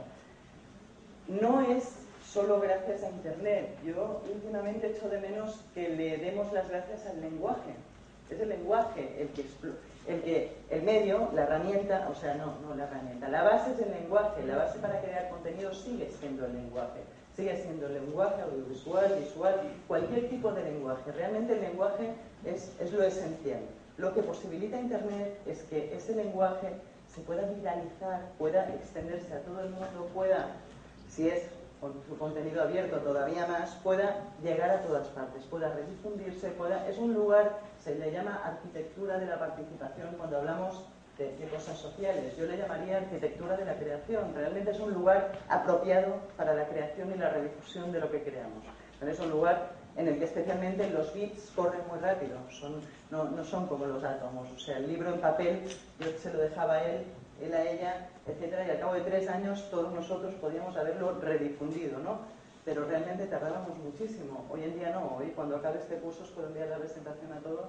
No 1.27 1.61
es 1.61 2.04
solo 2.35 2.59
gracias 2.59 3.01
a 3.01 3.09
Internet. 3.11 3.77
Yo 3.85 4.21
últimamente 4.29 4.87
echo 4.87 5.07
de 5.07 5.21
menos 5.21 5.61
que 5.73 5.87
le 5.87 6.17
demos 6.17 6.51
las 6.51 6.67
gracias 6.67 7.05
al 7.07 7.21
lenguaje. 7.21 7.73
Es 8.29 8.37
el 8.41 8.49
lenguaje 8.49 9.21
el 9.21 9.29
que, 9.29 9.45
el 10.05 10.21
que 10.21 10.51
el 10.69 10.83
medio, 10.83 11.29
la 11.33 11.43
herramienta, 11.43 12.09
o 12.11 12.15
sea, 12.15 12.35
no, 12.35 12.57
no 12.59 12.75
la 12.75 12.83
herramienta. 12.83 13.29
La 13.29 13.43
base 13.43 13.71
es 13.71 13.79
el 13.79 13.89
lenguaje. 13.89 14.43
La 14.45 14.57
base 14.57 14.79
para 14.79 14.99
crear 14.99 15.29
contenido 15.29 15.73
sigue 15.73 16.11
siendo 16.19 16.45
el 16.45 16.53
lenguaje. 16.53 16.99
Sigue 17.37 17.55
siendo 17.55 17.87
el 17.87 17.93
lenguaje 17.93 18.41
audiovisual, 18.41 19.15
visual, 19.17 19.55
cualquier 19.87 20.29
tipo 20.29 20.51
de 20.51 20.63
lenguaje. 20.63 21.09
Realmente 21.13 21.53
el 21.53 21.61
lenguaje 21.61 22.09
es, 22.43 22.73
es 22.81 22.91
lo 22.91 23.01
esencial. 23.01 23.61
Lo 23.95 24.13
que 24.13 24.21
posibilita 24.21 24.77
Internet 24.77 25.39
es 25.45 25.63
que 25.63 25.95
ese 25.95 26.13
lenguaje 26.13 26.67
se 27.07 27.21
pueda 27.21 27.43
viralizar, 27.47 28.25
pueda 28.37 28.67
extenderse 28.75 29.33
a 29.33 29.39
todo 29.39 29.61
el 29.61 29.69
mundo, 29.69 30.09
pueda, 30.13 30.49
si 31.09 31.29
es 31.29 31.43
con 31.79 31.93
su 32.07 32.17
contenido 32.17 32.61
abierto 32.61 32.97
todavía 32.97 33.45
más, 33.47 33.75
pueda 33.83 34.21
llegar 34.43 34.69
a 34.69 34.81
todas 34.81 35.07
partes, 35.09 35.43
pueda 35.45 35.73
redifundirse, 35.73 36.49
pueda... 36.51 36.87
Es 36.87 36.97
un 36.97 37.13
lugar, 37.13 37.59
se 37.83 37.95
le 37.95 38.11
llama 38.11 38.41
arquitectura 38.43 39.19
de 39.19 39.25
la 39.27 39.39
participación 39.39 40.15
cuando 40.17 40.37
hablamos 40.37 40.85
de, 41.17 41.47
cosas 41.47 41.77
sociales. 41.77 42.35
Yo 42.37 42.45
le 42.45 42.57
llamaría 42.57 42.97
arquitectura 42.97 43.55
de 43.55 43.65
la 43.65 43.75
creación. 43.75 44.33
Realmente 44.35 44.71
es 44.71 44.79
un 44.79 44.93
lugar 44.93 45.31
apropiado 45.47 46.15
para 46.35 46.53
la 46.53 46.67
creación 46.67 47.13
y 47.13 47.17
la 47.17 47.29
redifusión 47.29 47.91
de 47.91 47.99
lo 47.99 48.11
que 48.11 48.23
creamos. 48.23 48.63
es 49.01 49.19
un 49.19 49.29
lugar 49.29 49.71
en 49.95 50.09
el 50.09 50.17
que 50.17 50.25
especialmente 50.25 50.89
los 50.89 51.13
bits 51.13 51.51
corren 51.55 51.79
muy 51.89 51.99
rápido, 51.99 52.37
no, 53.11 53.45
son 53.45 53.67
como 53.67 53.85
los 53.85 54.03
átomos. 54.03 54.49
O 54.51 54.59
sea, 54.59 54.77
el 54.77 54.87
libro 54.87 55.13
en 55.13 55.21
papel, 55.21 55.63
yo 55.99 56.07
se 56.21 56.33
lo 56.33 56.39
dejaba 56.39 56.83
él 56.83 57.05
él 57.41 57.53
a 57.53 57.63
ella, 57.63 58.09
etcétera, 58.27 58.65
y 58.65 58.69
al 58.71 58.79
cabo 58.79 58.93
de 58.93 59.01
tres 59.01 59.29
años 59.29 59.69
todos 59.69 59.93
nosotros 59.93 60.33
podíamos 60.35 60.75
haberlo 60.77 61.19
redifundido, 61.19 61.99
¿no? 61.99 62.35
pero 62.65 62.83
realmente 62.85 63.27
tardábamos 63.27 63.77
muchísimo. 63.77 64.43
Hoy 64.49 64.63
en 64.63 64.73
día 64.73 64.89
no, 64.89 65.17
hoy 65.17 65.31
cuando 65.35 65.55
acabe 65.55 65.77
este 65.77 65.97
curso 65.97 66.23
os 66.23 66.29
puedo 66.29 66.47
enviar 66.47 66.67
la 66.67 66.77
presentación 66.77 67.31
a 67.31 67.39
todos 67.39 67.67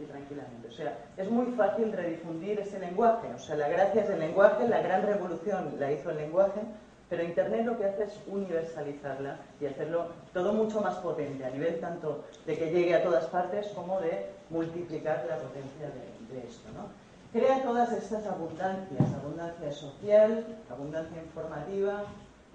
y, 0.00 0.04
tranquilamente. 0.04 0.68
O 0.68 0.72
sea, 0.72 0.98
es 1.16 1.30
muy 1.30 1.46
fácil 1.52 1.92
redifundir 1.92 2.58
ese 2.58 2.80
lenguaje. 2.80 3.28
O 3.32 3.38
sea, 3.38 3.54
la 3.54 3.68
gracia 3.68 4.02
es 4.02 4.10
el 4.10 4.18
lenguaje, 4.18 4.66
la 4.68 4.82
gran 4.82 5.06
revolución 5.06 5.76
la 5.78 5.92
hizo 5.92 6.10
el 6.10 6.16
lenguaje, 6.16 6.60
pero 7.08 7.22
Internet 7.22 7.64
lo 7.66 7.78
que 7.78 7.84
hace 7.84 8.02
es 8.02 8.20
universalizarla 8.26 9.38
y 9.60 9.66
hacerlo 9.66 10.08
todo 10.32 10.52
mucho 10.52 10.80
más 10.80 10.96
potente, 10.96 11.44
a 11.44 11.50
nivel 11.50 11.78
tanto 11.78 12.24
de 12.44 12.58
que 12.58 12.72
llegue 12.72 12.96
a 12.96 13.04
todas 13.04 13.26
partes 13.26 13.68
como 13.68 14.00
de 14.00 14.26
multiplicar 14.50 15.24
la 15.28 15.36
potencia 15.36 15.86
de, 15.86 16.38
esto. 16.40 16.68
¿no? 16.74 17.05
Crea 17.36 17.62
todas 17.62 17.92
estas 17.92 18.24
abundancias, 18.26 19.12
abundancia 19.12 19.70
social, 19.70 20.46
abundancia 20.70 21.22
informativa, 21.22 22.04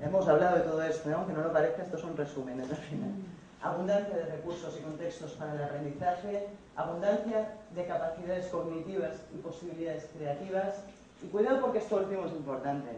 Hemos 0.02 0.28
hablado 0.28 0.58
de 0.58 0.64
todo 0.64 0.82
esto, 0.82 1.16
aunque 1.16 1.34
no 1.34 1.44
lo 1.44 1.54
parezca, 1.54 1.84
estos 1.84 2.02
son 2.02 2.18
resúmenes 2.18 2.68
al 2.72 2.78
final. 2.78 3.12
Abundancia 3.62 4.16
de 4.16 4.26
recursos 4.26 4.76
y 4.80 4.82
contextos 4.82 5.34
para 5.34 5.54
el 5.54 5.62
aprendizaje, 5.62 6.48
abundancia 6.76 7.54
de 7.76 7.86
capacidades 7.86 8.48
cognitivas 8.48 9.18
y 9.32 9.38
posibilidades 9.38 10.10
creativas. 10.18 10.78
Y 11.24 11.28
cuidado 11.28 11.62
porque 11.62 11.78
esto 11.78 11.98
último 11.98 12.26
es 12.26 12.32
importante. 12.32 12.90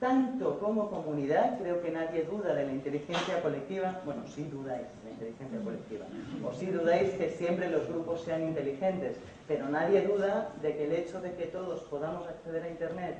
Tanto 0.00 0.58
como 0.58 0.90
comunidad, 0.90 1.58
creo 1.58 1.80
que 1.80 1.90
nadie 1.90 2.24
duda 2.24 2.54
de 2.54 2.66
la 2.66 2.72
inteligencia 2.72 3.40
colectiva. 3.40 4.02
Bueno, 4.04 4.26
sí 4.26 4.44
dudáis 4.44 4.82
de 4.82 5.04
la 5.04 5.10
inteligencia 5.10 5.60
colectiva. 5.64 6.04
O 6.44 6.52
sí 6.52 6.66
dudáis 6.66 7.10
que 7.12 7.30
siempre 7.30 7.70
los 7.70 7.88
grupos 7.88 8.20
sean 8.20 8.42
inteligentes. 8.42 9.16
Pero 9.48 9.68
nadie 9.70 10.02
duda 10.02 10.52
de 10.60 10.76
que 10.76 10.84
el 10.84 10.92
hecho 10.92 11.22
de 11.22 11.32
que 11.32 11.46
todos 11.46 11.80
podamos 11.84 12.28
acceder 12.28 12.64
a 12.64 12.68
Internet 12.68 13.16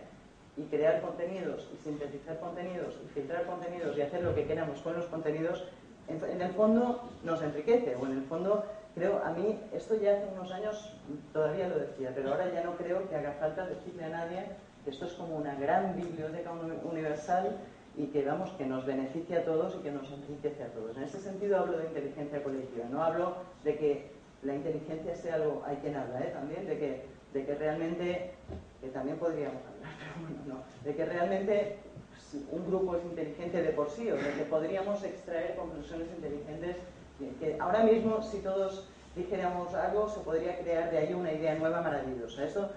y 0.59 0.65
crear 0.65 1.01
contenidos 1.01 1.67
y 1.73 1.83
sintetizar 1.83 2.39
contenidos 2.41 2.95
y 3.05 3.09
filtrar 3.15 3.47
contenidos 3.47 3.97
y 3.97 4.03
hacer 4.03 4.23
lo 4.23 4.35
que 4.35 4.45
queramos 4.45 4.81
con 4.81 4.95
los 4.95 5.07
contenidos, 5.07 5.65
en, 6.09 6.41
el 6.41 6.53
fondo 6.53 7.09
nos 7.25 7.43
enriquece 7.43 7.97
o 7.97 8.07
en 8.07 8.13
el 8.13 8.23
fondo 8.25 8.65
creo, 8.95 9.21
a 9.25 9.31
mí 9.31 9.59
esto 9.73 9.97
ya 9.97 10.13
hace 10.13 10.27
unos 10.33 10.51
años 10.53 10.93
todavía 11.33 11.69
lo 11.69 11.79
decía, 11.79 12.13
pero 12.15 12.31
ahora 12.31 12.53
ya 12.53 12.63
no 12.63 12.77
creo 12.77 13.09
que 13.09 13.17
haga 13.17 13.33
falta 13.33 13.67
decirle 13.67 14.05
a 14.05 14.09
nadie 14.09 14.47
esto 14.87 15.07
es 15.07 15.13
como 15.13 15.37
una 15.37 15.55
gran 15.55 15.97
biblioteca 15.97 16.53
universal 16.85 17.57
y 17.97 18.07
que 18.07 18.25
vamos, 18.25 18.51
que 18.53 18.67
nos 18.67 18.85
beneficia 18.85 19.41
a 19.41 19.45
todos 19.45 19.75
y 19.77 19.83
que 19.83 19.91
nos 19.91 20.11
enriquece 20.11 20.63
a 20.63 20.69
todos. 20.69 20.97
En 20.97 21.05
ese 21.05 21.21
sentido 21.21 21.59
hablo 21.59 21.79
de 21.79 21.87
inteligencia 21.87 22.43
colectiva, 22.43 22.87
no 22.91 23.03
hablo 23.03 23.37
de 23.65 23.77
que 23.77 24.11
la 24.43 24.55
inteligencia 24.55 25.15
sea 25.15 25.37
algo, 25.37 25.63
hay 25.67 25.77
quien 25.77 25.97
habla 25.97 26.21
¿eh? 26.21 26.31
también, 26.33 26.67
de 26.67 26.79
que, 26.79 27.03
de 27.33 27.47
que 27.47 27.55
realmente, 27.55 28.35
que 28.81 28.89
también 28.89 29.17
podríamos 29.19 29.63
hablar 29.63 30.65
de 30.85 30.95
que 30.95 31.05
realmente 31.05 31.79
un 32.51 32.67
grupo 32.67 32.97
es 32.97 33.05
inteligente 33.05 33.63
de 33.63 33.71
por 33.71 33.91
sí, 33.91 34.11
o 34.11 34.17
de 34.17 34.33
que 34.33 34.45
podríamos 34.49 35.03
extraer 35.03 35.57
conclusiones 35.57 36.09
inteligentes, 36.17 36.77
que, 37.41 37.57
ahora 37.59 37.83
mismo 37.83 38.23
si 38.23 38.39
todos 38.39 38.89
dijéramos 39.15 39.73
algo 39.75 40.09
se 40.09 40.21
podría 40.21 40.59
crear 40.59 40.91
de 40.91 40.99
ahí 40.99 41.15
una 41.15 41.33
idea 41.33 41.55
nueva 41.55 41.81
maravillosa. 41.81 42.45
Eso 42.45 42.69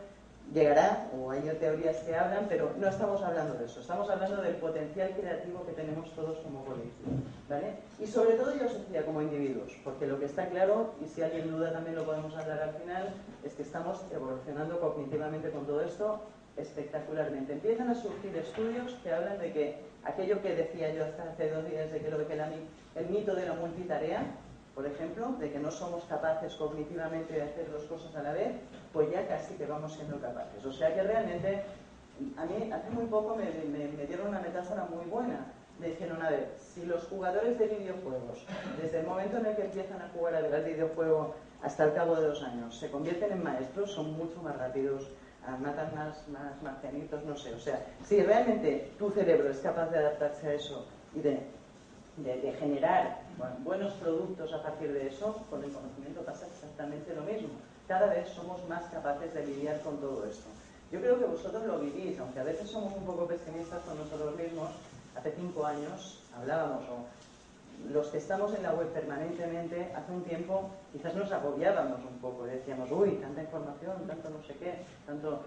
llegará, 0.54 1.10
o 1.18 1.30
hay 1.32 1.42
teorías 1.60 1.98
que 1.98 2.16
hablan, 2.16 2.46
pero 2.50 2.72
no 2.78 2.88
estamos 2.88 3.22
hablando 3.22 3.54
de 3.56 3.66
eso, 3.66 3.82
estamos 3.82 4.10
hablando 4.10 4.42
del 4.42 4.56
potencial 4.56 5.12
creativo 5.12 5.66
que 5.66 5.74
tenemos 5.74 6.14
todos 6.16 6.40
como 6.40 6.66
colectivo. 6.66 7.12
¿vale? 7.48 7.76
Y 8.00 8.08
sobre 8.08 8.34
todo 8.34 8.56
yo 8.58 8.66
os 8.66 8.74
decía 8.74 9.06
como 9.06 9.22
individuos, 9.22 9.76
porque 9.84 10.08
lo 10.08 10.20
que 10.20 10.26
está 10.26 10.48
claro, 10.50 10.96
y 11.04 11.08
si 11.08 11.22
alguien 11.22 11.52
duda 11.52 11.72
también 11.72 11.96
lo 11.96 12.06
podemos 12.06 12.36
hablar 12.36 12.62
al 12.62 12.74
final, 12.76 13.14
es 13.44 13.54
que 13.54 13.64
estamos 13.64 14.04
evolucionando 14.12 14.80
cognitivamente 14.80 15.52
con 15.52 15.66
todo 15.66 15.82
esto 15.82 16.22
espectacularmente. 16.58 17.54
Empiezan 17.54 17.90
a 17.90 17.96
surgir 17.96 18.36
estudios 18.36 18.94
que 19.04 19.14
hablan 19.14 19.40
de 19.40 19.54
que 19.54 19.78
aquello 20.04 20.42
que 20.42 20.56
decía 20.56 20.94
yo 20.94 21.06
hasta 21.06 21.24
hace 21.24 21.50
dos 21.52 21.66
días, 21.70 21.92
de 21.92 22.00
que 22.00 22.10
lo 22.10 22.28
que 22.28 22.34
el 22.96 23.10
mito 23.10 23.36
de 23.36 23.46
la 23.46 23.54
multitarea, 23.54 24.24
por 24.80 24.88
ejemplo, 24.88 25.34
de 25.38 25.52
que 25.52 25.60
no 25.60 25.72
somos 25.72 26.06
capaces 26.06 26.56
cognitivamente 26.56 27.34
de 27.34 27.42
hacer 27.42 27.70
dos 27.70 27.84
cosas 27.84 28.15
a 28.15 28.24
la 28.24 28.32
vez, 28.32 28.54
pues 28.94 29.12
ya 29.12 29.28
casi 29.28 29.56
que 29.56 29.65
vamos 29.65 29.94
siendo 29.94 30.18
capaces. 30.22 30.65
O 30.65 30.72
sea 30.72 30.96
que 30.96 31.04
realmente, 31.04 31.63
a 32.38 32.46
mí 32.46 32.72
hace 32.72 32.89
muy 32.92 33.04
poco 33.08 33.36
me, 33.36 34.06
dieron 34.08 34.30
una 34.30 34.39
metáfora 34.39 34.86
muy 34.86 35.04
buena. 35.04 35.48
Me 35.82 35.88
dijeron, 35.88 36.22
a 36.22 36.30
ver, 36.30 36.56
si 36.58 36.86
los 36.86 37.04
jugadores 37.10 37.60
de 37.60 37.68
videojuegos, 37.68 38.46
desde 38.82 39.02
el 39.02 39.06
momento 39.06 39.36
en 39.39 39.48
el 39.48 39.58
que 39.58 39.65
empiezan 39.65 40.02
a 40.02 40.08
jugar 40.13 40.36
al 40.36 40.63
videojuego 40.63 41.36
hasta 41.62 41.84
el 41.84 41.94
cabo 41.94 42.15
de 42.15 42.28
dos 42.28 42.42
años, 42.42 42.80
se 42.80 42.89
convierten 42.89 43.34
en 43.34 43.44
maestros, 43.44 43.92
son 43.92 44.13
mucho 44.13 44.42
más 44.42 44.58
rápidos, 44.58 45.10
matan 45.60 45.94
más, 45.94 46.26
más 46.30 47.26
no 47.26 47.36
sé. 47.36 47.54
O 47.54 47.60
sea, 47.60 47.86
si 48.06 48.24
realmente 48.24 48.94
tu 48.98 49.10
cerebro 49.10 49.50
es 49.50 49.60
capaz 49.60 49.88
de 49.88 49.98
adaptarse 49.98 50.48
a 50.48 50.54
eso 50.54 50.88
y 51.13 51.20
de, 51.20 51.59
de, 52.24 52.54
generar 52.60 53.22
buenos 53.64 53.94
productos 53.94 54.52
a 54.54 54.62
partir 54.62 54.92
de 54.92 55.08
eso, 55.08 55.46
con 55.50 55.64
el 55.64 55.72
conocimiento 55.72 56.22
pasa 56.22 56.48
exactamente 56.48 57.14
lo 57.16 57.22
mismo. 57.22 57.50
Cada 57.88 58.08
vez 58.08 58.30
somos 58.30 58.68
más 58.68 58.84
capaces 58.92 59.34
de 59.34 59.46
lidiar 59.46 59.82
con 59.82 59.98
todo 59.98 60.26
esto. 60.26 60.50
Yo 60.92 61.00
creo 61.00 61.20
que 61.20 61.26
vosotros 61.26 61.66
lo 61.66 61.80
vivís, 61.80 62.20
aunque 62.20 62.40
a 62.40 62.44
veces 62.44 62.70
somos 62.70 62.94
un 62.96 63.06
poco 63.06 63.28
pesimistas 63.28 63.82
con 63.84 63.98
nosotros 63.98 64.36
mismos. 64.36 64.70
Hace 65.16 65.32
cinco 65.32 65.66
años 65.66 66.24
hablábamos, 66.36 66.84
o 66.90 67.92
los 67.92 68.08
que 68.08 68.18
estamos 68.18 68.54
en 68.54 68.64
la 68.64 68.74
web 68.74 68.88
permanentemente, 68.90 69.92
hace 69.96 70.12
un 70.12 70.24
tiempo 70.24 70.70
quizás 70.92 71.16
nos 71.16 71.32
agobiábamos 71.32 72.00
un 72.06 72.18
poco, 72.20 72.44
decíamos, 72.44 72.92
uy, 72.92 73.12
tanta 73.22 73.42
información, 73.42 73.96
tanto 74.08 74.30
no 74.30 74.44
sé 74.44 74.54
qué, 74.56 74.84
tanto... 75.06 75.44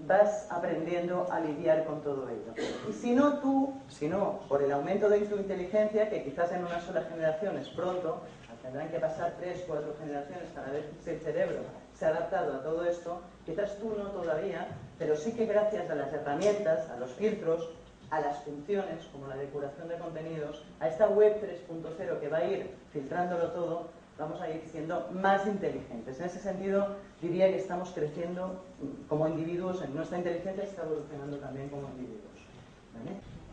Vas 0.00 0.46
aprendiendo 0.50 1.26
a 1.30 1.40
lidiar 1.40 1.84
con 1.84 2.02
todo 2.02 2.28
ello. 2.28 2.54
Y 2.88 2.92
si 2.92 3.14
no 3.14 3.38
tú, 3.40 3.74
si 3.88 4.08
no 4.08 4.40
por 4.48 4.62
el 4.62 4.72
aumento 4.72 5.08
de 5.08 5.20
tu 5.20 5.36
inteligencia, 5.36 6.08
que 6.08 6.24
quizás 6.24 6.52
en 6.52 6.64
una 6.64 6.80
sola 6.80 7.02
generación 7.02 7.58
es 7.58 7.68
pronto, 7.68 8.20
tendrán 8.62 8.88
que 8.88 8.98
pasar 8.98 9.34
tres, 9.38 9.64
cuatro 9.66 9.94
generaciones 9.98 10.48
para 10.50 10.70
ver 10.70 10.84
si 11.02 11.10
el 11.10 11.20
cerebro 11.20 11.60
se 11.94 12.06
ha 12.06 12.08
adaptado 12.08 12.54
a 12.54 12.62
todo 12.62 12.84
esto, 12.84 13.20
quizás 13.44 13.76
tú 13.78 13.94
no 13.96 14.10
todavía, 14.10 14.68
pero 14.98 15.16
sí 15.16 15.32
que 15.32 15.46
gracias 15.46 15.90
a 15.90 15.94
las 15.94 16.12
herramientas, 16.12 16.88
a 16.90 16.96
los 16.96 17.10
filtros, 17.12 17.68
a 18.10 18.20
las 18.20 18.38
funciones, 18.42 19.04
como 19.12 19.26
la 19.28 19.36
depuración 19.36 19.88
de 19.88 19.98
contenidos, 19.98 20.64
a 20.80 20.88
esta 20.88 21.08
web 21.08 21.36
3.0 21.68 22.20
que 22.20 22.28
va 22.28 22.38
a 22.38 22.44
ir 22.44 22.70
filtrándolo 22.92 23.50
todo, 23.52 23.88
vamos 24.20 24.40
a 24.40 24.50
ir 24.50 24.62
siendo 24.70 25.08
más 25.12 25.46
inteligentes. 25.46 26.20
En 26.20 26.26
ese 26.26 26.38
sentido, 26.38 26.96
diría 27.20 27.48
que 27.48 27.56
estamos 27.56 27.90
creciendo 27.90 28.62
como 29.08 29.26
individuos, 29.26 29.82
en 29.82 29.94
nuestra 29.94 30.18
inteligencia 30.18 30.64
está 30.64 30.82
evolucionando 30.82 31.38
también 31.38 31.68
como 31.70 31.88
individuos. 31.88 32.20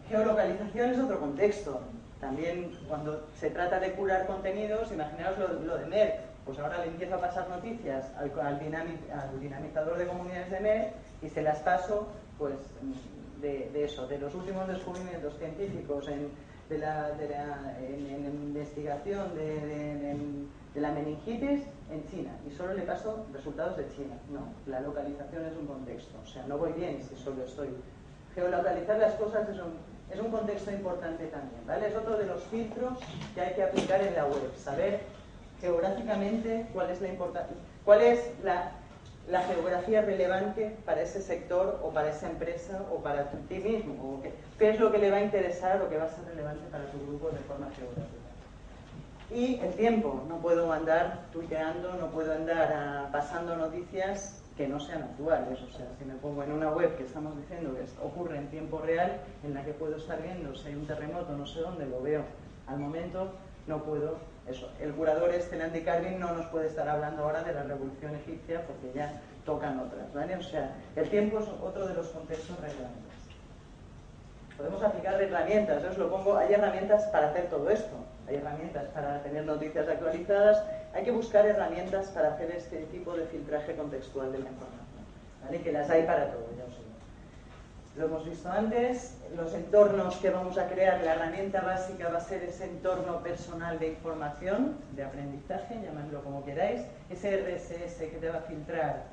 Geolocalización 0.09 0.89
es 0.91 0.99
otro 0.99 1.19
contexto. 1.19 1.79
También 2.19 2.71
cuando 2.87 3.27
se 3.35 3.49
trata 3.49 3.79
de 3.79 3.93
curar 3.93 4.25
contenidos, 4.27 4.91
imaginaos 4.91 5.37
lo, 5.37 5.77
de 5.77 5.85
Merck, 5.85 6.15
pues 6.45 6.59
ahora 6.59 6.79
le 6.79 6.87
empiezo 6.87 7.15
a 7.15 7.21
pasar 7.21 7.47
noticias 7.49 8.11
al, 8.17 8.31
al, 8.39 8.59
dinamizador 9.39 9.97
de 9.97 10.07
comunidades 10.07 10.49
de 10.49 10.59
Merck 10.59 10.93
y 11.21 11.29
se 11.29 11.41
las 11.41 11.59
paso 11.59 12.07
pues 12.37 12.55
de, 13.41 13.83
eso, 13.83 14.07
de 14.07 14.17
los 14.17 14.33
últimos 14.33 14.67
descubrimientos 14.67 15.37
científicos 15.37 16.07
en, 16.07 16.29
de 16.69 16.77
la, 16.79 17.11
en, 17.79 18.25
investigación 18.25 19.35
de, 19.35 20.15
la 20.81 20.91
meningitis 20.91 21.61
en 21.91 22.05
China 22.09 22.31
y 22.47 22.51
solo 22.51 22.73
le 22.73 22.83
paso 22.83 23.25
resultados 23.33 23.77
de 23.77 23.87
China. 23.95 24.15
No, 24.29 24.41
la 24.65 24.79
localización 24.81 25.45
es 25.45 25.57
un 25.57 25.67
contexto, 25.67 26.17
o 26.21 26.25
sea, 26.25 26.45
no 26.47 26.57
voy 26.57 26.73
bien 26.73 27.01
si 27.01 27.15
solo 27.15 27.43
estoy. 27.43 27.69
Geolocalizar 28.35 28.97
las 28.99 29.13
cosas 29.15 29.49
es 29.49 29.57
un, 29.57 29.73
es 30.11 30.19
un 30.19 30.31
contexto 30.31 30.71
importante 30.71 31.27
también, 31.27 31.61
¿vale? 31.65 31.87
Es 31.87 31.95
otro 31.95 32.17
de 32.17 32.25
los 32.25 32.43
filtros 32.43 32.99
que 33.33 33.41
hay 33.41 33.53
que 33.55 33.63
aplicar 33.63 34.01
en 34.01 34.15
la 34.15 34.25
web, 34.25 34.53
saber 34.57 35.01
geográficamente 35.59 36.67
cuál 36.73 36.91
es 36.91 37.01
la 37.01 37.07
importancia, 37.07 37.55
cuál 37.83 38.01
es 38.01 38.31
la 38.43 38.71
la 39.29 39.43
geografía 39.43 40.01
relevante 40.01 40.77
para 40.85 41.01
ese 41.01 41.21
sector 41.21 41.79
o 41.83 41.89
para 41.89 42.09
esa 42.09 42.29
empresa 42.29 42.81
o 42.91 42.97
para 42.97 43.29
ti 43.49 43.55
mismo? 43.55 43.93
O 43.93 44.21
qué, 44.21 44.69
es 44.69 44.79
lo 44.79 44.91
que 44.91 44.97
le 44.97 45.11
va 45.11 45.17
a 45.17 45.21
interesar 45.21 45.81
o 45.81 45.89
que 45.89 45.97
va 45.97 46.05
a 46.05 46.09
ser 46.09 46.25
relevante 46.25 46.65
para 46.71 46.85
tu 46.85 46.97
grupo 47.05 47.29
de 47.29 47.39
forma 47.39 47.69
geográfica? 47.71 48.26
Y 49.29 49.59
el 49.59 49.73
tiempo, 49.73 50.23
no 50.29 50.37
puedo 50.37 50.71
andar 50.71 51.25
tuiteando, 51.33 51.93
no 51.95 52.07
puedo 52.07 52.33
andar 52.33 52.71
ah, 52.73 53.09
pasando 53.11 53.57
noticias 53.57 54.41
que 54.55 54.67
no 54.67 54.79
sean 54.79 55.03
actuales. 55.03 55.61
O 55.61 55.69
sea, 55.69 55.85
si 55.99 56.05
me 56.05 56.15
pongo 56.15 56.43
en 56.43 56.53
una 56.53 56.71
web 56.71 56.95
que 56.95 57.03
estamos 57.03 57.37
diciendo 57.37 57.75
que 57.75 57.85
ocurre 58.01 58.37
en 58.37 58.47
tiempo 58.47 58.79
real, 58.79 59.19
en 59.43 59.53
la 59.53 59.65
que 59.65 59.73
puedo 59.73 59.97
estar 59.97 60.21
viendo 60.21 60.55
si 60.55 60.69
hay 60.69 60.75
un 60.75 60.87
terremoto, 60.87 61.33
no 61.33 61.45
sé 61.45 61.59
dónde, 61.59 61.85
lo 61.85 62.01
veo 62.01 62.23
al 62.67 62.79
momento, 62.79 63.33
no 63.67 63.83
puedo 63.83 64.17
eso. 64.47 64.71
El 64.79 64.93
curador 64.93 65.31
este, 65.31 65.61
Andy 65.61 65.81
Carvin, 65.81 66.19
no 66.19 66.31
nos 66.33 66.45
puede 66.47 66.67
estar 66.67 66.87
hablando 66.87 67.23
ahora 67.23 67.43
de 67.43 67.53
la 67.53 67.63
revolución 67.63 68.15
egipcia 68.15 68.65
porque 68.65 68.97
ya 68.97 69.21
tocan 69.45 69.79
otras, 69.79 70.13
¿vale? 70.13 70.35
O 70.37 70.43
sea, 70.43 70.73
el 70.95 71.09
tiempo 71.09 71.39
es 71.39 71.47
otro 71.61 71.85
de 71.85 71.93
los 71.93 72.07
contextos 72.07 72.57
relevantes. 72.59 73.17
Podemos 74.57 74.81
aplicar 74.81 75.21
herramientas, 75.21 75.83
yo 75.83 75.89
os 75.89 75.97
lo 75.97 76.09
pongo, 76.09 76.37
hay 76.37 76.53
herramientas 76.53 77.03
para 77.07 77.29
hacer 77.29 77.49
todo 77.49 77.69
esto, 77.69 77.95
hay 78.27 78.35
herramientas 78.35 78.85
para 78.93 79.21
tener 79.23 79.45
noticias 79.45 79.87
actualizadas, 79.87 80.63
hay 80.93 81.03
que 81.03 81.11
buscar 81.11 81.45
herramientas 81.45 82.07
para 82.09 82.33
hacer 82.33 82.51
este 82.51 82.77
tipo 82.85 83.15
de 83.15 83.25
filtraje 83.25 83.75
contextual 83.75 84.31
de 84.31 84.39
la 84.39 84.49
información, 84.49 85.05
¿vale? 85.43 85.61
Que 85.61 85.71
las 85.71 85.89
hay 85.89 86.03
para 86.03 86.31
todo, 86.31 86.47
ya 86.57 86.65
os 86.65 86.71
digo. 86.71 86.89
lo 87.95 88.05
hemos 88.05 88.25
visto 88.25 88.49
antes, 88.49 89.17
los 89.35 89.53
entornos 89.53 90.15
que 90.17 90.29
vamos 90.29 90.57
a 90.57 90.67
crear, 90.67 91.01
la 91.03 91.13
herramienta 91.13 91.61
básica 91.61 92.09
va 92.09 92.17
a 92.17 92.21
ser 92.21 92.43
ese 92.43 92.65
entorno 92.65 93.23
personal 93.23 93.79
de 93.79 93.89
información, 93.89 94.77
de 94.93 95.03
aprendizaje, 95.03 95.79
llamadlo 95.81 96.21
como 96.23 96.43
queráis, 96.43 96.81
ese 97.09 97.37
RSS 97.37 97.97
que 97.97 98.17
te 98.19 98.29
va 98.29 98.39
a 98.39 98.41
filtrar 98.41 99.03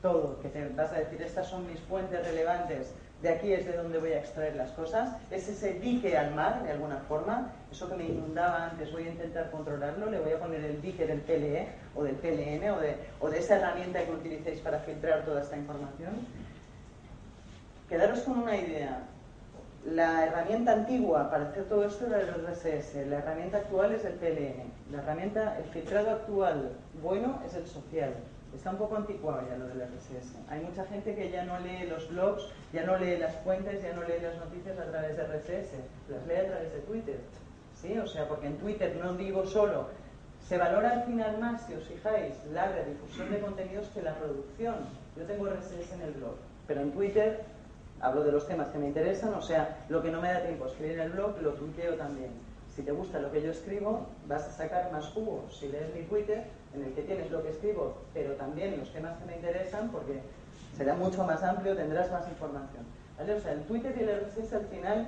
todo, 0.00 0.40
que 0.40 0.48
te 0.48 0.68
vas 0.70 0.92
a 0.92 0.98
decir, 0.98 1.20
estas 1.22 1.46
son 1.46 1.66
mis 1.66 1.80
fuentes 1.80 2.26
relevantes, 2.26 2.92
de 3.22 3.28
aquí 3.28 3.52
es 3.52 3.64
de 3.64 3.76
donde 3.76 3.98
voy 3.98 4.12
a 4.12 4.18
extraer 4.18 4.56
las 4.56 4.72
cosas, 4.72 5.16
es 5.30 5.48
ese 5.48 5.74
dique 5.74 6.18
al 6.18 6.34
mar, 6.34 6.64
de 6.64 6.72
alguna 6.72 6.98
forma, 7.08 7.52
eso 7.70 7.88
que 7.88 7.94
me 7.94 8.04
inundaba 8.04 8.64
antes, 8.70 8.90
voy 8.90 9.04
a 9.04 9.10
intentar 9.10 9.50
controlarlo, 9.52 10.10
le 10.10 10.18
voy 10.18 10.32
a 10.32 10.40
poner 10.40 10.64
el 10.64 10.82
dique 10.82 11.06
del 11.06 11.20
PLE 11.20 11.68
o 11.94 12.02
del 12.02 12.16
PLN 12.16 12.70
o 12.70 12.80
de, 12.80 12.96
o 13.20 13.30
de 13.30 13.38
esa 13.38 13.56
herramienta 13.56 14.04
que 14.04 14.10
utilicéis 14.10 14.58
para 14.58 14.80
filtrar 14.80 15.24
toda 15.24 15.42
esta 15.42 15.56
información. 15.56 16.10
Quedaros 17.88 18.20
con 18.20 18.40
una 18.40 18.56
idea. 18.56 19.02
La 19.84 20.24
herramienta 20.24 20.72
antigua 20.72 21.30
para 21.30 21.48
hacer 21.48 21.64
todo 21.64 21.84
esto 21.84 22.06
era 22.06 22.20
el 22.20 22.28
RSS, 22.28 23.06
la 23.08 23.18
herramienta 23.18 23.58
actual 23.58 23.92
es 23.92 24.04
el 24.04 24.14
PLN, 24.14 24.72
la 24.92 25.02
herramienta, 25.02 25.58
el 25.58 25.64
filtrado 25.70 26.10
actual 26.10 26.72
bueno 27.00 27.40
es 27.46 27.54
el 27.54 27.66
social. 27.66 28.14
Está 28.54 28.70
un 28.70 28.76
poco 28.76 28.96
anticuado 28.96 29.46
ya 29.48 29.56
lo 29.56 29.66
del 29.66 29.82
RSS. 29.82 30.36
Hay 30.48 30.60
mucha 30.60 30.84
gente 30.84 31.14
que 31.14 31.30
ya 31.30 31.44
no 31.44 31.58
lee 31.60 31.86
los 31.88 32.08
blogs, 32.08 32.48
ya 32.72 32.84
no 32.84 32.98
lee 32.98 33.16
las 33.16 33.34
fuentes, 33.36 33.82
ya 33.82 33.94
no 33.94 34.02
lee 34.02 34.20
las 34.20 34.36
noticias 34.36 34.78
a 34.78 34.90
través 34.90 35.16
de 35.16 35.24
RSS, 35.24 35.72
las 36.08 36.26
lee 36.26 36.36
a 36.36 36.46
través 36.46 36.72
de 36.72 36.80
Twitter. 36.80 37.20
¿Sí? 37.74 37.98
O 37.98 38.06
sea, 38.06 38.28
porque 38.28 38.46
en 38.46 38.58
Twitter 38.58 38.94
no 38.96 39.14
digo 39.14 39.46
solo, 39.46 39.88
se 40.40 40.58
valora 40.58 40.90
al 40.90 41.04
final 41.04 41.38
más, 41.38 41.66
si 41.66 41.74
os 41.74 41.84
fijáis, 41.84 42.34
la 42.52 42.70
difusión 42.84 43.30
de 43.30 43.40
contenidos 43.40 43.88
que 43.88 44.02
la 44.02 44.14
producción. 44.16 44.74
Yo 45.16 45.24
tengo 45.24 45.46
RSS 45.46 45.92
en 45.92 46.02
el 46.02 46.12
blog, 46.12 46.34
pero 46.66 46.82
en 46.82 46.92
Twitter 46.92 47.40
hablo 48.00 48.22
de 48.22 48.32
los 48.32 48.46
temas 48.46 48.68
que 48.68 48.78
me 48.78 48.88
interesan, 48.88 49.32
o 49.34 49.42
sea, 49.42 49.84
lo 49.88 50.02
que 50.02 50.10
no 50.10 50.20
me 50.20 50.32
da 50.32 50.42
tiempo 50.42 50.64
a 50.64 50.68
escribir 50.68 50.98
en 50.98 51.06
el 51.06 51.12
blog, 51.12 51.40
lo 51.40 51.54
tuiteo 51.54 51.94
también. 51.94 52.30
Si 52.74 52.82
te 52.82 52.92
gusta 52.92 53.20
lo 53.20 53.30
que 53.30 53.42
yo 53.42 53.50
escribo, 53.50 54.06
vas 54.26 54.46
a 54.48 54.52
sacar 54.52 54.90
más 54.92 55.06
jugo. 55.08 55.48
Si 55.50 55.68
lees 55.68 55.94
mi 55.94 56.02
Twitter, 56.02 56.44
en 56.74 56.84
el 56.84 56.92
que 56.92 57.02
tienes 57.02 57.30
lo 57.30 57.42
que 57.42 57.50
escribo, 57.50 57.98
pero 58.14 58.34
también 58.34 58.78
los 58.78 58.92
temas 58.92 59.18
que 59.18 59.24
me 59.26 59.36
interesan, 59.36 59.90
porque 59.90 60.20
será 60.76 60.94
mucho 60.94 61.24
más 61.24 61.42
amplio, 61.42 61.76
tendrás 61.76 62.10
más 62.10 62.28
información. 62.28 62.84
¿Vale? 63.18 63.34
O 63.34 63.40
sea, 63.40 63.52
el 63.52 63.62
Twitter 63.62 63.94
y 63.98 64.02
el 64.02 64.20
RSS 64.20 64.52
al 64.54 64.66
final 64.66 65.06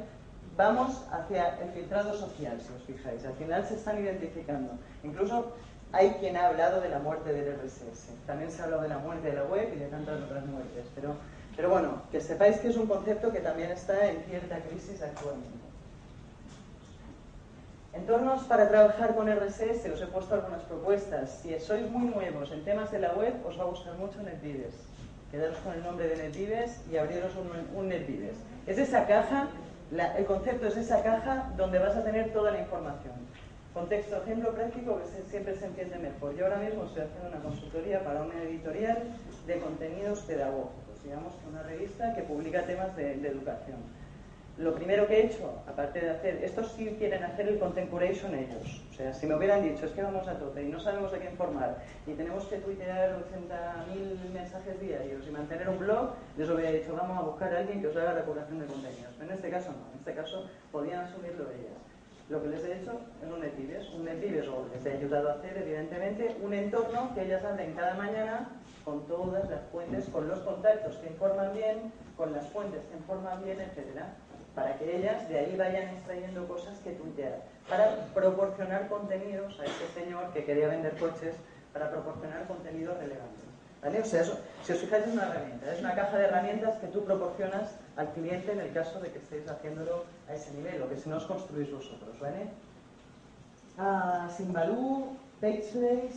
vamos 0.57 1.05
hacia 1.11 1.59
el 1.61 1.71
filtrado 1.71 2.15
social, 2.15 2.61
si 2.61 2.73
os 2.73 2.83
fijáis. 2.83 3.25
Al 3.25 3.35
final 3.35 3.65
se 3.67 3.75
están 3.75 4.03
identificando. 4.03 4.73
Incluso 5.03 5.53
hay 5.93 6.11
quien 6.21 6.37
ha 6.37 6.49
hablado 6.49 6.81
de 6.81 6.91
la 6.91 6.99
muerte 6.99 7.33
del 7.33 7.57
RSS. 7.57 8.11
También 8.27 8.51
se 8.51 8.61
ha 8.61 8.65
hablado 8.65 8.83
de 8.83 8.89
la 8.89 8.99
muerte 8.99 9.29
de 9.29 9.35
la 9.35 9.45
web 9.45 9.73
y 9.75 9.79
de 9.79 9.87
tantas 9.87 10.23
otras 10.23 10.45
muertes. 10.47 10.85
Pero 10.95 11.15
pero 11.57 11.71
bueno, 11.71 12.03
que 12.11 12.21
sepáis 12.21 12.59
que 12.59 12.69
es 12.69 12.77
un 12.77 12.87
concepto 12.87 13.33
que 13.33 13.41
también 13.41 13.71
está 13.71 14.11
en 14.11 14.23
cierta 14.25 14.59
crisis 14.61 15.01
actualmente. 15.03 15.64
Entornos 17.95 18.43
para 18.45 18.69
trabajar 18.69 19.15
con 19.15 19.29
RSS, 19.31 19.89
os 19.93 20.03
he 20.03 20.07
puesto 20.07 20.35
algunas 20.35 20.63
propuestas. 20.63 21.31
Si 21.43 21.59
sois 21.61 21.89
muy 21.91 22.11
nuevos 22.11 22.51
en 22.51 22.65
temas 22.65 22.91
de 22.91 22.99
la 22.99 23.13
web, 23.13 23.35
os 23.47 23.59
va 23.59 23.63
a 23.63 23.67
gustar 23.67 23.95
mucho 23.95 24.21
NetVives. 24.21 24.75
Quedaros 25.31 25.59
con 25.59 25.75
el 25.75 25.83
nombre 25.85 26.09
de 26.09 26.17
NetVives 26.17 26.81
y 26.91 26.97
abriros 26.97 27.33
un, 27.37 27.79
un. 27.79 27.93
Es 27.93 28.79
esa 28.79 29.07
caja, 29.07 29.49
el 30.19 30.25
concepto 30.25 30.67
es 30.67 30.77
esa 30.77 31.03
caja 31.03 31.53
donde 31.57 31.79
vas 31.79 31.97
a 31.97 32.05
tener 32.05 32.33
toda 32.33 32.51
la 32.51 32.61
información. 32.61 33.15
Contexto, 33.73 34.17
ejemplo 34.23 34.53
práctico 34.55 34.99
que 34.99 35.31
siempre 35.31 35.55
se 35.55 35.67
entiende 35.67 35.99
mejor. 35.99 36.35
Yo 36.37 36.47
ahora 36.47 36.59
mismo 36.59 36.85
estoy 36.85 37.03
haciendo 37.03 37.29
una 37.29 37.43
consultoría 37.43 38.03
para 38.03 38.23
una 38.23 38.43
editorial 38.43 39.05
de 39.47 39.59
contenidos 39.59 40.21
pedagógicos 40.23 40.85
digamos, 41.05 41.35
una 41.49 41.63
revista 41.63 42.15
que 42.15 42.23
publica 42.23 42.65
temas 42.65 42.97
de, 42.97 43.13
educación. 43.13 43.79
Lo 44.57 44.73
primero 44.73 45.09
que 45.09 45.19
he 45.19 45.27
hecho, 45.27 45.63
aparte 45.67 46.01
de 46.01 46.11
hacer, 46.11 46.45
estos 46.45 46.71
sí 46.73 46.95
quieren 46.97 47.25
hacer 47.25 47.49
el 47.49 47.59
content 47.59 47.91
curation 47.91 48.37
ellos. 48.37 48.83
O 48.89 48.95
sea, 48.95 49.13
si 49.13 49.27
me 49.27 49.35
hubieran 49.35 49.65
dicho, 49.65 49.85
es 49.85 49.91
que 49.91 50.03
vamos 50.03 50.29
a 50.29 50.39
tope 50.39 50.63
y 50.63 50.69
no 50.69 50.79
sabemos 50.79 51.11
de 51.11 51.19
qué 51.19 51.29
informar 51.29 51.79
y 52.07 52.13
tenemos 52.13 52.45
que 52.47 52.59
tuitear 52.59 53.17
80.000 53.17 54.33
mensajes 54.33 54.81
diarios 54.81 55.27
y 55.27 55.31
mantener 55.33 55.69
un 55.69 55.81
blog, 55.81 56.15
les 56.39 56.49
hubiera 56.49 56.71
dicho, 56.71 56.95
vamos 56.95 57.19
a 57.19 57.23
buscar 57.23 57.53
a 57.53 57.59
alguien 57.59 57.81
que 57.81 57.89
os 57.89 57.97
haga 57.97 58.15
la 58.15 58.23
curación 58.23 58.61
de 58.61 58.67
contenidos. 58.67 59.13
Pero 59.19 59.31
en 59.31 59.37
este 59.37 59.51
caso 59.51 59.71
no, 59.73 59.91
en 59.91 59.99
este 59.99 60.15
caso 60.15 60.49
podían 60.71 61.01
asumirlo 61.01 61.51
ellas. 61.51 61.75
Lo 62.31 62.41
que 62.41 62.49
les 62.49 62.65
he 62.65 62.81
hecho 62.81 63.01
es 63.23 63.31
un 63.31 63.41
NetVives, 63.41 63.91
un 63.91 64.05
NetVives 64.05 64.49
o 64.49 64.67
les 64.73 64.87
he 64.87 64.93
ayudado 64.93 65.31
a 65.31 65.33
hacer, 65.35 65.59
evidentemente, 65.59 66.37
un 66.41 66.55
entorno 66.55 67.13
que 67.15 67.23
ellas 67.23 67.45
abren 67.45 67.75
cada 67.75 67.95
mañana 67.95 68.49
con 68.85 69.05
todas 69.07 69.51
las 69.51 69.63
fuentes, 69.73 70.09
con 70.11 70.29
los 70.29 70.39
contactos 70.41 70.97
que 70.99 71.09
informan 71.09 71.53
bien, 71.53 71.93
con 72.17 72.33
las 72.33 72.47
fuentes 72.49 72.83
que 72.85 72.97
informan 72.97 73.43
bien, 73.45 73.61
etcétera, 73.61 74.15
para 74.55 74.77
que 74.79 74.97
ellas 74.97 75.29
de 75.29 75.39
ahí 75.39 75.57
vayan 75.57 75.89
extrayendo 75.97 76.47
cosas 76.47 76.79
que 76.81 76.93
tuitear, 76.93 77.43
para 77.69 78.07
proporcionar 78.15 78.89
contenidos 78.89 79.59
a 79.61 79.65
este 79.65 80.01
señor 80.01 80.33
que 80.33 80.45
quería 80.45 80.69
vender 80.69 80.97
coches, 80.97 81.35
para 81.73 81.91
proporcionar 81.91 82.47
contenidos 82.47 82.97
relevantes. 82.99 83.45
¿Vale? 83.83 84.01
O 84.01 84.05
sea, 84.05 84.23
eso, 84.23 84.39
si 84.63 84.73
os 84.73 84.79
fijáis, 84.79 85.07
es 85.07 85.13
una 85.13 85.27
herramienta, 85.27 85.73
es 85.73 85.81
una 85.81 85.95
caja 85.95 86.17
de 86.17 86.25
herramientas 86.25 86.79
que 86.79 86.87
tú 86.87 87.05
proporcionas 87.05 87.75
al 87.97 88.13
cliente 88.13 88.53
en 88.53 88.61
el 88.61 88.73
caso 88.73 88.99
de 89.01 89.11
que 89.11 89.19
estéis 89.19 89.47
haciéndolo 89.49 90.05
a 90.29 90.35
ese 90.35 90.53
nivel, 90.53 90.81
o 90.83 90.89
que 90.89 90.97
si 90.97 91.09
no 91.11 91.17
os 91.17 91.25
construís 91.25 91.71
vosotros, 91.71 92.19
¿vale? 92.19 92.49
Ah, 93.77 94.31
Simbalú, 94.35 95.17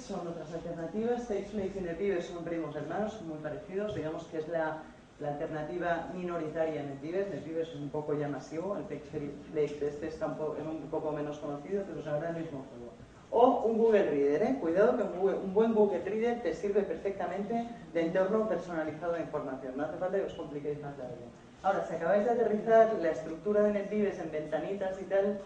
son 0.07 0.27
otras 0.27 0.53
alternativas. 0.53 1.23
Pageflay 1.23 1.73
y 1.75 1.81
NetVives 1.81 2.27
son 2.27 2.45
primos 2.45 2.73
hermanos, 2.75 3.13
son 3.13 3.27
muy 3.27 3.37
parecidos. 3.39 3.93
Digamos 3.93 4.23
que 4.25 4.37
es 4.37 4.47
la, 4.47 4.77
alternativa 5.25 6.09
minoritaria 6.13 6.81
en 6.81 6.89
NetVives. 6.89 7.29
NetVives 7.29 7.69
es 7.69 7.75
un 7.75 7.89
poco 7.89 8.13
ya 8.13 8.27
masivo. 8.27 8.77
El 8.77 8.83
Pageflay 8.83 9.65
este 9.81 10.07
está 10.07 10.27
un 10.27 10.35
poco, 10.37 10.57
es 10.57 10.65
un 10.65 10.89
poco 10.91 11.11
menos 11.11 11.39
conocido, 11.39 11.83
pero 11.87 12.03
sabrá 12.03 12.29
el 12.29 12.37
mismo 12.37 12.65
juego. 12.69 12.93
O 13.29 13.65
un 13.65 13.77
Google 13.77 14.09
Reader, 14.09 14.43
¿eh? 14.43 14.57
cuidado 14.61 14.95
que 14.95 15.03
un, 15.03 15.53
buen 15.53 15.73
Google 15.73 16.01
Reader 16.03 16.41
te 16.41 16.53
sirve 16.53 16.83
perfectamente 16.83 17.67
de 17.93 18.01
entorno 18.01 18.47
personalizado 18.47 19.13
de 19.13 19.21
información. 19.21 19.75
No 19.75 19.83
hace 19.83 19.97
falta 19.97 20.17
que 20.17 20.25
os 20.25 20.33
compliquéis 20.33 20.81
más 20.81 20.97
la 20.97 21.05
vida. 21.05 21.27
Ahora, 21.63 21.85
si 21.85 21.95
acabáis 21.95 22.23
de 22.23 22.31
aterrizar 22.31 22.95
la 23.01 23.09
estructura 23.09 23.63
de 23.63 23.73
NetVives 23.73 24.19
en 24.19 24.31
ventanitas 24.31 25.01
y 25.01 25.05
tal, 25.05 25.39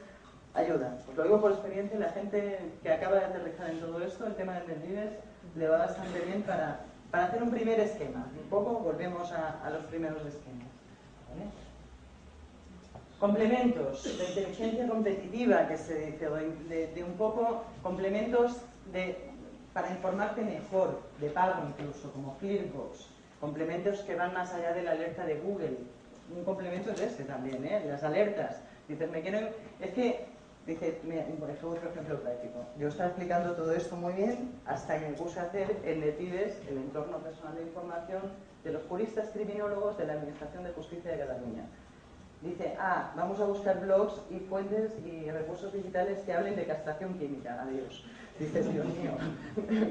ayuda. 0.53 0.97
Os 1.09 1.15
lo 1.15 1.23
digo 1.23 1.41
por 1.41 1.51
experiencia, 1.51 1.97
la 1.97 2.09
gente 2.09 2.59
que 2.83 2.91
acaba 2.91 3.15
de 3.15 3.25
aterrizar 3.25 3.69
en 3.69 3.79
todo 3.79 4.03
esto, 4.03 4.27
el 4.27 4.35
tema 4.35 4.59
de 4.59 4.67
NetVives, 4.67 5.11
le 5.55 5.67
va 5.67 5.79
bastante 5.79 6.19
bien 6.19 6.43
para, 6.43 6.81
para 7.11 7.25
hacer 7.25 7.43
un 7.43 7.51
primer 7.51 7.79
esquema. 7.79 8.25
Un 8.41 8.49
poco 8.49 8.79
volvemos 8.79 9.31
a, 9.33 9.69
los 9.69 9.83
primeros 9.85 10.25
esquemas. 10.25 10.67
Complementos 13.19 14.03
de 14.17 14.29
inteligencia 14.29 14.87
competitiva, 14.87 15.67
que 15.67 15.77
se 15.77 16.07
dice, 16.07 16.27
de, 16.27 17.03
un 17.03 17.13
poco 17.13 17.63
complementos 17.83 18.61
de, 18.91 19.29
para 19.73 19.91
informarte 19.91 20.41
mejor, 20.41 21.01
de 21.19 21.29
pago 21.29 21.67
incluso, 21.67 22.11
como 22.13 22.37
Clearbox. 22.37 23.07
Complementos 23.39 23.99
que 24.01 24.15
van 24.15 24.33
más 24.33 24.53
allá 24.53 24.73
de 24.73 24.83
la 24.83 24.91
alerta 24.91 25.25
de 25.25 25.35
Google. 25.39 25.77
Un 26.35 26.43
complemento 26.45 26.91
es 26.91 27.01
este 27.01 27.25
también, 27.25 27.63
¿eh? 27.65 27.83
las 27.85 28.03
alertas. 28.03 28.61
Dices, 28.87 29.11
me 29.11 29.21
quiero... 29.21 29.49
Es 29.79 29.91
que 29.93 30.30
Dice, 30.65 30.99
por 31.39 31.49
ejemplo, 31.49 31.71
otro 31.71 31.89
ejemplo 31.89 32.21
práctico. 32.21 32.59
Yo 32.77 32.87
estaba 32.89 33.09
explicando 33.09 33.53
todo 33.53 33.73
esto 33.73 33.95
muy 33.95 34.13
bien 34.13 34.51
hasta 34.65 34.99
que 34.99 35.09
me 35.09 35.13
puse 35.13 35.39
a 35.39 35.43
hacer 35.43 35.77
el 35.83 36.01
NETIDES, 36.01 36.61
el 36.69 36.77
entorno 36.77 37.17
personal 37.17 37.55
de 37.55 37.63
información 37.63 38.21
de 38.63 38.71
los 38.71 38.83
juristas 38.83 39.29
criminólogos 39.33 39.97
de 39.97 40.05
la 40.05 40.13
Administración 40.13 40.63
de 40.63 40.71
Justicia 40.73 41.11
de 41.11 41.17
Cataluña. 41.17 41.63
Dice, 42.41 42.75
ah, 42.79 43.11
vamos 43.15 43.39
a 43.39 43.45
buscar 43.45 43.79
blogs 43.81 44.21
y 44.29 44.39
fuentes 44.39 44.91
y 45.05 45.29
recursos 45.31 45.73
digitales 45.73 46.19
que 46.19 46.33
hablen 46.33 46.55
de 46.55 46.65
castración 46.65 47.17
química. 47.17 47.61
Adiós. 47.61 48.05
Dices, 48.39 48.71
Dios 48.71 48.85
mío, 48.85 49.11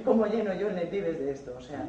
¿cómo 0.05 0.27
lleno 0.27 0.53
yo 0.55 0.69
el 0.69 0.77
NETIDES 0.77 1.19
de 1.19 1.31
esto? 1.31 1.55
O 1.57 1.61
sea, 1.61 1.85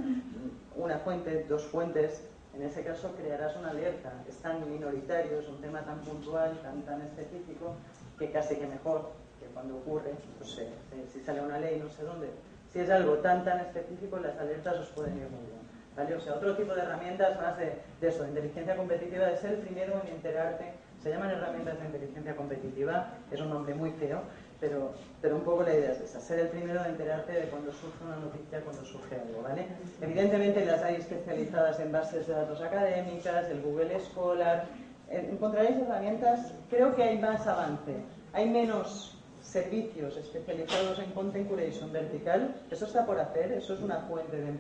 una 0.76 0.98
fuente, 1.00 1.46
dos 1.48 1.64
fuentes, 1.64 2.24
en 2.56 2.64
ese 2.64 2.84
caso 2.84 3.16
crearás 3.16 3.56
una 3.58 3.70
alerta. 3.70 4.14
Es 4.28 4.38
tan 4.38 4.70
minoritario, 4.72 5.40
es 5.40 5.48
un 5.48 5.62
tema 5.62 5.82
tan 5.82 6.00
puntual, 6.02 6.60
tan, 6.62 6.82
tan 6.82 7.02
específico, 7.02 7.76
que 8.22 8.32
casi 8.32 8.56
que 8.56 8.68
mejor 8.68 9.10
que 9.40 9.48
cuando 9.48 9.78
ocurre, 9.78 10.12
pues, 10.38 10.60
eh, 10.60 10.70
si 11.12 11.20
sale 11.22 11.42
una 11.42 11.58
ley 11.58 11.82
no 11.84 11.90
sé 11.90 12.04
dónde, 12.04 12.30
si 12.72 12.80
es 12.80 12.90
algo 12.90 13.16
tan 13.16 13.44
tan 13.44 13.60
específico, 13.62 14.18
las 14.20 14.38
alertas 14.38 14.76
os 14.78 14.90
pueden 14.90 15.18
ir 15.18 15.24
muy 15.24 15.46
bien. 15.50 15.62
¿vale? 15.98 16.16
O 16.16 16.22
sea, 16.22 16.36
otro 16.36 16.56
tipo 16.56 16.74
de 16.76 16.82
herramientas 16.84 17.42
más 17.42 17.58
de, 17.58 17.74
de 18.00 18.08
eso, 18.08 18.24
de 18.24 18.30
inteligencia 18.30 18.76
competitiva, 18.78 19.26
de 19.26 19.38
ser 19.38 19.54
el 19.54 19.58
primero 19.58 20.00
en 20.06 20.14
enterarte, 20.16 20.66
se 21.02 21.10
llaman 21.10 21.32
herramientas 21.32 21.80
de 21.80 21.86
inteligencia 21.86 22.36
competitiva, 22.36 23.10
es 23.32 23.42
un 23.42 23.50
nombre 23.50 23.74
muy 23.74 23.90
feo, 23.92 24.22
pero, 24.60 24.92
pero 25.20 25.36
un 25.38 25.42
poco 25.42 25.64
la 25.64 25.74
idea 25.74 25.92
es 25.92 26.02
esa, 26.02 26.20
ser 26.20 26.40
el 26.40 26.48
primero 26.50 26.80
en 26.82 26.92
enterarte 26.92 27.34
de 27.34 27.48
cuando 27.48 27.72
surge 27.74 28.04
una 28.06 28.18
noticia, 28.18 28.62
cuando 28.62 28.86
surge 28.86 29.16
algo, 29.16 29.42
¿vale? 29.42 29.66
Evidentemente 30.00 30.64
las 30.64 30.84
hay 30.84 30.98
especializadas 30.98 31.80
en 31.80 31.92
bases 31.92 32.28
de 32.28 32.34
datos 32.34 32.62
académicas, 32.62 33.50
el 33.50 33.62
Google 33.64 34.00
Scholar, 34.00 34.68
encontraréis 35.12 35.78
herramientas, 35.78 36.54
creo 36.70 36.96
que 36.96 37.04
hay 37.04 37.20
más 37.20 37.46
avance, 37.48 37.96
hay 38.34 38.50
menos 38.50 39.18
servicios 39.42 40.16
especializados 40.18 41.00
en 41.00 41.12
content 41.12 41.50
curation 41.50 41.92
vertical, 41.92 42.56
eso 42.70 42.86
está 42.86 43.06
por 43.06 43.20
hacer, 43.20 43.52
eso 43.52 43.74
es 43.74 43.82
una 43.82 44.00
fuente 44.02 44.38
de 44.38 44.52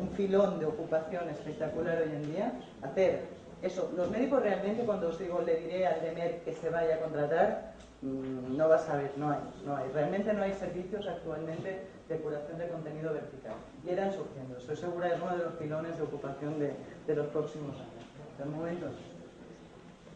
un 0.00 0.10
filón 0.16 0.58
de 0.58 0.66
ocupación 0.66 1.28
espectacular 1.30 2.02
hoy 2.02 2.14
en 2.14 2.32
día, 2.32 2.52
hacer 2.82 3.22
eso, 3.64 3.90
los 3.96 4.10
médicos 4.10 4.42
realmente 4.42 4.84
cuando 4.84 5.08
os 5.08 5.18
digo, 5.18 5.40
le 5.40 5.56
diré 5.56 5.86
al 5.86 5.98
DEMER 6.02 6.40
que 6.44 6.52
se 6.52 6.68
vaya 6.68 6.96
a 6.96 6.98
contratar, 6.98 7.72
mm, 8.02 8.58
no 8.58 8.68
vas 8.68 8.86
a 8.90 8.96
ver, 8.98 9.12
no 9.16 9.30
hay, 9.30 9.38
no 9.64 9.74
hay. 9.74 9.88
Realmente 9.94 10.34
no 10.34 10.42
hay 10.42 10.52
servicios 10.52 11.06
actualmente 11.06 11.80
de 12.06 12.16
curación 12.18 12.58
de 12.58 12.68
contenido 12.68 13.14
vertical. 13.14 13.54
Y 13.82 13.92
irán 13.92 14.12
surgiendo. 14.12 14.58
Estoy 14.58 14.76
segura 14.76 15.08
es 15.08 15.22
uno 15.22 15.38
de 15.38 15.44
los 15.44 15.54
pilones 15.54 15.96
de 15.96 16.02
ocupación 16.02 16.58
de, 16.58 16.74
de 17.06 17.14
los 17.14 17.26
próximos 17.28 17.74
años. 17.76 18.04
De 18.38 18.44
momento 18.44 18.86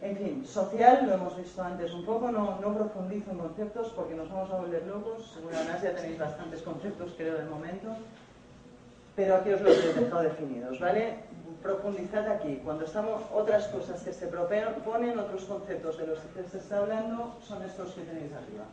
en 0.01 0.17
fin, 0.17 0.47
social, 0.47 1.07
lo 1.07 1.15
hemos 1.15 1.37
visto 1.37 1.61
antes 1.61 1.93
un 1.93 2.05
poco, 2.05 2.31
no, 2.31 2.59
profundizo 2.61 3.33
en 3.33 3.39
conceptos 3.39 3.93
porque 3.97 4.15
nos 4.15 4.31
vamos 4.31 4.51
a 4.53 4.57
volver 4.57 4.87
locos. 4.87 5.33
Seguramente 5.35 5.87
ya 5.87 5.95
tenéis 5.95 6.19
bastantes 6.19 6.63
conceptos, 6.63 7.13
creo, 7.17 7.35
del 7.35 7.51
momento. 7.51 7.89
Pero 9.17 9.35
aquí 9.35 9.51
os 9.51 9.61
los 9.61 9.77
he 9.77 9.95
dejado 9.95 10.23
definidos, 10.23 10.79
¿vale? 10.79 11.17
Profundizad 11.61 12.29
aquí. 12.29 12.61
Cuando 12.65 12.85
estamos, 12.85 13.23
otras 13.35 13.67
cosas 13.67 14.01
que 14.03 14.13
se 14.13 14.29
proponen, 14.29 15.19
otros 15.19 15.45
conceptos 15.45 15.99
de 15.99 16.07
los 16.07 16.21
que 16.21 16.45
se 16.45 16.59
está 16.59 16.79
hablando, 16.79 17.37
son 17.43 17.61
estos 17.65 17.91
que 17.95 18.03
tenéis 18.03 18.33
arriba. 18.33 18.65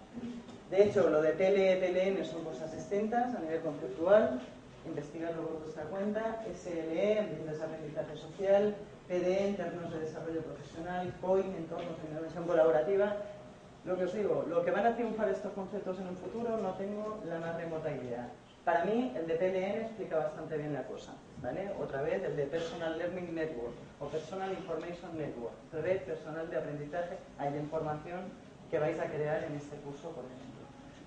De 0.69 0.83
hecho, 0.83 1.09
lo 1.09 1.23
de 1.23 1.31
PLE, 1.31 1.77
PLN 1.77 2.23
son 2.23 2.43
cosas 2.43 2.71
distintas 2.71 3.33
a 3.33 3.39
nivel 3.39 3.61
conceptual. 3.61 4.39
Investigadlo 4.85 5.41
por 5.41 5.61
vuestra 5.63 5.83
cuenta. 5.85 6.43
SLE, 6.53 7.15
de 7.15 7.63
aprendizaje 7.63 8.15
social. 8.15 8.75
PD, 9.07 9.49
en 9.49 9.55
términos 9.55 9.93
de 9.93 9.99
desarrollo 9.99 10.41
profesional, 10.41 11.13
COIN, 11.21 11.53
entornos 11.55 12.01
de 12.01 12.09
innovación 12.09 12.45
colaborativa. 12.45 13.15
Lo 13.85 13.95
que 13.97 14.05
os 14.05 14.13
digo, 14.13 14.45
lo 14.49 14.65
que 14.65 14.71
van 14.71 14.87
a 14.87 14.95
triunfar 14.95 15.29
estos 15.29 15.53
conceptos 15.53 15.99
en 15.99 16.07
un 16.07 16.17
futuro 16.17 16.57
no 16.57 16.73
tengo 16.73 17.21
la 17.25 17.39
más 17.39 17.55
remota 17.55 17.91
idea. 17.91 18.29
Para 18.63 18.83
mí, 18.83 19.13
el 19.15 19.27
de 19.27 19.35
PLN 19.35 19.85
explica 19.85 20.17
bastante 20.17 20.57
bien 20.57 20.73
la 20.73 20.83
cosa. 20.87 21.13
¿vale? 21.43 21.71
Otra 21.79 22.01
vez, 22.01 22.23
el 22.23 22.35
de 22.35 22.45
Personal 22.45 22.97
Learning 22.97 23.35
Network 23.35 23.75
o 23.99 24.07
Personal 24.07 24.51
Information 24.51 25.15
Network. 25.15 25.53
Red 25.71 26.01
personal 26.01 26.49
de 26.49 26.57
aprendizaje, 26.57 27.17
hay 27.37 27.55
información 27.55 28.21
que 28.71 28.79
vais 28.79 28.99
a 28.99 29.05
crear 29.05 29.43
en 29.43 29.55
este 29.55 29.75
curso, 29.77 30.09
por 30.09 30.25
ejemplo. 30.25 30.65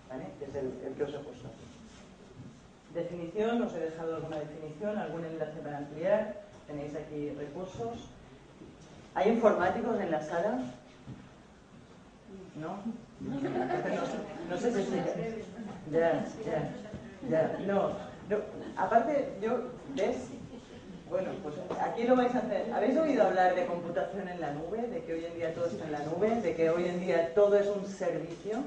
¿vale? 0.08 0.26
Es 0.40 0.54
el, 0.54 0.86
el 0.86 0.94
que 0.94 1.02
os 1.02 1.14
he 1.14 1.18
puesto. 1.18 1.48
Definición, 2.94 3.60
os 3.60 3.74
he 3.74 3.80
dejado 3.80 4.14
alguna 4.16 4.38
definición, 4.38 4.96
algún 4.96 5.24
enlace 5.24 5.58
para 5.58 5.78
ampliar. 5.78 6.47
Tenéis 6.68 6.94
aquí 6.94 7.30
recursos. 7.30 8.10
¿Hay 9.14 9.30
informáticos 9.30 9.98
en 10.00 10.10
la 10.10 10.22
sala? 10.22 10.60
¿No? 12.60 12.78
No, 14.50 14.56
sé 14.58 14.84
si... 14.84 14.90
Ya, 15.90 16.24
ya, 16.44 16.70
ya. 17.30 17.58
No, 17.66 17.88
no. 18.28 18.36
Aparte, 18.76 19.30
yo, 19.40 19.70
¿ves? 19.96 20.28
Bueno, 21.08 21.30
pues 21.42 21.54
aquí 21.80 22.04
lo 22.04 22.16
vais 22.16 22.34
a 22.34 22.40
hacer. 22.40 22.70
¿Habéis 22.70 22.98
oído 22.98 23.26
hablar 23.26 23.54
de 23.54 23.64
computación 23.64 24.28
en 24.28 24.38
la 24.38 24.52
nube? 24.52 24.86
De 24.88 25.02
que 25.04 25.14
hoy 25.14 25.24
en 25.24 25.34
día 25.36 25.54
todo 25.54 25.66
está 25.66 25.86
en 25.86 25.92
la 25.92 26.02
nube, 26.04 26.42
de 26.42 26.54
que 26.54 26.68
hoy 26.68 26.84
en 26.84 27.00
día 27.00 27.32
todo 27.34 27.56
es 27.56 27.66
un 27.66 27.86
servicio. 27.86 28.58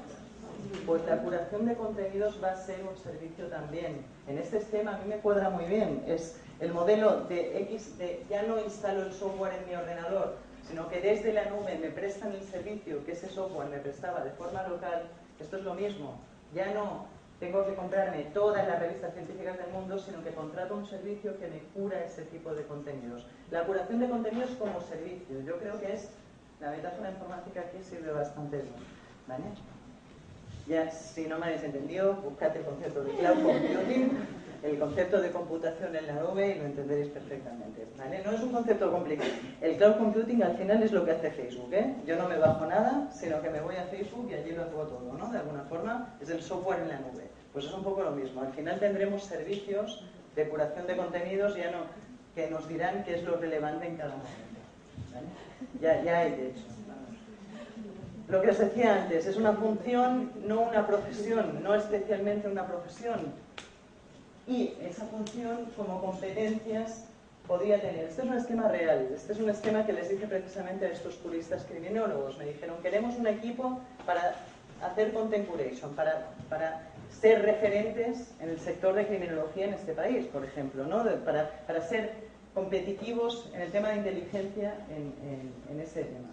Pues 0.86 1.04
la 1.04 1.18
curación 1.18 1.66
de 1.66 1.76
contenidos 1.76 2.42
va 2.42 2.50
a 2.50 2.56
ser 2.56 2.80
un 2.82 2.96
servicio 2.96 3.46
también. 3.46 4.04
En 4.26 4.38
este 4.38 4.58
esquema 4.58 4.96
a 4.96 4.98
mí 4.98 5.04
me 5.08 5.18
cuadra 5.18 5.50
muy 5.50 5.66
bien. 5.66 6.02
Es 6.08 6.36
el 6.62 6.72
modelo 6.72 7.24
de 7.24 7.60
X, 7.62 7.98
de 7.98 8.24
ya 8.30 8.44
no 8.44 8.60
instalo 8.60 9.02
el 9.02 9.12
software 9.12 9.52
en 9.54 9.66
mi 9.68 9.74
ordenador, 9.74 10.36
sino 10.68 10.88
que 10.88 11.00
desde 11.00 11.32
la 11.32 11.46
nube 11.46 11.76
me 11.76 11.88
prestan 11.88 12.30
el 12.32 12.42
servicio 12.44 13.04
que 13.04 13.12
ese 13.12 13.28
software 13.28 13.68
me 13.68 13.78
prestaba 13.78 14.22
de 14.22 14.30
forma 14.30 14.62
local, 14.68 15.08
esto 15.40 15.56
es 15.56 15.64
lo 15.64 15.74
mismo. 15.74 16.20
Ya 16.54 16.72
no 16.72 17.06
tengo 17.40 17.66
que 17.66 17.74
comprarme 17.74 18.26
todas 18.32 18.64
las 18.68 18.78
revistas 18.78 19.12
científicas 19.12 19.58
del 19.58 19.72
mundo, 19.72 19.98
sino 19.98 20.22
que 20.22 20.30
contrato 20.30 20.76
un 20.76 20.86
servicio 20.86 21.36
que 21.40 21.48
me 21.48 21.58
cura 21.74 22.04
ese 22.04 22.22
tipo 22.26 22.54
de 22.54 22.62
contenidos. 22.62 23.26
La 23.50 23.64
curación 23.64 23.98
de 23.98 24.08
contenidos 24.08 24.50
como 24.50 24.80
servicio, 24.82 25.40
yo 25.44 25.58
creo 25.58 25.80
que 25.80 25.94
es, 25.94 26.10
la 26.60 26.70
metáfora 26.70 27.10
informática 27.10 27.62
aquí 27.62 27.82
sirve 27.82 28.12
bastante 28.12 28.58
bien. 28.58 28.74
¿vale? 29.26 29.44
Ya, 30.68 30.88
si 30.92 31.26
no 31.26 31.40
me 31.40 31.46
habéis 31.46 31.64
entendido, 31.64 32.14
buscad 32.14 32.56
el 32.56 32.62
concepto 32.62 33.02
de 33.02 33.10
cloud 33.14 33.42
computing 33.42 34.41
el 34.62 34.78
concepto 34.78 35.20
de 35.20 35.30
computación 35.30 35.94
en 35.96 36.06
la 36.06 36.14
nube 36.14 36.54
y 36.54 36.58
lo 36.58 36.66
entenderéis 36.66 37.08
perfectamente. 37.08 37.86
¿vale? 37.98 38.22
No 38.24 38.30
es 38.30 38.40
un 38.40 38.52
concepto 38.52 38.90
complicado. 38.92 39.30
El 39.60 39.76
cloud 39.76 39.96
computing 39.96 40.42
al 40.42 40.56
final 40.56 40.82
es 40.82 40.92
lo 40.92 41.04
que 41.04 41.10
hace 41.12 41.30
Facebook. 41.30 41.72
¿eh? 41.72 41.96
Yo 42.06 42.16
no 42.16 42.28
me 42.28 42.38
bajo 42.38 42.64
nada, 42.66 43.10
sino 43.12 43.42
que 43.42 43.50
me 43.50 43.60
voy 43.60 43.76
a 43.76 43.84
Facebook 43.84 44.28
y 44.30 44.34
allí 44.34 44.52
lo 44.52 44.62
hago 44.62 44.84
todo. 44.84 45.12
¿no? 45.18 45.30
De 45.30 45.38
alguna 45.38 45.62
forma 45.64 46.14
es 46.20 46.30
el 46.30 46.42
software 46.42 46.80
en 46.80 46.88
la 46.88 47.00
nube. 47.00 47.28
Pues 47.52 47.64
es 47.64 47.72
un 47.72 47.82
poco 47.82 48.02
lo 48.02 48.12
mismo. 48.12 48.40
Al 48.40 48.52
final 48.52 48.78
tendremos 48.78 49.24
servicios 49.24 50.04
de 50.36 50.48
curación 50.48 50.86
de 50.86 50.96
contenidos 50.96 51.56
ya 51.56 51.70
no, 51.70 51.78
que 52.34 52.48
nos 52.48 52.68
dirán 52.68 53.04
qué 53.04 53.16
es 53.16 53.24
lo 53.24 53.36
relevante 53.36 53.86
en 53.86 53.96
cada 53.96 54.10
momento. 54.10 54.52
Ya, 55.80 56.02
ya 56.02 56.18
hay 56.20 56.30
de 56.32 56.48
hecho. 56.48 56.62
Lo 58.28 58.40
que 58.40 58.50
os 58.50 58.58
decía 58.58 59.02
antes, 59.02 59.26
es 59.26 59.36
una 59.36 59.52
función, 59.52 60.32
no 60.46 60.60
una 60.62 60.86
profesión, 60.86 61.62
no 61.62 61.74
especialmente 61.74 62.48
una 62.48 62.66
profesión, 62.66 63.34
y 64.52 64.76
esa 64.86 65.06
función 65.06 65.66
como 65.76 66.00
competencias 66.00 67.04
podría 67.46 67.80
tener. 67.80 68.04
Este 68.04 68.22
es 68.22 68.28
un 68.28 68.34
esquema 68.34 68.68
real, 68.68 69.08
este 69.14 69.32
es 69.32 69.40
un 69.40 69.48
esquema 69.48 69.86
que 69.86 69.92
les 69.94 70.10
dije 70.10 70.26
precisamente 70.26 70.86
a 70.86 70.90
estos 70.90 71.14
puristas 71.16 71.64
criminólogos. 71.64 72.36
Me 72.38 72.44
dijeron, 72.44 72.76
queremos 72.82 73.16
un 73.16 73.26
equipo 73.26 73.80
para 74.04 74.36
hacer 74.82 75.12
content 75.12 75.48
curation, 75.48 75.94
para, 75.94 76.28
para 76.50 76.82
ser 77.20 77.42
referentes 77.42 78.32
en 78.40 78.50
el 78.50 78.60
sector 78.60 78.94
de 78.94 79.06
criminología 79.06 79.66
en 79.66 79.74
este 79.74 79.92
país, 79.92 80.26
por 80.26 80.44
ejemplo, 80.44 80.84
¿no? 80.84 81.02
para, 81.24 81.64
para 81.66 81.80
ser 81.80 82.12
competitivos 82.54 83.50
en 83.54 83.62
el 83.62 83.72
tema 83.72 83.88
de 83.90 83.96
inteligencia 83.96 84.74
en, 84.90 85.14
en, 85.26 85.52
en 85.70 85.80
este 85.80 86.04
tema. 86.04 86.28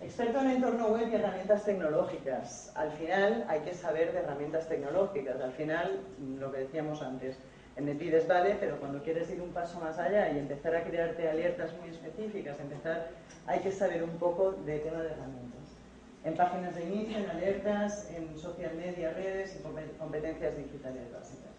Experto 0.00 0.40
en 0.40 0.50
entorno 0.50 0.88
web 0.88 1.08
y 1.10 1.14
herramientas 1.14 1.64
tecnológicas. 1.64 2.70
Al 2.74 2.92
final 2.92 3.46
hay 3.48 3.60
que 3.60 3.72
saber 3.72 4.12
de 4.12 4.18
herramientas 4.18 4.68
tecnológicas. 4.68 5.40
Al 5.40 5.52
final, 5.52 6.00
lo 6.38 6.52
que 6.52 6.58
decíamos 6.58 7.00
antes, 7.00 7.38
en 7.76 7.98
pides 7.98 8.28
vale, 8.28 8.56
pero 8.60 8.78
cuando 8.78 9.02
quieres 9.02 9.30
ir 9.30 9.40
un 9.40 9.50
paso 9.50 9.80
más 9.80 9.98
allá 9.98 10.30
y 10.32 10.38
empezar 10.38 10.76
a 10.76 10.84
crearte 10.84 11.28
alertas 11.28 11.72
muy 11.80 11.90
específicas, 11.90 12.60
empezar, 12.60 13.08
hay 13.46 13.60
que 13.60 13.72
saber 13.72 14.02
un 14.02 14.18
poco 14.18 14.52
de 14.52 14.78
tema 14.80 15.00
de 15.02 15.10
herramientas. 15.10 15.76
En 16.24 16.34
páginas 16.34 16.74
de 16.74 16.84
inicio, 16.84 17.18
en 17.18 17.30
alertas, 17.30 18.10
en 18.10 18.36
social 18.38 18.74
media, 18.74 19.12
redes 19.12 19.58
y 19.58 19.98
competencias 19.98 20.56
digitales 20.56 21.10
básicas. 21.12 21.55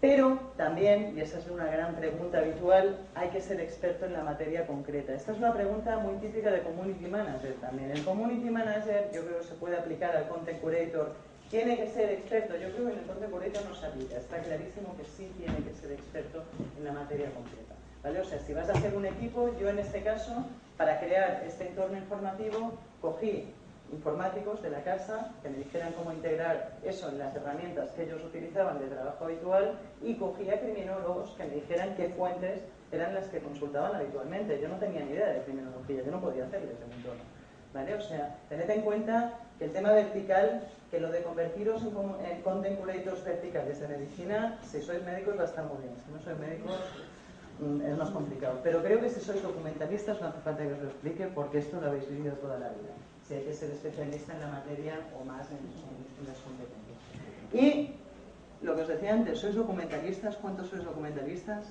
Pero 0.00 0.38
también, 0.56 1.12
y 1.14 1.20
esa 1.20 1.38
es 1.38 1.48
una 1.48 1.66
gran 1.66 1.94
pregunta 1.94 2.38
habitual, 2.38 2.96
hay 3.14 3.28
que 3.28 3.40
ser 3.40 3.60
experto 3.60 4.06
en 4.06 4.14
la 4.14 4.24
materia 4.24 4.66
concreta. 4.66 5.12
Esta 5.12 5.32
es 5.32 5.38
una 5.38 5.52
pregunta 5.52 5.98
muy 5.98 6.16
típica 6.16 6.50
de 6.50 6.62
Community 6.62 7.06
Manager 7.06 7.52
también. 7.60 7.90
El 7.90 8.02
Community 8.02 8.48
Manager 8.48 9.10
yo 9.12 9.26
creo 9.26 9.38
que 9.40 9.44
se 9.44 9.54
puede 9.54 9.76
aplicar 9.76 10.16
al 10.16 10.26
Content 10.28 10.58
Curator. 10.60 11.12
¿Tiene 11.50 11.76
que 11.76 11.86
ser 11.88 12.10
experto? 12.12 12.56
Yo 12.56 12.70
creo 12.72 12.86
que 12.86 12.92
en 12.94 12.98
el 13.00 13.04
Content 13.04 13.30
Curator 13.30 13.64
no 13.68 13.74
se 13.74 13.86
aplica. 13.86 14.16
Está 14.16 14.38
clarísimo 14.38 14.96
que 14.96 15.04
sí 15.04 15.30
tiene 15.36 15.58
que 15.58 15.74
ser 15.74 15.92
experto 15.92 16.44
en 16.78 16.84
la 16.84 16.92
materia 16.92 17.30
concreta. 17.32 17.74
¿Vale? 18.02 18.20
O 18.20 18.24
sea, 18.24 18.38
si 18.38 18.54
vas 18.54 18.70
a 18.70 18.72
hacer 18.72 18.96
un 18.96 19.04
equipo, 19.04 19.50
yo 19.60 19.68
en 19.68 19.80
este 19.80 20.02
caso, 20.02 20.32
para 20.78 20.98
crear 20.98 21.44
este 21.46 21.68
entorno 21.68 21.98
informativo, 21.98 22.72
cogí 23.02 23.52
informáticos 23.92 24.62
de 24.62 24.70
la 24.70 24.82
casa 24.82 25.32
que 25.42 25.50
me 25.50 25.58
dijeran 25.58 25.92
cómo 25.94 26.12
integrar 26.12 26.76
eso 26.84 27.08
en 27.08 27.18
las 27.18 27.34
herramientas 27.34 27.90
que 27.90 28.04
ellos 28.04 28.22
utilizaban 28.24 28.78
de 28.78 28.86
trabajo 28.86 29.24
habitual 29.24 29.78
y 30.02 30.14
cogía 30.14 30.60
criminólogos 30.60 31.30
que 31.32 31.44
me 31.44 31.54
dijeran 31.56 31.94
qué 31.96 32.08
fuentes 32.10 32.62
eran 32.92 33.14
las 33.14 33.26
que 33.28 33.40
consultaban 33.40 33.94
habitualmente. 33.94 34.60
Yo 34.60 34.68
no 34.68 34.76
tenía 34.76 35.04
ni 35.04 35.12
idea 35.12 35.28
de 35.28 35.42
criminología, 35.42 36.02
yo 36.02 36.10
no 36.10 36.20
podía 36.20 36.44
hacerles 36.44 36.72
ese 36.72 36.96
entorno. 36.96 37.22
¿Vale? 37.72 37.94
O 37.94 38.00
sea, 38.00 38.36
tened 38.48 38.68
en 38.68 38.82
cuenta 38.82 39.38
que 39.58 39.66
el 39.66 39.72
tema 39.72 39.92
vertical, 39.92 40.66
que 40.90 40.98
lo 40.98 41.10
de 41.10 41.22
convertiros 41.22 41.82
en, 41.84 42.42
content 42.42 42.80
verticales 42.84 43.80
de 43.80 43.88
medicina, 43.88 44.58
si 44.62 44.82
sois 44.82 45.04
médicos 45.04 45.38
va 45.38 45.42
a 45.42 45.46
estar 45.46 45.64
muy 45.66 45.78
bien. 45.78 45.94
Si 46.04 46.12
no 46.12 46.18
sois 46.20 46.36
médicos 46.38 46.74
mm, 47.60 47.82
es 47.82 47.96
más 47.96 48.10
complicado. 48.10 48.58
Pero 48.64 48.82
creo 48.82 49.00
que 49.00 49.08
si 49.08 49.20
sois 49.20 49.40
documentalistas 49.40 50.20
no 50.20 50.28
hace 50.28 50.40
falta 50.40 50.62
que 50.62 50.72
os 50.72 50.78
lo 50.80 50.88
explique 50.88 51.26
porque 51.28 51.58
esto 51.58 51.80
lo 51.80 51.88
habéis 51.88 52.08
vivido 52.08 52.34
toda 52.36 52.58
la 52.58 52.70
vida 52.70 52.90
hay 53.34 53.44
que 53.44 53.54
ser 53.54 53.70
especialista 53.70 54.34
en 54.34 54.40
la 54.40 54.48
materia 54.48 54.98
o 55.20 55.24
más 55.24 55.46
en, 55.50 55.60
las 56.26 56.36
competencias. 56.38 56.98
Y 57.52 57.94
lo 58.64 58.76
que 58.76 58.82
os 58.82 58.88
decía 58.88 59.14
antes, 59.14 59.38
¿sois 59.38 59.54
documentalistas? 59.54 60.36
¿Cuántos 60.36 60.68
sois 60.68 60.84
documentalistas? 60.84 61.64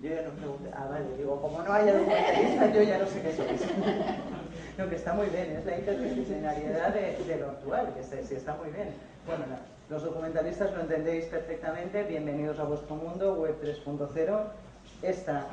Yo 0.00 0.10
ya 0.10 0.22
no 0.22 0.30
pregunto, 0.30 0.70
ah, 0.74 0.86
vale, 0.90 1.16
digo, 1.16 1.40
como 1.40 1.62
no 1.62 1.72
haya 1.72 1.96
documentalistas, 1.96 2.74
yo 2.74 2.82
ya 2.82 2.98
no 2.98 3.06
sé 3.06 3.22
qué 3.22 3.32
sois. 3.32 3.60
no, 4.78 4.88
que 4.90 4.96
está 4.96 5.14
muy 5.14 5.28
bien, 5.28 5.56
es 5.56 5.64
la 5.64 5.78
interdisciplinariedad 5.78 6.92
de, 6.92 7.24
de 7.24 7.36
lo 7.38 7.50
actual, 7.50 7.94
que 7.94 8.02
sí, 8.02 8.34
está 8.34 8.54
muy 8.56 8.70
bien. 8.70 8.88
Bueno, 9.26 9.44
los 9.88 10.02
documentalistas 10.02 10.72
lo 10.72 10.80
entendéis 10.80 11.26
perfectamente, 11.26 12.02
bienvenidos 12.02 12.58
a 12.58 12.64
vuestro 12.64 12.96
mundo, 12.96 13.34
Web 13.34 13.56
3.0. 13.62 14.42
Esta 15.02 15.46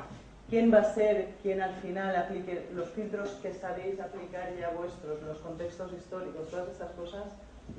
quién 0.52 0.70
va 0.70 0.80
a 0.80 0.84
ser 0.92 1.30
quien 1.40 1.62
al 1.62 1.72
final 1.76 2.14
aplique 2.14 2.68
los 2.74 2.90
filtros 2.90 3.30
que 3.40 3.54
sabéis 3.54 3.98
aplicar 3.98 4.54
ya 4.60 4.68
vuestros, 4.68 5.22
los 5.22 5.38
contextos 5.38 5.90
históricos, 5.94 6.50
todas 6.50 6.68
estas 6.68 6.90
cosas 6.90 7.24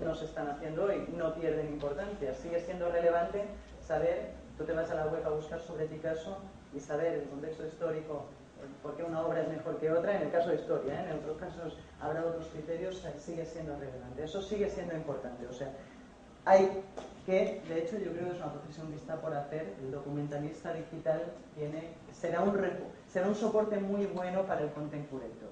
no 0.04 0.16
se 0.16 0.26
están 0.26 0.48
haciendo 0.48 0.86
hoy, 0.86 1.08
no 1.16 1.36
pierden 1.36 1.68
importancia. 1.68 2.34
Sigue 2.34 2.60
siendo 2.60 2.90
relevante 2.90 3.44
saber, 3.80 4.32
tú 4.58 4.64
te 4.64 4.74
vas 4.74 4.90
a 4.90 4.96
la 4.96 5.06
web 5.06 5.24
a 5.24 5.30
buscar 5.30 5.60
sobre 5.60 5.86
ti 5.86 5.98
caso 5.98 6.40
y 6.76 6.80
saber 6.80 7.14
el 7.14 7.30
contexto 7.30 7.64
histórico 7.64 8.26
porque 8.82 9.04
una 9.04 9.22
obra 9.22 9.44
es 9.44 9.50
mejor 9.50 9.78
que 9.78 9.92
otra, 9.92 10.16
en 10.16 10.24
el 10.24 10.32
caso 10.32 10.50
de 10.50 10.56
historia, 10.56 10.96
¿eh? 10.96 11.12
en 11.12 11.18
otros 11.20 11.38
casos 11.38 11.78
habrá 12.02 12.26
otros 12.26 12.48
criterios, 12.48 13.08
sigue 13.20 13.46
siendo 13.46 13.78
relevante. 13.78 14.24
Eso 14.24 14.42
sigue 14.42 14.68
siendo 14.68 14.96
importante. 14.96 15.46
O 15.46 15.54
sea, 15.54 15.72
hay 16.46 16.84
que, 17.26 17.62
de 17.70 17.80
hecho, 17.80 17.98
yo 18.00 18.12
creo 18.12 18.30
que 18.30 18.36
es 18.36 18.42
una 18.42 18.52
profesión 18.52 18.90
que 18.90 18.96
está 18.96 19.22
por 19.22 19.34
hacer. 19.34 19.76
El 19.82 19.92
documentalista 19.92 20.74
digital 20.74 21.22
tiene, 21.56 21.92
será, 22.14 22.42
un, 22.42 22.58
será 23.08 23.28
un 23.28 23.36
soporte 23.36 23.78
muy 23.78 24.06
bueno 24.06 24.44
para 24.44 24.62
el 24.62 24.72
content 24.72 25.10
curator. 25.10 25.50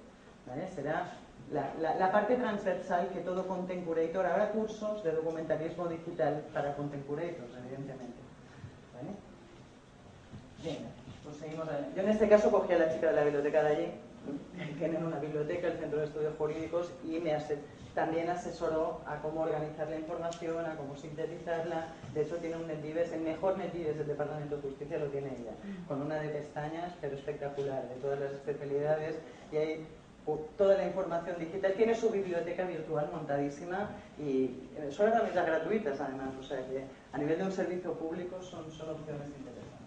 Será 0.76 1.12
la, 1.51 2.12
parte 2.12 2.36
transversal 2.36 3.09
que 3.09 3.20
todo 3.20 3.47
content 3.47 3.86
curator, 3.86 4.26
habrá 4.26 4.51
cursos 4.51 5.03
de 5.03 5.12
documentalismo 5.12 5.88
digital 5.88 6.45
para 6.53 6.76
content 6.76 7.05
curators, 7.05 7.53
evidentemente. 7.66 8.22
Bien, 10.64 10.78
pues 11.24 11.38
seguimos 11.38 11.68
Yo 11.95 12.03
en 12.03 12.09
este 12.09 12.30
caso 12.30 12.51
cogí 12.51 12.74
a 12.74 12.78
la 12.78 12.93
chica 12.93 13.07
de 13.07 13.14
la 13.14 13.24
biblioteca 13.24 13.64
de 13.64 13.70
allí, 13.70 13.91
que 14.57 14.74
tiene 14.74 14.97
una 14.97 15.19
biblioteca, 15.19 15.67
el 15.67 15.78
Centro 15.80 15.99
de 15.99 16.05
Estudios 16.05 16.34
Jurídicos, 16.38 16.91
y 17.03 17.19
me 17.19 17.34
también 17.93 18.30
asesoró 18.30 19.01
a 19.05 19.22
cómo 19.22 19.41
organizar 19.41 19.89
la 19.89 19.97
información, 19.97 20.65
a 20.65 20.76
cómo 20.78 20.95
sintetizarla. 20.95 21.88
De 22.13 22.22
hecho, 22.22 22.38
tiene 22.38 22.55
un 22.55 22.67
NetDives, 22.67 23.11
el 23.11 23.22
mejor 23.22 23.57
NetDives 23.57 23.97
del 23.97 24.07
Departamento 24.07 24.55
de 24.55 24.61
Justicia 24.61 24.97
lo 24.97 25.07
tiene 25.07 25.28
ella, 25.28 25.51
con 25.88 26.01
una 26.01 26.15
de 26.22 26.30
pestañas, 26.30 26.93
pero 27.01 27.15
espectacular, 27.15 27.88
de 27.89 27.95
todas 27.95 28.19
las 28.19 28.32
especialidades. 28.32 29.17
Y 29.51 29.57
hay 29.57 29.88
toda 30.57 30.78
la 30.78 30.86
información 30.86 31.38
digital. 31.39 31.74
Tiene 31.74 31.95
su 31.95 32.09
biblioteca 32.09 32.65
virtual 32.65 33.09
montadísima 33.11 33.89
y 34.19 34.69
eh, 34.78 34.89
son 34.89 35.09
herramientas 35.09 35.45
gratuitas, 35.45 35.99
además. 35.99 36.30
O 36.39 36.43
sea 36.43 36.59
que 36.67 36.86
a 37.11 37.17
nivel 37.17 37.38
de 37.38 37.43
un 37.43 37.51
servicio 37.51 37.93
público 37.93 38.41
son, 38.41 38.72
son 38.72 38.91
opciones 38.91 39.28
interesantes. 39.28 39.80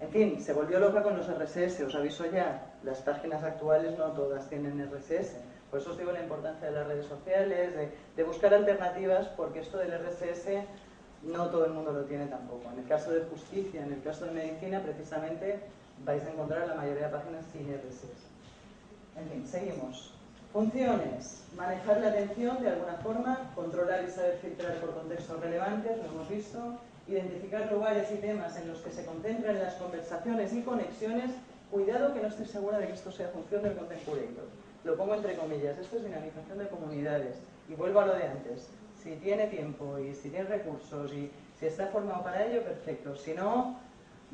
En 0.00 0.08
fin, 0.10 0.40
se 0.40 0.52
volvió 0.52 0.80
loca 0.80 1.02
con 1.02 1.16
los 1.16 1.26
RSS, 1.28 1.82
os 1.82 1.94
aviso 1.94 2.24
ya, 2.26 2.74
las 2.82 3.02
páginas 3.02 3.42
actuales 3.44 3.98
no 3.98 4.12
todas 4.12 4.48
tienen 4.48 4.90
RSS 4.90 5.36
por 5.70 5.78
eso 5.78 5.90
os 5.92 5.98
digo 5.98 6.10
la 6.10 6.20
importancia 6.20 6.66
de 6.66 6.72
las 6.72 6.86
redes 6.88 7.06
sociales, 7.06 7.72
de, 8.16 8.24
buscar 8.24 8.52
alternativas, 8.52 9.28
porque 9.36 9.60
esto 9.60 9.78
del 9.78 9.92
RSS 9.92 10.64
no 11.22 11.48
todo 11.48 11.66
el 11.66 11.72
mundo 11.72 11.92
lo 11.92 12.04
tiene 12.04 12.26
tampoco. 12.26 12.70
En 12.72 12.80
el 12.80 12.88
caso 12.88 13.12
de 13.12 13.22
justicia, 13.22 13.82
en 13.84 13.92
el 13.92 14.02
caso 14.02 14.24
de 14.24 14.32
medicina, 14.32 14.82
precisamente 14.82 15.60
vais 16.04 16.24
a 16.24 16.30
encontrar 16.30 16.66
la 16.66 16.74
mayoría 16.74 17.06
de 17.06 17.12
páginas 17.12 17.44
sin 17.52 17.72
RSS. 17.72 18.26
En 19.16 19.28
fin, 19.30 19.46
seguimos. 19.46 20.12
Funciones. 20.52 21.44
Manejar 21.56 22.00
la 22.00 22.08
atención 22.08 22.60
de 22.60 22.70
alguna 22.70 22.94
forma, 22.94 23.52
controlar 23.54 24.02
y 24.04 24.10
saber 24.10 24.38
filtrar 24.42 24.74
por 24.80 24.92
contextos 24.92 25.40
relevantes, 25.40 25.98
lo 25.98 26.04
hemos 26.06 26.28
visto. 26.28 26.58
Identificar 27.10 27.70
lugares 27.72 28.08
y 28.12 28.16
temas 28.16 28.56
en 28.56 28.68
los 28.68 28.78
que 28.78 28.92
se 28.92 29.04
concentran 29.04 29.58
las 29.58 29.74
conversaciones 29.74 30.52
y 30.52 30.62
conexiones. 30.62 31.30
Cuidado 31.70 32.14
que 32.14 32.20
no 32.20 32.28
esté 32.28 32.46
segura 32.46 32.78
de 32.78 32.86
que 32.86 32.94
esto 32.94 33.12
sea 33.12 33.28
función 33.28 33.62
del 33.62 33.74
content 33.74 34.02
curator 34.04 34.48
lo 34.84 34.96
pongo 34.96 35.14
entre 35.14 35.36
comillas, 35.36 35.78
esto 35.78 35.96
es 35.96 36.04
dinamización 36.04 36.58
de 36.58 36.68
comunidades. 36.68 37.36
Y 37.68 37.74
vuelvo 37.74 38.00
a 38.00 38.06
lo 38.06 38.14
de 38.14 38.24
antes. 38.24 38.68
Si 39.02 39.16
tiene 39.16 39.46
tiempo 39.46 39.98
y 39.98 40.14
si 40.14 40.30
tiene 40.30 40.48
recursos 40.48 41.12
y 41.12 41.30
si 41.58 41.66
está 41.66 41.86
formado 41.88 42.22
para 42.22 42.46
ello, 42.46 42.62
perfecto. 42.62 43.16
Si 43.16 43.32
no, 43.32 43.78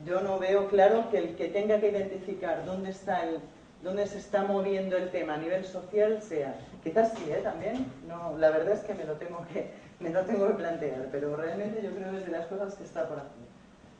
yo 0.04 0.20
no 0.20 0.38
veo 0.38 0.68
claro 0.68 1.10
que 1.10 1.18
el 1.18 1.36
que 1.36 1.48
tenga 1.48 1.80
que 1.80 1.90
identificar 1.90 2.64
dónde 2.64 2.90
está 2.90 3.24
el, 3.24 3.40
dónde 3.82 4.06
se 4.06 4.18
está 4.18 4.44
moviendo 4.44 4.96
el 4.96 5.10
tema 5.10 5.34
a 5.34 5.38
nivel 5.38 5.64
social 5.64 6.22
sea. 6.22 6.58
Quizás 6.82 7.12
sí, 7.16 7.30
¿eh? 7.30 7.40
También. 7.42 7.86
No, 8.08 8.36
la 8.38 8.50
verdad 8.50 8.74
es 8.74 8.80
que 8.80 8.94
me 8.94 9.04
lo 9.04 9.14
tengo 9.14 9.44
que, 9.52 9.70
me 10.00 10.10
lo 10.10 10.22
tengo 10.22 10.46
que 10.48 10.54
plantear, 10.54 11.08
pero 11.10 11.36
realmente 11.36 11.82
yo 11.82 11.90
creo 11.90 12.10
que 12.10 12.18
es 12.18 12.26
de 12.26 12.32
las 12.32 12.46
cosas 12.46 12.74
que 12.74 12.84
está 12.84 13.08
por 13.08 13.18
hacer. 13.18 13.46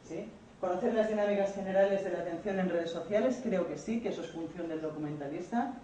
¿Sí? 0.04 0.30
Conocer 0.60 0.94
las 0.94 1.08
dinámicas 1.08 1.54
generales 1.54 2.04
de 2.04 2.10
la 2.10 2.18
atención 2.20 2.58
en 2.58 2.70
redes 2.70 2.90
sociales, 2.90 3.40
creo 3.42 3.66
que 3.66 3.76
sí, 3.76 4.00
que 4.00 4.08
eso 4.10 4.22
es 4.22 4.30
función 4.30 4.68
del 4.68 4.80
documentalista 4.80 5.74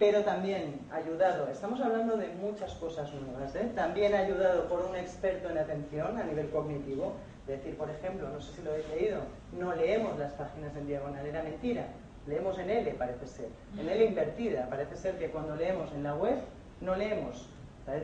pero 0.00 0.24
también 0.24 0.80
ayudado, 0.90 1.46
estamos 1.48 1.78
hablando 1.82 2.16
de 2.16 2.28
muchas 2.28 2.72
cosas 2.76 3.12
nuevas, 3.12 3.54
¿eh? 3.54 3.70
también 3.74 4.14
ayudado 4.14 4.66
por 4.66 4.80
un 4.80 4.96
experto 4.96 5.50
en 5.50 5.58
atención 5.58 6.16
a 6.16 6.24
nivel 6.24 6.48
cognitivo, 6.48 7.12
es 7.42 7.58
decir, 7.58 7.76
por 7.76 7.90
ejemplo, 7.90 8.30
no 8.30 8.40
sé 8.40 8.54
si 8.54 8.62
lo 8.62 8.70
habéis 8.70 8.88
leído, 8.88 9.20
no 9.52 9.74
leemos 9.74 10.18
las 10.18 10.32
páginas 10.32 10.74
en 10.74 10.86
diagonal, 10.86 11.26
era 11.26 11.42
mentira, 11.42 11.84
leemos 12.26 12.58
en 12.58 12.70
L 12.70 12.90
parece 12.92 13.26
ser, 13.26 13.48
en 13.78 13.90
L 13.90 14.02
invertida, 14.02 14.70
parece 14.70 14.96
ser 14.96 15.18
que 15.18 15.28
cuando 15.28 15.54
leemos 15.54 15.92
en 15.92 16.02
la 16.02 16.14
web 16.14 16.38
no 16.80 16.96
leemos, 16.96 17.46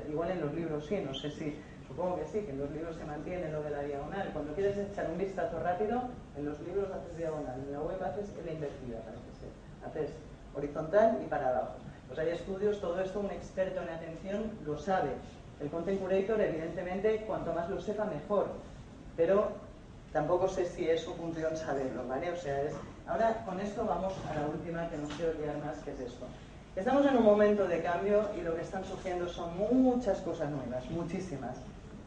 igual 0.09 0.31
en 0.31 0.41
los 0.41 0.55
libros 0.55 0.87
sí, 0.87 1.03
no 1.05 1.15
sé 1.15 1.31
si, 1.31 1.57
supongo 1.87 2.17
que 2.17 2.27
sí, 2.27 2.41
que 2.41 2.51
en 2.51 2.59
los 2.59 2.71
libros 2.71 2.97
se 2.97 3.05
mantiene 3.05 3.51
lo 3.51 3.63
de 3.63 3.71
la 3.71 3.83
diagonal, 3.83 4.31
cuando 4.33 4.55
quieres 4.55 4.77
echar 4.79 5.11
un 5.11 5.19
vistazo 5.19 5.61
rápido, 5.61 6.03
en 6.37 6.45
los 6.47 6.61
libros 6.61 6.91
haces 6.91 7.17
diagonal, 7.17 7.61
en 7.67 7.73
la 7.73 7.81
web 7.81 8.03
haces 8.03 8.31
L 8.43 8.53
invertida, 8.53 8.99
haces 9.87 10.11
horizontal 10.55 11.19
y 11.25 11.29
para 11.29 11.51
abajo. 11.51 11.75
Pues 12.07 12.19
hay 12.19 12.31
estudios, 12.31 12.81
todo 12.81 13.01
esto 13.01 13.21
un 13.21 13.31
experto 13.31 13.83
en 13.83 13.89
atención 13.89 14.51
lo 14.65 14.79
sabe. 14.79 15.11
El 15.61 15.71
content 15.71 16.01
curator, 16.01 16.41
evidentemente, 16.41 17.25
cuanto 17.27 17.53
más 17.53 17.69
lo 17.69 17.81
sepa, 17.81 18.05
mejor. 18.05 18.49
Pero 19.17 19.49
tampoco 20.13 20.49
sé 20.49 20.67
si 20.67 20.89
es 20.89 21.01
su 21.01 21.15
función 21.15 21.57
saberlo, 21.57 22.07
¿vale? 22.07 22.31
O 22.31 22.37
sea, 22.37 22.63
es... 22.63 22.75
Ahora 23.07 23.45
con 23.45 23.61
esto 23.61 23.85
vamos 23.85 24.15
a 24.29 24.35
la 24.35 24.47
última 24.47 24.89
que 24.89 24.97
no 24.97 25.09
quiero 25.09 25.33
liar 25.35 25.57
más, 25.65 25.79
que 25.79 25.93
es 25.93 26.01
esto. 26.01 26.27
Estamos 26.77 27.07
en 27.07 27.17
un 27.17 27.25
momento 27.25 27.67
de 27.67 27.81
cambio 27.81 28.29
y 28.39 28.43
lo 28.43 28.55
que 28.55 28.61
están 28.61 28.85
surgiendo 28.85 29.27
son 29.27 29.57
muchas 29.57 30.21
cosas 30.21 30.51
nuevas, 30.51 30.85
muchísimas. 30.91 31.57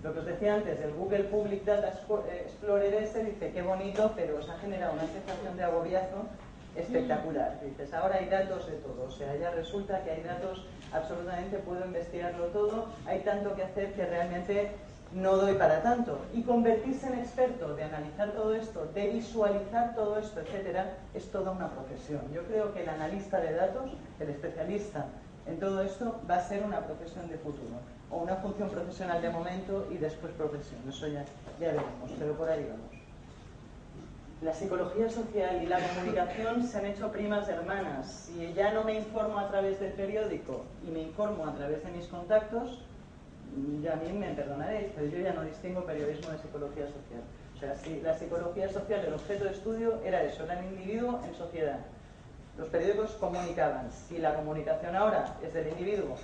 Lo 0.04 0.14
que 0.14 0.20
os 0.20 0.26
decía 0.28 0.54
antes, 0.54 0.80
el 0.80 0.94
Google 0.94 1.24
Public 1.24 1.66
Data 1.66 1.88
Explorer 1.90 2.94
ese 2.94 3.24
dice 3.26 3.52
qué 3.52 3.64
bonito, 3.64 4.14
pero 4.16 4.38
os 4.38 4.48
ha 4.48 4.60
generado 4.60 4.94
una 4.94 5.08
sensación 5.08 5.58
de 5.58 5.64
agobiazo 5.64 6.22
espectacular. 6.76 7.60
Dices, 7.66 7.92
ahora 7.96 8.18
hay 8.18 8.30
datos 8.30 8.68
de 8.68 8.74
todo, 8.74 9.06
o 9.08 9.12
sea, 9.12 9.36
ya 9.38 9.50
resulta 9.50 10.04
que 10.04 10.12
hay 10.12 10.22
datos, 10.22 10.64
absolutamente 10.94 11.58
puedo 11.58 11.84
investigarlo 11.84 12.46
todo, 12.46 12.90
hay 13.08 13.22
tanto 13.22 13.56
que 13.56 13.64
hacer 13.64 13.94
que 13.94 14.06
realmente 14.06 14.72
no 15.14 15.36
doy 15.38 15.56
para 15.56 15.82
tanto. 15.82 16.20
Y 16.34 16.44
convertirse 16.44 17.08
en 17.08 17.20
experto 17.20 17.76
de 17.76 17.84
analizar 17.84 18.32
todo 18.32 18.54
esto, 18.54 18.88
de 18.94 19.10
visualizar 19.10 19.96
todo 19.96 20.18
esto, 20.18 20.40
etcétera, 20.42 20.98
es 21.14 21.32
toda 21.32 21.52
una 21.52 21.70
profesión. 21.70 22.22
Yo 22.34 22.44
creo 22.44 22.74
que 22.74 22.84
el 22.84 22.90
analista 22.90 23.40
de 23.40 23.54
datos, 23.54 23.92
el 24.20 24.30
especialista 24.30 25.06
en 25.48 25.60
todo 25.60 25.82
esto, 25.82 26.20
va 26.30 26.36
a 26.36 26.42
ser 26.42 26.64
una 26.64 26.80
profesión 26.82 27.28
de 27.28 27.38
futuro, 27.38 27.80
o 28.12 28.18
una 28.18 28.36
función 28.36 28.70
profesional 28.70 29.22
de 29.22 29.30
momento 29.30 29.88
y 29.92 29.98
después 29.98 30.32
profesión. 30.34 30.82
Eso 30.88 31.08
ya, 31.08 31.24
ya 31.60 31.68
veremos, 31.68 32.12
pero 32.18 32.34
por 32.34 32.50
ahí 32.50 32.68
vamos 32.70 33.00
la 34.42 34.54
psicología 34.54 35.10
social 35.10 35.62
y 35.62 35.66
la 35.66 35.80
comunicación 35.80 36.66
se 36.66 36.78
han 36.78 36.86
hecho 36.86 37.12
primas 37.12 37.50
hermanas. 37.50 38.26
Si 38.26 38.54
ya 38.54 38.72
no 38.72 38.86
me 38.86 38.98
informo 38.98 39.38
a 39.38 39.50
través 39.50 39.80
del 39.80 39.92
periódico 39.94 40.64
y 40.88 40.92
me 40.92 41.02
informo 41.02 41.46
a 41.46 41.54
través 41.54 41.84
de 41.84 41.92
mis 41.92 42.08
contactos, 42.08 42.80
ya 43.82 43.94
a 43.94 43.96
mí 43.96 44.12
me 44.14 44.34
perdonaréis, 44.34 44.92
pero 44.96 45.08
yo 45.08 45.20
ya 45.20 45.34
no 45.34 45.44
distingo 45.44 45.84
periodismo 45.86 46.32
de 46.32 46.38
psicología 46.38 46.86
social. 46.86 47.22
O 47.56 47.60
sea, 47.60 47.76
si 47.76 48.00
la 48.02 48.18
psicología 48.18 48.70
social, 48.70 49.06
el 49.06 49.14
objeto 49.14 49.44
de 49.44 49.52
estudio 49.52 50.00
era 50.04 50.24
eso, 50.24 50.44
era 50.44 50.60
el 50.60 50.66
individuo 50.66 51.20
en 51.26 51.36
sociedad. 51.36 51.80
Los 52.58 52.68
periódicos 52.70 53.12
comunicaban. 53.20 53.92
Si 53.92 54.18
la 54.18 54.36
comunicación 54.36 54.96
ahora 54.96 55.36
es 55.44 55.54
del 55.54 55.68
individuo 55.70 56.16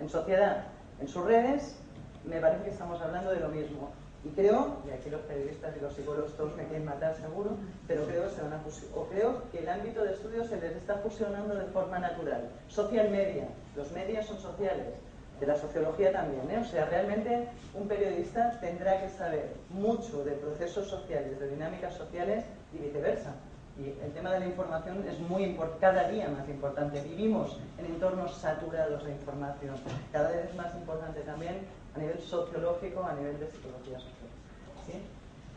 en 0.00 0.08
sociedad, 0.08 0.64
en 1.00 1.08
sus 1.08 1.24
redes, 1.24 1.76
me 2.24 2.40
parece 2.40 2.64
que 2.64 2.70
estamos 2.70 3.00
hablando 3.00 3.30
de 3.30 3.40
lo 3.40 3.48
mismo. 3.48 3.90
Y 4.24 4.30
creo, 4.30 4.78
y 4.86 4.90
aquí 4.90 5.10
los 5.10 5.20
periodistas 5.22 5.76
y 5.76 5.80
los 5.80 5.94
psicólogos 5.94 6.34
todos 6.36 6.56
me 6.56 6.64
quieren 6.64 6.86
matar 6.86 7.14
seguro, 7.16 7.50
pero 7.86 8.06
creo 8.06 8.30
se 8.30 8.40
van 8.40 8.54
a 8.54 8.62
o 8.94 9.04
creo 9.06 9.42
que 9.52 9.58
el 9.58 9.68
ámbito 9.68 10.02
de 10.02 10.14
estudio 10.14 10.44
se 10.46 10.58
les 10.58 10.76
está 10.76 10.96
fusionando 10.96 11.54
de 11.54 11.66
forma 11.66 11.98
natural. 11.98 12.48
Social 12.68 13.10
media, 13.10 13.48
los 13.76 13.92
medios 13.92 14.24
son 14.24 14.38
sociales, 14.38 14.94
de 15.40 15.46
la 15.46 15.56
sociología 15.56 16.12
también, 16.12 16.48
¿eh? 16.50 16.58
o 16.58 16.64
sea, 16.64 16.86
realmente 16.86 17.48
un 17.74 17.88
periodista 17.88 18.58
tendrá 18.60 19.00
que 19.00 19.08
saber 19.10 19.52
mucho 19.70 20.24
de 20.24 20.32
procesos 20.32 20.88
sociales, 20.88 21.38
de 21.40 21.48
dinámicas 21.48 21.94
sociales 21.94 22.44
y 22.72 22.78
viceversa. 22.78 23.34
Y 23.76 23.88
el 24.04 24.12
tema 24.12 24.30
de 24.32 24.40
la 24.40 24.46
información 24.46 25.04
es 25.08 25.18
muy 25.18 25.58
cada 25.80 26.08
día 26.08 26.28
más 26.28 26.48
importante. 26.48 27.00
Vivimos 27.00 27.58
en 27.76 27.86
entornos 27.86 28.36
saturados 28.36 29.04
de 29.04 29.10
información. 29.10 29.74
Cada 30.12 30.30
vez 30.30 30.54
más 30.54 30.72
importante 30.76 31.20
también 31.22 31.66
a 31.96 31.98
nivel 31.98 32.20
sociológico, 32.20 33.02
a 33.02 33.14
nivel 33.14 33.38
de 33.40 33.50
psicología 33.50 33.98
social. 33.98 34.30
¿sí? 34.86 35.02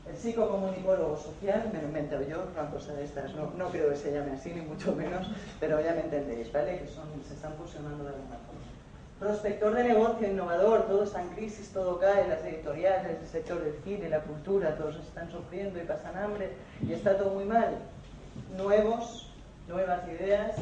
El 0.09 0.15
psicocomunicólogo 0.15 1.17
social, 1.17 1.69
me 1.73 1.81
lo 1.81 1.87
invento 1.89 2.21
yo, 2.21 2.47
una 2.53 2.71
cosa 2.71 2.93
de 2.93 3.03
estas, 3.03 3.35
no, 3.35 3.51
no, 3.57 3.69
creo 3.69 3.89
que 3.89 3.97
se 3.97 4.13
llame 4.13 4.31
así, 4.31 4.53
ni 4.53 4.61
mucho 4.61 4.95
menos, 4.95 5.27
pero 5.59 5.81
ya 5.81 5.93
me 5.93 6.01
entendéis, 6.01 6.51
¿vale? 6.53 6.79
Que 6.79 6.87
son, 6.87 7.03
se 7.27 7.33
están 7.33 7.53
fusionando 7.55 8.05
de 8.05 8.11
alguna 8.11 8.37
forma. 8.37 8.46
Prospector 9.19 9.73
de 9.73 9.83
negocio, 9.83 10.27
innovador, 10.27 10.83
todo 10.83 11.03
está 11.03 11.21
en 11.23 11.29
crisis, 11.29 11.69
todo 11.73 11.99
cae, 11.99 12.27
las 12.27 12.43
editoriales, 12.45 13.17
el 13.19 13.27
sector 13.27 13.63
del 13.63 13.73
cine, 13.83 14.09
la 14.09 14.21
cultura, 14.21 14.75
todos 14.75 14.95
están 14.97 15.31
sufriendo 15.31 15.81
y 15.81 15.85
pasan 15.85 16.15
hambre 16.15 16.51
y 16.87 16.93
está 16.93 17.17
todo 17.17 17.31
muy 17.31 17.45
mal. 17.45 17.79
Nuevos, 18.55 19.33
nuevas 19.67 20.07
ideas, 20.07 20.55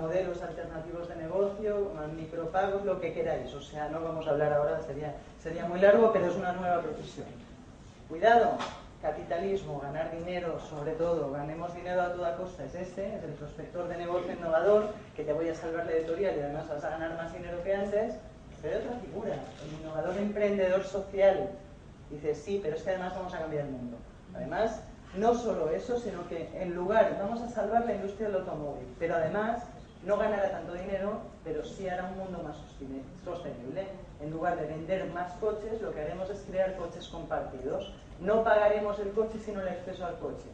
modelos 0.00 0.40
alternativos 0.40 1.08
de 1.08 1.16
negocio, 1.16 1.90
micropagos, 2.16 2.84
lo 2.84 3.00
que 3.00 3.12
queráis. 3.12 3.52
O 3.52 3.60
sea, 3.60 3.88
no 3.88 4.00
vamos 4.00 4.26
a 4.28 4.30
hablar 4.30 4.52
ahora, 4.52 4.80
sería, 4.82 5.16
sería 5.42 5.64
muy 5.66 5.80
largo, 5.80 6.12
pero 6.12 6.26
es 6.26 6.36
una 6.36 6.52
nueva 6.52 6.80
profesión. 6.80 7.26
Cuidado, 8.08 8.52
capitalismo, 9.04 9.80
ganar 9.80 10.10
dinero, 10.16 10.58
sobre 10.58 10.92
todo, 10.92 11.30
ganemos 11.30 11.74
dinero 11.74 12.00
a 12.00 12.12
toda 12.14 12.36
costa, 12.36 12.64
es 12.64 12.74
este, 12.74 13.14
es 13.14 13.22
el 13.22 13.32
prospector 13.32 13.86
de 13.86 13.98
negocio 13.98 14.32
innovador, 14.32 14.94
que 15.14 15.24
te 15.24 15.32
voy 15.34 15.50
a 15.50 15.54
salvar 15.54 15.84
la 15.84 15.92
editorial 15.92 16.34
y 16.34 16.40
además 16.40 16.70
vas 16.70 16.84
a 16.84 16.88
ganar 16.88 17.14
más 17.14 17.30
dinero 17.34 17.62
que 17.62 17.74
antes, 17.74 18.14
pero 18.62 18.78
hay 18.78 18.82
otra 18.82 18.96
figura, 19.00 19.34
el 19.62 19.80
innovador 19.80 20.16
emprendedor 20.16 20.84
social. 20.84 21.50
Dice, 22.08 22.34
sí, 22.34 22.60
pero 22.62 22.76
es 22.76 22.82
que 22.82 22.90
además 22.90 23.14
vamos 23.14 23.34
a 23.34 23.40
cambiar 23.40 23.66
el 23.66 23.72
mundo. 23.72 23.98
Además, 24.34 24.80
no 25.18 25.34
solo 25.34 25.68
eso, 25.68 25.98
sino 25.98 26.26
que 26.26 26.48
en 26.54 26.74
lugar, 26.74 27.18
vamos 27.20 27.42
a 27.42 27.50
salvar 27.50 27.84
la 27.84 27.96
industria 27.96 28.28
del 28.28 28.40
automóvil, 28.40 28.86
pero 28.98 29.16
además 29.16 29.64
no 30.06 30.16
ganará 30.16 30.50
tanto 30.50 30.72
dinero, 30.72 31.20
pero 31.44 31.62
sí 31.62 31.86
hará 31.88 32.04
un 32.04 32.16
mundo 32.16 32.42
más 32.42 32.56
sostenible. 33.22 33.86
En 34.24 34.30
lugar 34.30 34.58
de 34.58 34.66
vender 34.66 35.04
más 35.12 35.32
coches, 35.34 35.82
lo 35.82 35.92
que 35.92 36.00
haremos 36.00 36.30
es 36.30 36.40
crear 36.48 36.74
coches 36.76 37.06
compartidos. 37.08 37.92
No 38.20 38.42
pagaremos 38.42 38.98
el 38.98 39.10
coche 39.10 39.38
sino 39.38 39.60
el 39.60 39.68
acceso 39.68 40.06
al 40.06 40.18
coche. 40.18 40.46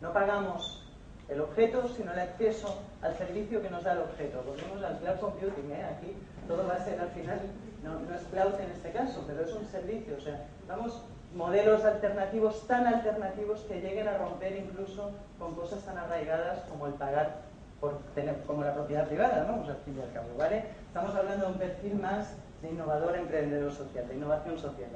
No 0.00 0.10
pagamos 0.14 0.88
el 1.28 1.42
objeto 1.42 1.86
sino 1.88 2.14
el 2.14 2.18
acceso 2.18 2.78
al 3.02 3.14
servicio 3.18 3.60
que 3.60 3.68
nos 3.68 3.84
da 3.84 3.92
el 3.92 3.98
objeto. 3.98 4.42
Volvemos 4.42 4.82
al 4.82 4.98
cloud 5.00 5.20
computing, 5.20 5.70
¿eh? 5.70 5.84
aquí 5.84 6.16
todo 6.48 6.66
va 6.66 6.76
a 6.76 6.84
ser 6.84 6.98
al 6.98 7.10
final, 7.10 7.40
no, 7.84 8.00
no 8.00 8.14
es 8.14 8.22
cloud 8.22 8.58
en 8.58 8.70
este 8.70 8.90
caso, 8.90 9.22
pero 9.26 9.42
es 9.42 9.52
un 9.52 9.66
servicio. 9.66 10.16
O 10.16 10.20
sea, 10.22 10.46
vamos 10.66 11.02
modelos 11.34 11.84
alternativos 11.84 12.66
tan 12.66 12.86
alternativos 12.86 13.60
que 13.68 13.82
lleguen 13.82 14.08
a 14.08 14.16
romper 14.16 14.56
incluso 14.56 15.10
con 15.38 15.54
cosas 15.56 15.84
tan 15.84 15.98
arraigadas 15.98 16.60
como 16.70 16.86
el 16.86 16.94
pagar 16.94 17.42
por 17.82 17.98
tener 18.14 18.42
como 18.44 18.64
la 18.64 18.72
propiedad 18.72 19.06
privada, 19.06 19.44
¿no? 19.44 19.62
al 19.62 19.76
fin 19.84 19.98
y 19.98 20.00
al 20.00 20.12
cabo, 20.14 20.28
¿vale? 20.38 20.64
Estamos 20.88 21.14
hablando 21.14 21.46
de 21.46 21.52
un 21.52 21.58
perfil 21.58 21.94
más 21.96 22.34
de 22.62 22.70
innovador 22.70 23.16
emprendedor 23.16 23.72
social, 23.72 24.06
de 24.08 24.14
innovación 24.14 24.58
social. 24.58 24.90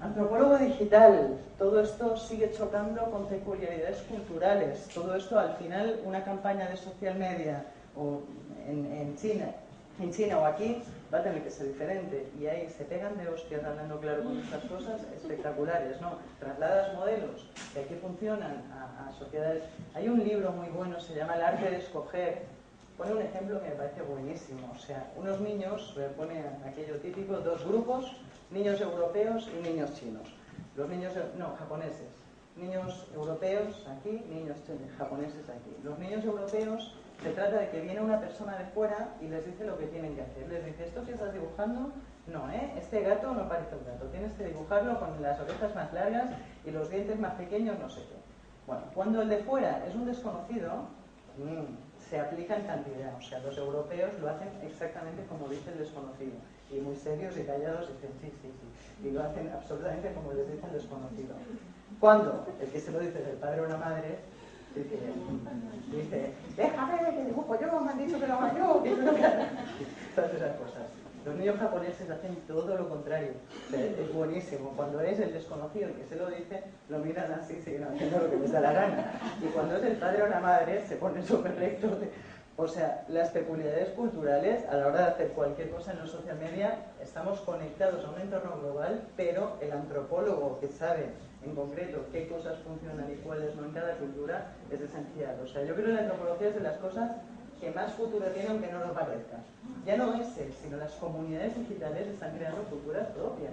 Antropólogo 0.00 0.58
digital, 0.58 1.38
todo 1.58 1.80
esto 1.80 2.16
sigue 2.16 2.50
chocando 2.52 3.10
con 3.10 3.26
peculiaridades 3.26 4.02
culturales. 4.02 4.88
Todo 4.92 5.14
esto, 5.16 5.38
al 5.38 5.56
final, 5.56 6.00
una 6.04 6.22
campaña 6.22 6.68
de 6.68 6.76
social 6.76 7.18
media 7.18 7.64
o 7.96 8.20
en 8.66 9.16
China 9.16 9.54
en 10.00 10.12
China 10.12 10.38
o 10.38 10.44
aquí 10.44 10.82
va 11.12 11.18
a 11.18 11.22
tener 11.22 11.42
que 11.42 11.50
ser 11.50 11.68
diferente. 11.68 12.28
Y 12.38 12.46
ahí 12.46 12.68
se 12.68 12.84
pegan 12.84 13.16
de 13.16 13.28
hostias 13.28 13.64
hablando 13.64 13.98
claro 14.00 14.24
con 14.24 14.38
estas 14.38 14.64
cosas 14.64 15.00
espectaculares, 15.16 16.00
¿no? 16.00 16.18
Trasladas 16.38 16.94
modelos 16.94 17.48
que 17.72 17.80
aquí 17.80 17.94
funcionan 17.94 18.64
a, 18.72 19.12
sociedades. 19.18 19.64
Hay 19.94 20.08
un 20.08 20.22
libro 20.22 20.52
muy 20.52 20.68
bueno, 20.68 21.00
se 21.00 21.14
llama 21.14 21.36
El 21.36 21.42
arte 21.42 21.70
de 21.70 21.76
escoger. 21.78 22.42
Pone 22.96 23.12
un 23.12 23.22
ejemplo 23.22 23.60
que 23.62 23.68
me 23.68 23.74
parece 23.74 24.02
buenísimo. 24.02 24.72
O 24.74 24.78
sea, 24.78 25.12
unos 25.16 25.40
niños, 25.40 25.94
pone 26.16 26.42
aquello 26.64 26.96
típico, 27.00 27.34
dos 27.34 27.64
grupos, 27.66 28.16
niños 28.50 28.80
europeos 28.80 29.48
y 29.52 29.68
niños 29.68 29.92
chinos. 29.94 30.34
Los 30.76 30.88
niños, 30.88 31.12
no, 31.36 31.54
japoneses. 31.58 32.08
Niños 32.56 33.06
europeos 33.14 33.86
aquí, 33.86 34.24
niños 34.30 34.56
japoneses 34.96 35.46
aquí. 35.50 35.76
Los 35.84 35.98
niños 35.98 36.24
europeos 36.24 36.94
se 37.22 37.30
trata 37.30 37.58
de 37.58 37.68
que 37.68 37.80
viene 37.82 38.00
una 38.00 38.18
persona 38.18 38.56
de 38.56 38.64
fuera 38.66 39.14
y 39.20 39.28
les 39.28 39.44
dice 39.44 39.64
lo 39.64 39.78
que 39.78 39.86
tienen 39.86 40.14
que 40.14 40.22
hacer. 40.22 40.48
Les 40.48 40.64
dice, 40.64 40.84
¿esto 40.84 41.04
que 41.04 41.12
estás 41.12 41.34
dibujando? 41.34 41.92
No, 42.26 42.50
¿eh? 42.50 42.72
Este 42.78 43.02
gato 43.02 43.34
no 43.34 43.46
parece 43.46 43.76
un 43.76 43.84
gato. 43.84 44.06
Tienes 44.06 44.32
que 44.32 44.46
dibujarlo 44.46 44.98
con 44.98 45.20
las 45.20 45.38
orejas 45.38 45.74
más 45.74 45.92
largas 45.92 46.30
y 46.64 46.70
los 46.70 46.88
dientes 46.88 47.18
más 47.20 47.34
pequeños, 47.34 47.78
no 47.78 47.90
sé 47.90 48.00
qué. 48.00 48.16
Bueno, 48.66 48.82
cuando 48.94 49.20
el 49.20 49.28
de 49.28 49.38
fuera 49.38 49.84
es 49.86 49.94
un 49.94 50.06
desconocido, 50.06 50.88
mm, 51.36 51.85
se 52.08 52.20
aplica 52.20 52.56
en 52.56 52.66
cantidad. 52.66 53.14
O 53.16 53.22
sea, 53.22 53.38
los 53.40 53.56
europeos 53.58 54.12
lo 54.20 54.30
hacen 54.30 54.48
exactamente 54.62 55.24
como 55.26 55.48
dice 55.48 55.70
el 55.72 55.78
desconocido. 55.78 56.36
Y 56.70 56.80
muy 56.80 56.96
serios 56.96 57.36
y 57.36 57.42
callados 57.44 57.88
dicen, 57.88 58.10
sí, 58.20 58.32
sí, 58.42 58.50
sí. 58.50 59.08
Y 59.08 59.12
lo 59.12 59.22
hacen 59.22 59.50
absolutamente 59.50 60.12
como 60.12 60.32
les 60.32 60.50
dice 60.50 60.66
el 60.66 60.72
desconocido. 60.72 61.34
Cuando 62.00 62.46
el 62.60 62.68
que 62.68 62.80
se 62.80 62.90
lo 62.90 62.98
dice 62.98 63.18
del 63.22 63.36
padre 63.36 63.60
o 63.60 63.66
la 63.68 63.76
madre 63.76 64.18
Dice, 64.76 66.32
déjame 66.54 66.98
que 66.98 67.24
dibujo 67.24 67.58
yo, 67.58 67.80
me 67.80 67.90
han 67.92 67.98
dicho 67.98 68.20
que 68.20 68.26
lo 68.26 68.34
haga 68.34 68.58
yo, 68.58 68.82
que 68.82 68.90
Todas 70.14 70.34
esas 70.34 70.56
cosas. 70.56 71.05
Los 71.26 71.34
niños 71.34 71.58
japoneses 71.58 72.08
hacen 72.08 72.36
todo 72.46 72.76
lo 72.76 72.88
contrario. 72.88 73.32
es 73.72 74.14
buenísimo. 74.14 74.72
Cuando 74.76 75.00
es 75.00 75.18
el 75.18 75.32
desconocido 75.32 75.88
el 75.88 75.94
que 75.94 76.04
se 76.04 76.14
lo 76.14 76.30
dice, 76.30 76.62
lo 76.88 77.00
miran 77.00 77.32
así, 77.32 77.60
siguen 77.60 77.82
haciendo 77.82 78.20
lo 78.20 78.30
que 78.30 78.36
les 78.36 78.52
da 78.52 78.60
la 78.60 78.72
gana. 78.72 79.10
Y 79.42 79.46
cuando 79.46 79.76
es 79.76 79.82
el 79.82 79.96
padre 79.96 80.22
o 80.22 80.28
la 80.28 80.38
madre, 80.38 80.86
se 80.86 80.94
ponen 80.94 81.26
súper 81.26 81.56
rectos. 81.56 81.98
O 82.56 82.68
sea, 82.68 83.04
las 83.08 83.30
peculiaridades 83.30 83.88
culturales, 83.90 84.64
a 84.68 84.76
la 84.76 84.86
hora 84.86 84.98
de 84.98 85.06
hacer 85.06 85.28
cualquier 85.32 85.68
cosa 85.70 85.92
en 85.92 85.98
los 85.98 86.10
social 86.10 86.38
media, 86.38 86.86
estamos 87.02 87.40
conectados 87.40 88.04
a 88.04 88.10
un 88.10 88.20
entorno 88.20 88.60
global, 88.60 89.02
pero 89.16 89.56
el 89.60 89.72
antropólogo 89.72 90.60
que 90.60 90.68
sabe 90.68 91.06
en 91.44 91.56
concreto 91.56 92.06
qué 92.12 92.28
cosas 92.28 92.56
funcionan 92.60 93.12
y 93.12 93.16
cuáles 93.16 93.54
no 93.56 93.64
en 93.64 93.72
cada 93.72 93.96
cultura 93.96 94.52
es 94.70 94.80
esencial. 94.80 95.36
O 95.42 95.46
sea, 95.48 95.64
yo 95.64 95.74
creo 95.74 95.86
que 95.86 95.92
la 95.92 96.00
antropología 96.02 96.48
es 96.48 96.54
de 96.54 96.60
las 96.60 96.76
cosas 96.78 97.10
que 97.60 97.70
más 97.70 97.92
futuro 97.92 98.26
tiene 98.26 98.48
aunque 98.48 98.70
no 98.70 98.80
lo 98.80 98.92
parezca. 98.92 99.38
Ya 99.84 99.96
no 99.96 100.14
es 100.14 100.36
él, 100.38 100.52
sino 100.62 100.76
las 100.76 100.92
comunidades 100.92 101.56
digitales 101.56 102.08
están 102.08 102.36
creando 102.36 102.62
culturas 102.64 103.08
propias, 103.08 103.52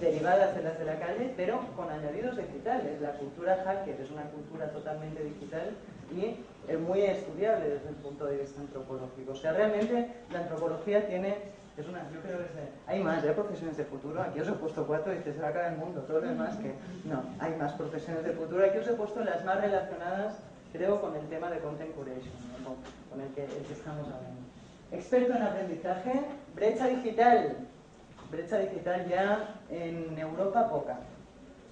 derivadas 0.00 0.54
de 0.56 0.62
las 0.62 0.78
de 0.78 0.84
la 0.84 0.98
calle, 0.98 1.32
pero 1.36 1.60
con 1.76 1.90
añadidos 1.90 2.36
digitales. 2.36 3.00
La 3.00 3.12
cultura 3.12 3.62
hacker 3.64 4.00
es 4.00 4.10
una 4.10 4.24
cultura 4.24 4.66
totalmente 4.70 5.22
digital 5.22 5.70
y 6.14 6.36
es 6.70 6.80
muy 6.80 7.02
estudiable 7.02 7.68
desde 7.68 7.88
el 7.88 7.96
punto 7.96 8.26
de 8.26 8.38
vista 8.38 8.60
antropológico. 8.60 9.32
O 9.32 9.36
sea, 9.36 9.52
realmente 9.52 10.08
la 10.32 10.40
antropología 10.40 11.06
tiene 11.06 11.54
es 11.76 11.88
una, 11.88 12.08
yo 12.12 12.20
creo 12.20 12.38
que 12.38 12.44
hay 12.86 13.02
más 13.02 13.24
¿eh? 13.24 13.32
profesiones 13.32 13.76
de 13.76 13.84
futuro. 13.84 14.22
Aquí 14.22 14.38
os 14.40 14.46
he 14.46 14.52
puesto 14.52 14.86
cuatro 14.86 15.12
y 15.12 15.18
se 15.22 15.40
va 15.40 15.48
a 15.48 15.50
acabar 15.50 15.72
el 15.72 15.78
mundo. 15.78 16.02
Todo 16.02 16.20
lo 16.20 16.28
demás 16.28 16.56
que 16.56 16.72
no, 17.08 17.24
hay 17.40 17.56
más 17.56 17.72
profesiones 17.72 18.22
de 18.24 18.30
futuro. 18.30 18.64
Aquí 18.64 18.78
os 18.78 18.86
he 18.86 18.92
puesto 18.92 19.24
las 19.24 19.44
más 19.44 19.60
relacionadas, 19.60 20.38
creo, 20.74 21.00
con 21.00 21.16
el 21.16 21.26
tema 21.28 21.50
de 21.50 21.60
content 21.60 21.94
curation, 21.94 22.34
con, 23.10 23.20
el, 23.20 23.28
que, 23.28 23.44
el 23.44 23.64
que 23.64 23.72
estamos 23.72 24.04
hablando. 24.04 24.40
Experto 24.92 25.34
en 25.34 25.42
aprendizaje, 25.42 26.20
brecha 26.54 26.86
digital. 26.88 27.56
Brecha 28.30 28.58
digital 28.58 29.08
ya 29.08 29.60
en 29.70 30.18
Europa 30.18 30.68
poca. 30.68 30.98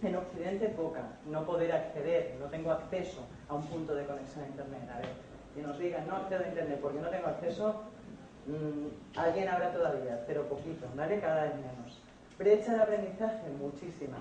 En 0.03 0.17
Occidente 0.17 0.69
poca. 0.69 1.03
No 1.27 1.45
poder 1.45 1.73
acceder, 1.73 2.37
no 2.41 2.47
tengo 2.47 2.71
acceso 2.71 3.21
a 3.49 3.55
un 3.55 3.67
punto 3.67 3.95
de 3.95 4.07
conexión 4.07 4.45
a 4.45 4.49
Internet. 4.49 4.91
A 4.95 4.99
ver, 4.99 5.09
y 5.57 5.61
nos 5.61 5.79
digan, 5.79 6.07
no 6.07 6.17
accedo 6.17 6.45
a 6.45 6.49
Internet 6.49 6.79
porque 6.81 7.01
no 7.01 7.09
tengo 7.11 7.27
acceso, 7.27 7.83
Mm, 8.47 9.19
alguien 9.19 9.49
habrá 9.49 9.73
todavía, 9.73 10.25
pero 10.27 10.49
poquito, 10.49 10.87
¿vale? 10.97 11.21
Cada 11.21 11.45
vez 11.45 11.55
menos. 11.55 12.01
Brecha 12.39 12.75
de 12.75 12.83
aprendizaje, 12.83 13.49
muchísima. 13.61 14.17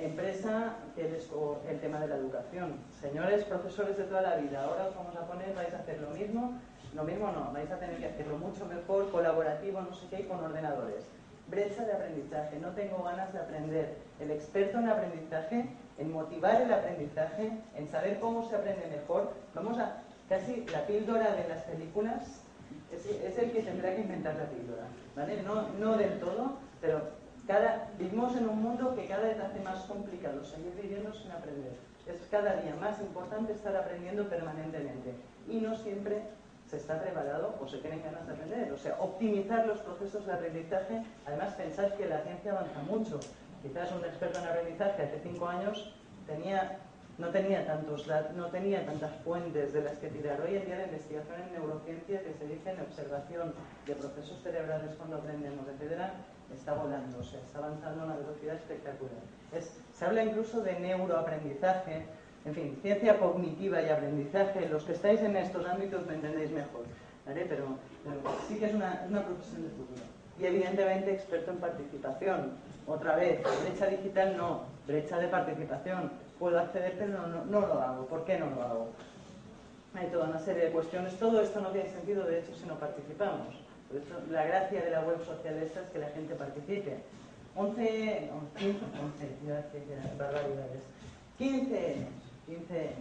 Empresa, 0.00 0.76
que 0.94 1.16
es 1.16 1.30
el 1.68 1.80
tema 1.80 2.00
de 2.00 2.08
la 2.08 2.16
educación. 2.16 2.76
Señores 3.00 3.44
profesores 3.44 3.96
de 3.96 4.04
toda 4.04 4.22
la 4.22 4.36
vida, 4.36 4.64
ahora 4.64 4.88
os 4.88 4.96
vamos 4.96 5.16
a 5.16 5.26
poner, 5.26 5.54
vais 5.54 5.72
a 5.74 5.78
hacer 5.78 6.00
lo 6.00 6.10
mismo, 6.10 6.58
lo 6.94 7.04
mismo 7.04 7.30
no, 7.32 7.52
vais 7.52 7.70
a 7.70 7.78
tener 7.78 7.98
que 7.98 8.06
hacerlo 8.06 8.38
mucho 8.38 8.66
mejor, 8.66 9.10
colaborativo, 9.10 9.80
no 9.80 9.94
sé 9.94 10.06
qué, 10.08 10.26
con 10.26 10.44
ordenadores. 10.44 11.06
Brecha 11.48 11.84
de 11.84 11.92
aprendizaje, 11.92 12.58
no 12.60 12.70
tengo 12.72 13.02
ganas 13.02 13.32
de 13.32 13.40
aprender. 13.40 13.96
El 14.20 14.30
experto 14.30 14.78
en 14.78 14.88
aprendizaje, 14.88 15.68
en 15.98 16.12
motivar 16.12 16.60
el 16.62 16.72
aprendizaje, 16.72 17.52
en 17.74 17.88
saber 17.88 18.20
cómo 18.20 18.48
se 18.48 18.56
aprende 18.56 18.86
mejor, 18.86 19.32
vamos 19.54 19.78
a, 19.78 20.02
casi 20.28 20.64
la 20.72 20.86
píldora 20.86 21.34
de 21.34 21.48
las 21.48 21.62
películas 21.62 22.42
es, 22.92 23.38
el 23.38 23.50
que 23.52 23.62
tendrá 23.62 23.94
que 23.94 24.02
inventar 24.02 24.34
la 24.36 24.44
píldora, 24.46 24.84
¿vale? 25.14 25.42
No, 25.42 25.68
no 25.78 25.96
del 25.96 26.18
todo, 26.20 26.56
pero 26.80 27.00
vivimos 27.98 28.36
en 28.36 28.48
un 28.48 28.62
mundo 28.62 28.94
que 28.94 29.06
cada 29.06 29.22
vez 29.22 29.40
hace 29.40 29.60
más 29.60 29.84
complicado 29.84 30.44
seguir 30.44 30.74
viviendo 30.80 31.12
sin 31.14 31.30
aprender. 31.30 31.72
Es 32.06 32.20
cada 32.30 32.56
día 32.56 32.74
más 32.74 33.00
importante 33.00 33.52
estar 33.52 33.74
aprendiendo 33.74 34.28
permanentemente 34.28 35.14
y 35.48 35.60
no 35.60 35.74
siempre 35.76 36.22
se 36.68 36.76
está 36.76 37.00
preparado 37.00 37.56
o 37.60 37.66
se 37.66 37.78
tiene 37.78 38.00
ganas 38.00 38.26
de 38.26 38.34
aprender. 38.34 38.72
O 38.72 38.78
sea, 38.78 38.96
optimizar 39.00 39.66
los 39.66 39.78
procesos 39.78 40.26
de 40.26 40.32
aprendizaje. 40.32 41.02
Además, 41.26 41.54
pensad 41.54 41.92
que 41.94 42.06
la 42.06 42.20
ciencia 42.20 42.52
avanza 42.52 42.82
mucho. 42.82 43.18
Quizás 43.62 43.90
un 43.92 44.04
experto 44.04 44.38
en 44.40 44.46
aprendizaje 44.46 45.02
hace 45.02 45.20
cinco 45.22 45.48
años 45.48 45.94
no 47.18 47.30
tenía, 47.30 47.66
tantos, 47.66 48.06
no 48.36 48.46
tenía 48.46 48.84
tantas 48.84 49.12
fuentes 49.24 49.72
de 49.72 49.82
las 49.82 49.96
que 49.98 50.08
tirar. 50.08 50.40
Hoy 50.42 50.56
en 50.56 50.66
día 50.66 50.76
la 50.76 50.84
investigación 50.84 51.40
en 51.40 51.52
neurociencia 51.52 52.22
que 52.22 52.34
se 52.34 52.46
dice 52.46 52.70
en 52.70 52.80
observación 52.80 53.54
de 53.86 53.94
procesos 53.94 54.38
cerebrales 54.42 54.94
cuando 54.96 55.16
aprendemos, 55.16 55.66
etcétera, 55.66 56.12
está 56.54 56.74
volando, 56.74 57.18
o 57.18 57.22
sea, 57.22 57.40
está 57.40 57.58
avanzando 57.58 58.02
a 58.02 58.04
una 58.06 58.16
velocidad 58.16 58.54
espectacular. 58.54 59.20
se 59.92 60.04
habla 60.04 60.24
incluso 60.24 60.60
de 60.60 60.78
neuroaprendizaje, 60.78 62.06
en 62.44 62.54
fin, 62.54 62.78
ciencia 62.82 63.18
cognitiva 63.18 63.82
y 63.82 63.88
aprendizaje. 63.88 64.68
Los 64.68 64.84
que 64.84 64.92
estáis 64.92 65.20
en 65.20 65.36
estos 65.36 65.66
ámbitos 65.66 66.06
me 66.06 66.14
entendéis 66.14 66.50
mejor, 66.50 66.84
¿vale? 67.26 67.46
pero, 67.48 67.76
sí 68.48 68.58
que 68.58 68.66
es 68.66 68.74
una, 68.74 69.04
profesión 69.08 69.62
de 69.62 69.68
futuro. 69.70 70.02
Y 70.38 70.46
evidentemente 70.46 71.12
experto 71.12 71.50
en 71.50 71.58
participación. 71.58 72.52
Otra 72.86 73.16
vez, 73.16 73.40
brecha 73.64 73.86
digital 73.86 74.36
no, 74.36 74.62
brecha 74.86 75.18
de 75.18 75.28
participación 75.28 76.10
puedo 76.38 76.58
acceder, 76.58 76.94
pero 76.98 77.26
no, 77.26 77.60
lo 77.60 77.80
hago. 77.80 78.06
¿Por 78.06 78.24
qué 78.24 78.38
no 78.38 78.46
lo 78.50 78.62
hago? 78.62 78.88
Hay 79.94 80.06
toda 80.08 80.28
una 80.28 80.38
serie 80.38 80.66
de 80.66 80.70
cuestiones. 80.70 81.18
Todo 81.18 81.42
esto 81.42 81.60
no 81.60 81.70
tiene 81.70 81.90
sentido, 81.90 82.24
de 82.24 82.38
hecho, 82.38 82.54
si 82.54 82.66
no 82.66 82.78
participamos. 82.78 83.67
Por 83.88 83.96
eso, 83.96 84.20
la 84.30 84.44
gracia 84.44 84.82
de 84.82 84.90
la 84.90 85.00
web 85.00 85.24
social 85.24 85.54
esta 85.62 85.80
es 85.80 85.88
que 85.88 85.98
la 85.98 86.08
gente 86.08 86.34
participe. 86.34 86.98
11, 87.56 88.30
15, 88.58 88.78
11, 89.02 90.16
barbaridades. 90.18 90.82
15 91.38 92.06
15 92.46 92.92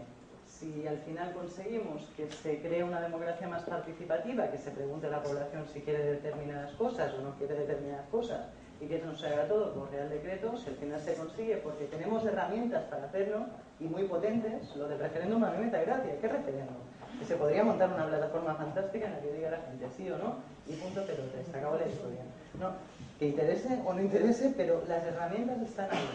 Si 0.46 0.88
al 0.88 0.98
final 1.00 1.34
conseguimos 1.34 2.04
que 2.16 2.30
se 2.32 2.60
cree 2.62 2.84
una 2.84 3.02
democracia 3.02 3.48
más 3.48 3.64
participativa, 3.64 4.50
que 4.50 4.58
se 4.58 4.72
pregunte 4.72 5.08
a 5.08 5.12
la 5.12 5.24
población 5.24 5.66
si 5.72 5.82
quiere 5.82 6.04
determinadas 6.04 6.72
cosas 6.74 7.14
o 7.14 7.22
no 7.22 7.36
quiere 7.36 7.56
determinadas 7.56 8.08
cosas, 8.10 8.48
y 8.82 8.88
que 8.88 8.98
eso 8.98 9.08
no 9.08 9.18
se 9.18 9.28
haga 9.28 9.48
todo 9.48 9.74
por 9.74 9.92
Real 9.92 10.10
Decreto, 10.10 10.58
si 10.58 10.70
al 10.70 10.76
final 10.76 11.00
se 11.02 11.16
consigue, 11.16 11.58
porque 11.58 11.86
tenemos 11.86 12.26
herramientas 12.26 12.84
para 12.86 13.06
hacerlo, 13.06 13.46
y 13.80 13.86
muy 13.86 14.04
potentes, 14.04 14.76
lo 14.76 14.88
del 14.88 15.00
referéndum 15.00 15.44
a 15.44 15.52
mí 15.52 15.66
me 15.66 15.72
da 15.72 15.82
gracia. 15.82 16.20
¿Qué 16.20 16.28
referéndum? 16.28 16.76
Que 17.20 17.26
se 17.26 17.36
podría 17.36 17.64
montar 17.64 17.92
una 17.92 18.08
plataforma 18.08 18.56
fantástica 18.56 19.08
en 19.08 19.14
la 19.14 19.20
que 19.20 19.34
diga 19.34 19.52
la 19.52 19.58
gente 19.58 19.88
sí 19.96 20.10
o 20.10 20.18
no, 20.18 20.36
y 20.68 20.74
punto 20.74 21.02
pelote, 21.04 21.44
se 21.44 21.58
acabó 21.58 21.78
la 21.78 21.88
historia. 21.88 22.22
No, 22.60 22.72
que 23.20 23.28
interese 23.28 23.82
o 23.86 23.94
no 23.94 24.02
interese, 24.02 24.54
pero 24.56 24.84
las 24.88 25.04
herramientas 25.04 25.62
están 25.62 25.90
ahí. 25.92 26.10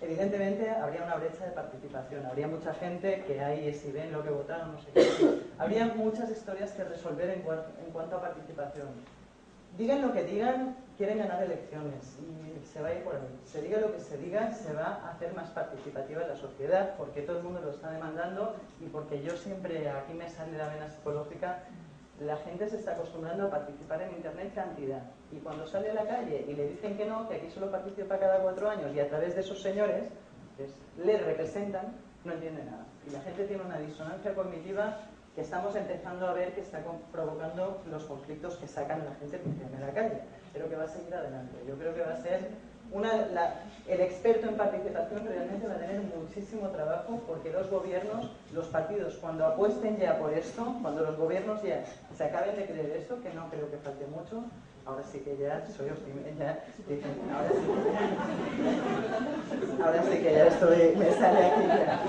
Evidentemente 0.00 0.70
habría 0.70 1.04
una 1.04 1.16
brecha 1.16 1.46
de 1.46 1.52
participación, 1.52 2.26
habría 2.26 2.46
mucha 2.46 2.74
gente 2.74 3.24
que 3.26 3.40
ahí 3.40 3.72
si 3.72 3.90
ven 3.90 4.12
lo 4.12 4.22
que 4.22 4.30
votaron, 4.30 4.72
no 4.72 4.80
sé 4.80 4.88
qué. 4.92 5.40
Habría 5.58 5.86
muchas 5.86 6.30
historias 6.30 6.72
que 6.72 6.84
resolver 6.84 7.30
en, 7.30 7.90
cuanto 7.92 8.16
a 8.16 8.20
participación. 8.20 8.88
Digan 9.78 10.02
lo 10.02 10.12
que 10.12 10.24
digan, 10.24 10.76
quieren 10.96 11.18
ganar 11.18 11.42
elecciones 11.42 12.18
y 12.20 12.64
se 12.66 12.80
va 12.80 12.88
a 12.88 12.94
ir 12.94 13.04
por 13.04 13.14
ahí. 13.14 13.40
Se 13.44 13.62
diga 13.62 13.80
lo 13.80 13.92
que 13.92 14.00
se 14.00 14.16
diga, 14.18 14.52
se 14.52 14.72
va 14.72 15.00
a 15.04 15.10
hacer 15.10 15.34
más 15.34 15.50
participativa 15.50 16.26
la 16.26 16.36
sociedad 16.36 16.94
porque 16.96 17.22
todo 17.22 17.38
el 17.38 17.44
mundo 17.44 17.60
lo 17.60 17.70
está 17.70 17.90
demandando 17.90 18.56
y 18.80 18.86
porque 18.86 19.22
yo 19.22 19.36
siempre, 19.36 19.88
aquí 19.88 20.14
me 20.14 20.28
sale 20.28 20.56
la 20.56 20.68
vena 20.68 20.88
psicológica, 20.88 21.64
la 22.20 22.36
gente 22.38 22.68
se 22.68 22.76
está 22.76 22.92
acostumbrando 22.92 23.46
a 23.46 23.50
participar 23.50 24.02
en 24.02 24.12
Internet 24.12 24.54
cantidad. 24.54 25.02
Y 25.30 25.36
cuando 25.36 25.66
sale 25.66 25.90
a 25.90 25.94
la 25.94 26.06
calle 26.06 26.44
y 26.48 26.54
le 26.54 26.68
dicen 26.68 26.96
que 26.96 27.04
no, 27.04 27.28
que 27.28 27.36
aquí 27.36 27.50
solo 27.50 27.70
participa 27.70 28.18
cada 28.18 28.40
cuatro 28.40 28.70
años 28.70 28.94
y 28.94 29.00
a 29.00 29.08
través 29.08 29.34
de 29.34 29.42
esos 29.42 29.60
señores 29.60 30.08
pues, 30.56 30.74
le 30.96 31.18
representan, 31.18 31.92
no 32.24 32.32
entiende 32.32 32.64
nada. 32.64 32.86
Y 33.06 33.10
la 33.10 33.20
gente 33.20 33.44
tiene 33.44 33.62
una 33.62 33.78
disonancia 33.78 34.34
cognitiva 34.34 34.98
que 35.36 35.42
estamos 35.42 35.76
empezando 35.76 36.26
a 36.26 36.32
ver 36.32 36.54
que 36.54 36.62
está 36.62 36.80
provocando 37.12 37.82
los 37.90 38.04
conflictos 38.04 38.56
que 38.56 38.66
sacan 38.66 39.04
la 39.04 39.14
gente 39.16 39.36
en 39.36 39.80
la 39.86 39.92
calle, 39.92 40.22
pero 40.54 40.66
que 40.68 40.76
va 40.76 40.84
a 40.84 40.88
seguir 40.88 41.14
adelante. 41.14 41.54
Yo 41.68 41.76
creo 41.76 41.94
que 41.94 42.00
va 42.00 42.14
a 42.14 42.22
ser 42.22 42.48
el 43.86 44.00
experto 44.00 44.48
en 44.48 44.56
participación 44.56 45.26
realmente 45.26 45.66
va 45.66 45.74
a 45.74 45.78
tener 45.78 46.00
muchísimo 46.00 46.68
trabajo 46.68 47.20
porque 47.26 47.50
los 47.50 47.68
gobiernos, 47.70 48.30
los 48.54 48.66
partidos, 48.68 49.16
cuando 49.16 49.44
apuesten 49.44 49.98
ya 49.98 50.18
por 50.18 50.32
esto, 50.32 50.74
cuando 50.80 51.02
los 51.02 51.18
gobiernos 51.18 51.62
ya 51.62 51.84
se 52.16 52.24
acaben 52.24 52.56
de 52.56 52.64
creer 52.64 52.96
esto, 52.96 53.20
que 53.20 53.34
no 53.34 53.50
creo 53.50 53.70
que 53.70 53.76
falte 53.76 54.06
mucho, 54.06 54.44
ahora 54.86 55.02
sí 55.02 55.18
que 55.18 55.36
ya 55.36 55.66
soy 55.66 55.90
optimista, 55.90 56.60
ahora 57.34 57.50
sí 57.50 57.58
ahora 59.84 60.02
sí 60.02 60.18
que 60.18 60.32
ya 60.32 60.46
estoy, 60.46 60.96
me 60.96 61.12
sale 61.12 61.44
aquí 61.44 61.66
ya. 61.66 62.00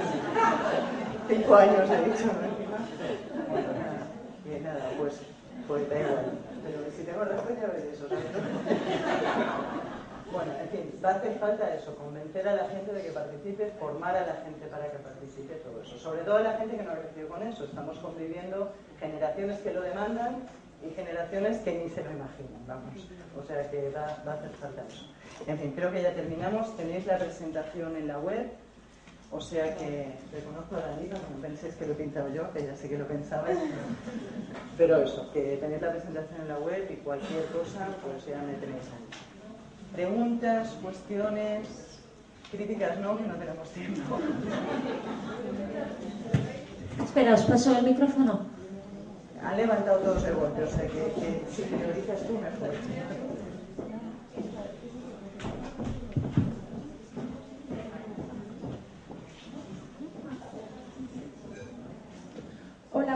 Cinco 1.27 1.55
años 1.55 1.89
he 1.89 2.09
dicho. 2.09 2.31
Bueno, 3.49 3.67
nada, 4.63 4.89
pues, 4.97 5.19
pues 5.67 5.89
da 5.89 5.99
igual. 5.99 6.25
Pero 6.63 6.91
si 6.95 7.03
tengo 7.03 7.23
razón 7.23 7.57
ya 7.59 7.67
ves 7.67 7.83
eso, 7.93 8.07
¿sabes? 8.09 8.25
Bueno, 10.31 10.51
en 10.59 10.69
fin, 10.69 10.99
va 11.03 11.11
a 11.11 11.15
hacer 11.15 11.39
falta 11.39 11.73
eso, 11.73 11.95
convencer 11.95 12.47
a 12.47 12.55
la 12.55 12.67
gente 12.67 12.91
de 12.91 13.01
que 13.01 13.11
participe, 13.11 13.71
formar 13.79 14.15
a 14.15 14.27
la 14.27 14.35
gente 14.43 14.67
para 14.67 14.91
que 14.91 14.97
participe, 14.97 15.55
todo 15.55 15.81
eso. 15.81 15.97
Sobre 15.97 16.21
todo 16.21 16.35
a 16.35 16.41
la 16.41 16.53
gente 16.57 16.75
que 16.75 16.83
no 16.83 16.91
ha 16.91 16.95
crecido 16.95 17.29
con 17.29 17.43
eso. 17.43 17.63
Estamos 17.63 17.97
conviviendo 17.99 18.73
generaciones 18.99 19.59
que 19.59 19.71
lo 19.71 19.81
demandan 19.81 20.43
y 20.85 20.93
generaciones 20.93 21.59
que 21.59 21.79
ni 21.79 21.89
se 21.89 22.03
lo 22.03 22.11
imaginan, 22.11 22.67
vamos. 22.67 23.07
O 23.39 23.43
sea 23.43 23.69
que 23.71 23.89
va, 23.91 24.03
a 24.03 24.33
hacer 24.33 24.51
falta 24.59 24.83
eso. 24.87 25.05
En 25.47 25.57
fin, 25.57 25.71
creo 25.71 25.91
que 25.91 26.01
ya 26.01 26.13
terminamos. 26.13 26.75
Tenéis 26.75 27.05
la 27.05 27.17
presentación 27.17 27.95
en 27.95 28.07
la 28.07 28.19
web. 28.19 28.51
O 29.29 29.41
sea 29.41 29.75
que 29.75 30.07
reconozco 30.31 30.77
a 30.77 30.79
Danilo, 30.79 31.17
no 31.17 31.41
penséis 31.41 31.75
que 31.75 31.85
lo 31.85 31.93
he 31.93 31.95
pintado 31.95 32.33
yo, 32.33 32.51
que 32.53 32.65
ya 32.65 32.75
sé 32.75 32.87
que 32.87 32.97
lo 32.97 33.07
pensabais. 33.07 33.57
Pero 34.77 35.03
eso, 35.03 35.29
que 35.33 35.57
tenéis 35.57 35.81
la 35.81 35.91
presentación 35.91 36.41
en 36.41 36.47
la 36.47 36.59
web 36.59 36.87
y 36.89 36.95
cualquier 36.97 37.45
cosa, 37.47 37.87
pues 38.03 38.25
ya 38.25 38.41
me 38.41 38.53
tenéis 38.53 38.85
ahí. 38.87 39.05
Preguntas, 39.93 40.77
cuestiones, 40.81 41.67
críticas, 42.51 42.99
no, 42.99 43.17
que 43.17 43.23
no 43.23 43.35
tenemos 43.35 43.69
tiempo. 43.71 44.17
Espera, 47.03 47.33
os 47.33 47.43
paso 47.43 47.77
el 47.77 47.85
micrófono. 47.85 48.45
Han 49.43 49.57
levantado 49.57 49.99
todos 49.99 50.23
el 50.23 50.35
golpe, 50.35 50.63
o 50.63 50.67
sea 50.67 50.87
que, 50.87 51.43
si 51.51 51.63
me 51.75 51.85
lo 51.85 51.93
dices 51.93 52.25
tú, 52.27 52.33
mejor. 52.33 52.71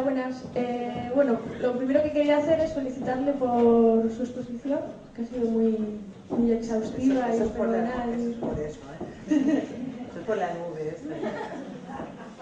Hola, 0.02 0.14
buenas. 0.14 0.44
Eh, 0.56 1.12
bueno, 1.14 1.38
lo 1.62 1.78
primero 1.78 2.02
que 2.02 2.12
quería 2.12 2.38
hacer 2.38 2.60
es 2.60 2.74
felicitarle 2.74 3.34
por 3.34 4.10
su 4.12 4.24
exposición, 4.24 4.80
que 5.16 5.22
ha 5.22 5.26
sido 5.26 5.46
muy, 5.52 5.78
muy 6.30 6.52
exhaustiva 6.52 7.30
eso, 7.32 7.44
y. 7.44 8.10
Es 8.10 8.36
por 8.38 8.60
eso, 8.60 8.80
¿eh? 9.30 9.64
eso 10.10 10.20
es 10.20 10.26
por 10.26 10.38
la 10.38 10.48
nube. 10.54 10.98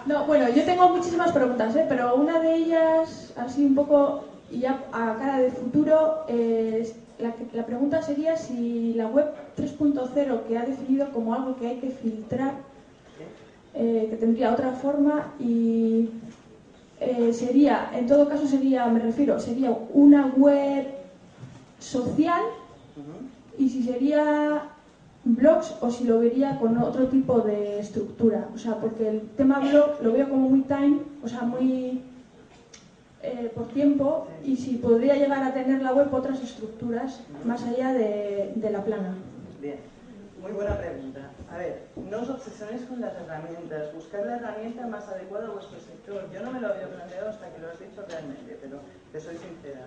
No, 0.06 0.24
bueno, 0.24 0.48
yo 0.48 0.64
tengo 0.64 0.88
muchísimas 0.88 1.32
preguntas, 1.32 1.76
¿eh? 1.76 1.84
pero 1.86 2.14
una 2.14 2.40
de 2.40 2.54
ellas, 2.54 3.34
así 3.36 3.62
un 3.62 3.74
poco, 3.74 4.24
y 4.50 4.60
ya 4.60 4.82
a 4.92 5.16
cara 5.18 5.40
de 5.40 5.50
futuro, 5.50 6.24
eh, 6.28 6.90
la, 7.18 7.34
la, 7.52 7.66
pregunta 7.66 8.00
sería 8.00 8.38
si 8.38 8.94
la 8.94 9.06
web 9.06 9.26
3.0, 9.58 10.44
que 10.44 10.56
ha 10.56 10.64
definido 10.64 11.10
como 11.12 11.34
algo 11.34 11.56
que 11.56 11.66
hay 11.66 11.76
que 11.76 11.90
filtrar, 11.90 12.54
eh, 13.74 14.06
que 14.08 14.16
tendría 14.16 14.50
otra 14.50 14.72
forma, 14.72 15.34
y 15.38 16.08
eh, 17.00 17.32
sería, 17.32 17.90
en 17.94 18.06
todo 18.06 18.28
caso 18.28 18.46
sería, 18.46 18.86
me 18.86 19.00
refiero, 19.00 19.38
sería 19.40 19.70
una 19.92 20.26
web 20.26 20.86
social, 21.78 22.42
y 23.58 23.68
si 23.68 23.82
sería 23.82 24.68
blogs 25.24 25.74
o 25.80 25.90
si 25.90 26.04
lo 26.04 26.18
vería 26.18 26.58
con 26.58 26.76
otro 26.78 27.06
tipo 27.08 27.40
de 27.40 27.78
estructura. 27.80 28.48
O 28.54 28.58
sea, 28.58 28.76
porque 28.76 29.08
el 29.08 29.20
tema 29.36 29.60
blog 29.60 30.02
lo 30.02 30.12
veo 30.12 30.28
como 30.28 30.48
muy 30.48 30.60
time, 30.62 30.98
o 31.22 31.28
sea, 31.28 31.42
muy 31.42 32.02
eh, 33.22 33.50
por 33.54 33.68
tiempo, 33.68 34.26
y 34.44 34.56
si 34.56 34.76
podría 34.76 35.14
llegar 35.16 35.42
a 35.42 35.52
tener 35.52 35.82
la 35.82 35.92
web 35.92 36.12
otras 36.12 36.42
estructuras 36.42 37.20
más 37.44 37.62
allá 37.64 37.92
de, 37.92 38.70
la 38.70 38.84
plana. 38.84 39.14
Bien, 39.60 39.76
muy 40.40 40.52
buena 40.52 40.76
pregunta. 40.78 41.30
A 41.50 41.58
ver, 41.58 41.88
no 41.96 42.22
os 42.22 42.30
obsesionéis 42.30 42.82
con 42.86 43.00
las 43.00 43.14
herramientas, 43.14 43.92
buscar 43.94 44.24
la 44.24 44.36
herramienta 44.36 44.86
más 44.86 45.06
adecuada 45.08 45.48
a 45.48 45.50
vuestro 45.50 45.78
sector. 45.80 46.30
Yo 46.32 46.40
no 46.40 46.50
me 46.52 46.60
lo 46.60 46.68
había 46.68 46.88
planteado 46.88 47.30
hasta 47.30 47.52
que 47.52 47.60
lo 47.60 47.68
has 47.68 47.78
dicho 47.78 48.02
realmente, 48.08 48.58
pero 48.60 48.80
te 49.12 49.20
soy 49.20 49.36
sincera. 49.36 49.86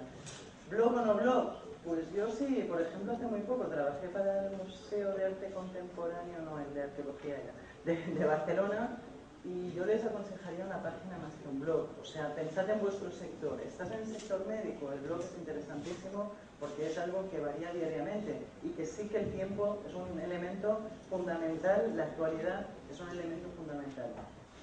¿Blog 0.69 0.93
o 0.93 1.05
no 1.05 1.15
blog? 1.15 1.53
Pues 1.83 2.11
yo 2.15 2.29
sí, 2.29 2.65
por 2.69 2.81
ejemplo, 2.81 3.13
hace 3.13 3.25
muy 3.25 3.41
poco 3.41 3.65
trabajé 3.65 4.07
para 4.09 4.47
el 4.47 4.57
Museo 4.57 5.13
de 5.15 5.25
Arte 5.25 5.51
Contemporáneo, 5.51 6.39
no, 6.45 6.59
el 6.59 6.73
de 6.73 6.83
Arqueología 6.83 7.35
ya, 7.35 7.91
de, 7.91 8.25
Barcelona, 8.25 8.97
y 9.43 9.73
yo 9.73 9.85
les 9.85 10.05
aconsejaría 10.05 10.65
una 10.65 10.81
página 10.81 11.17
más 11.17 11.33
que 11.41 11.49
un 11.49 11.59
blog. 11.59 11.87
O 12.01 12.05
sea, 12.05 12.33
pensad 12.35 12.69
en 12.69 12.79
vuestro 12.79 13.11
sector. 13.11 13.59
Estás 13.59 13.91
en 13.91 13.99
el 13.99 14.05
sector 14.05 14.45
médico, 14.47 14.93
el 14.93 14.99
blog 14.99 15.19
es 15.19 15.35
interesantísimo 15.37 16.31
porque 16.63 16.87
es 16.87 16.97
algo 16.97 17.29
que 17.29 17.41
varía 17.41 17.73
diariamente 17.73 18.39
y 18.63 18.69
que 18.69 18.85
sí 18.85 19.09
que 19.09 19.19
el 19.19 19.31
tiempo 19.31 19.83
es 19.85 19.93
un 19.93 20.17
elemento 20.17 20.79
fundamental, 21.09 21.91
la 21.97 22.03
actualidad 22.03 22.67
es 22.89 23.01
un 23.01 23.09
elemento 23.09 23.49
fundamental. 23.57 24.07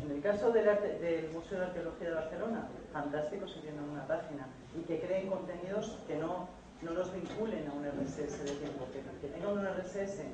En 0.03 0.11
el 0.11 0.22
caso 0.22 0.51
del, 0.51 0.64
del 0.64 1.30
Museo 1.30 1.61
de 1.61 1.66
Arqueología 1.66 2.09
de 2.09 2.14
Barcelona, 2.14 2.68
fantástico 2.90 3.46
si 3.46 3.61
tienen 3.61 3.84
una 3.84 4.07
página 4.07 4.48
y 4.74 4.82
que 4.84 4.98
creen 4.98 5.28
contenidos 5.28 5.98
que 6.09 6.16
no 6.16 6.48
no 6.82 6.92
los 6.92 7.12
vinculen 7.12 7.68
a 7.68 7.72
un 7.72 7.84
RSS 7.84 8.44
de 8.44 8.53
tiempo, 8.57 8.86
que, 8.92 9.28
tengan 9.28 9.59
un 9.59 9.66
RSS. 9.66 10.24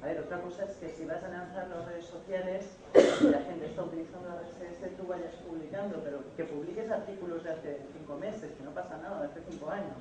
A 0.00 0.06
ver, 0.06 0.20
otra 0.20 0.40
cosa 0.40 0.64
es 0.64 0.76
que 0.76 0.88
si 0.90 1.04
vas 1.04 1.22
a 1.24 1.28
lanzar 1.28 1.66
las 1.66 1.84
redes 1.86 2.06
sociales 2.06 2.66
y 2.94 3.24
la 3.24 3.40
gente 3.40 3.66
está 3.66 3.82
utilizando 3.82 4.28
RSS, 4.30 4.96
tú 4.96 5.08
vayas 5.08 5.34
publicando, 5.42 6.00
pero 6.04 6.22
que 6.36 6.44
publiques 6.44 6.88
artículos 6.88 7.42
de 7.42 7.50
hace 7.50 7.80
cinco 7.92 8.16
meses, 8.16 8.52
que 8.52 8.62
no 8.62 8.70
pasa 8.70 8.96
nada, 8.98 9.22
de 9.22 9.26
hace 9.26 9.40
cinco 9.50 9.70
años. 9.70 9.98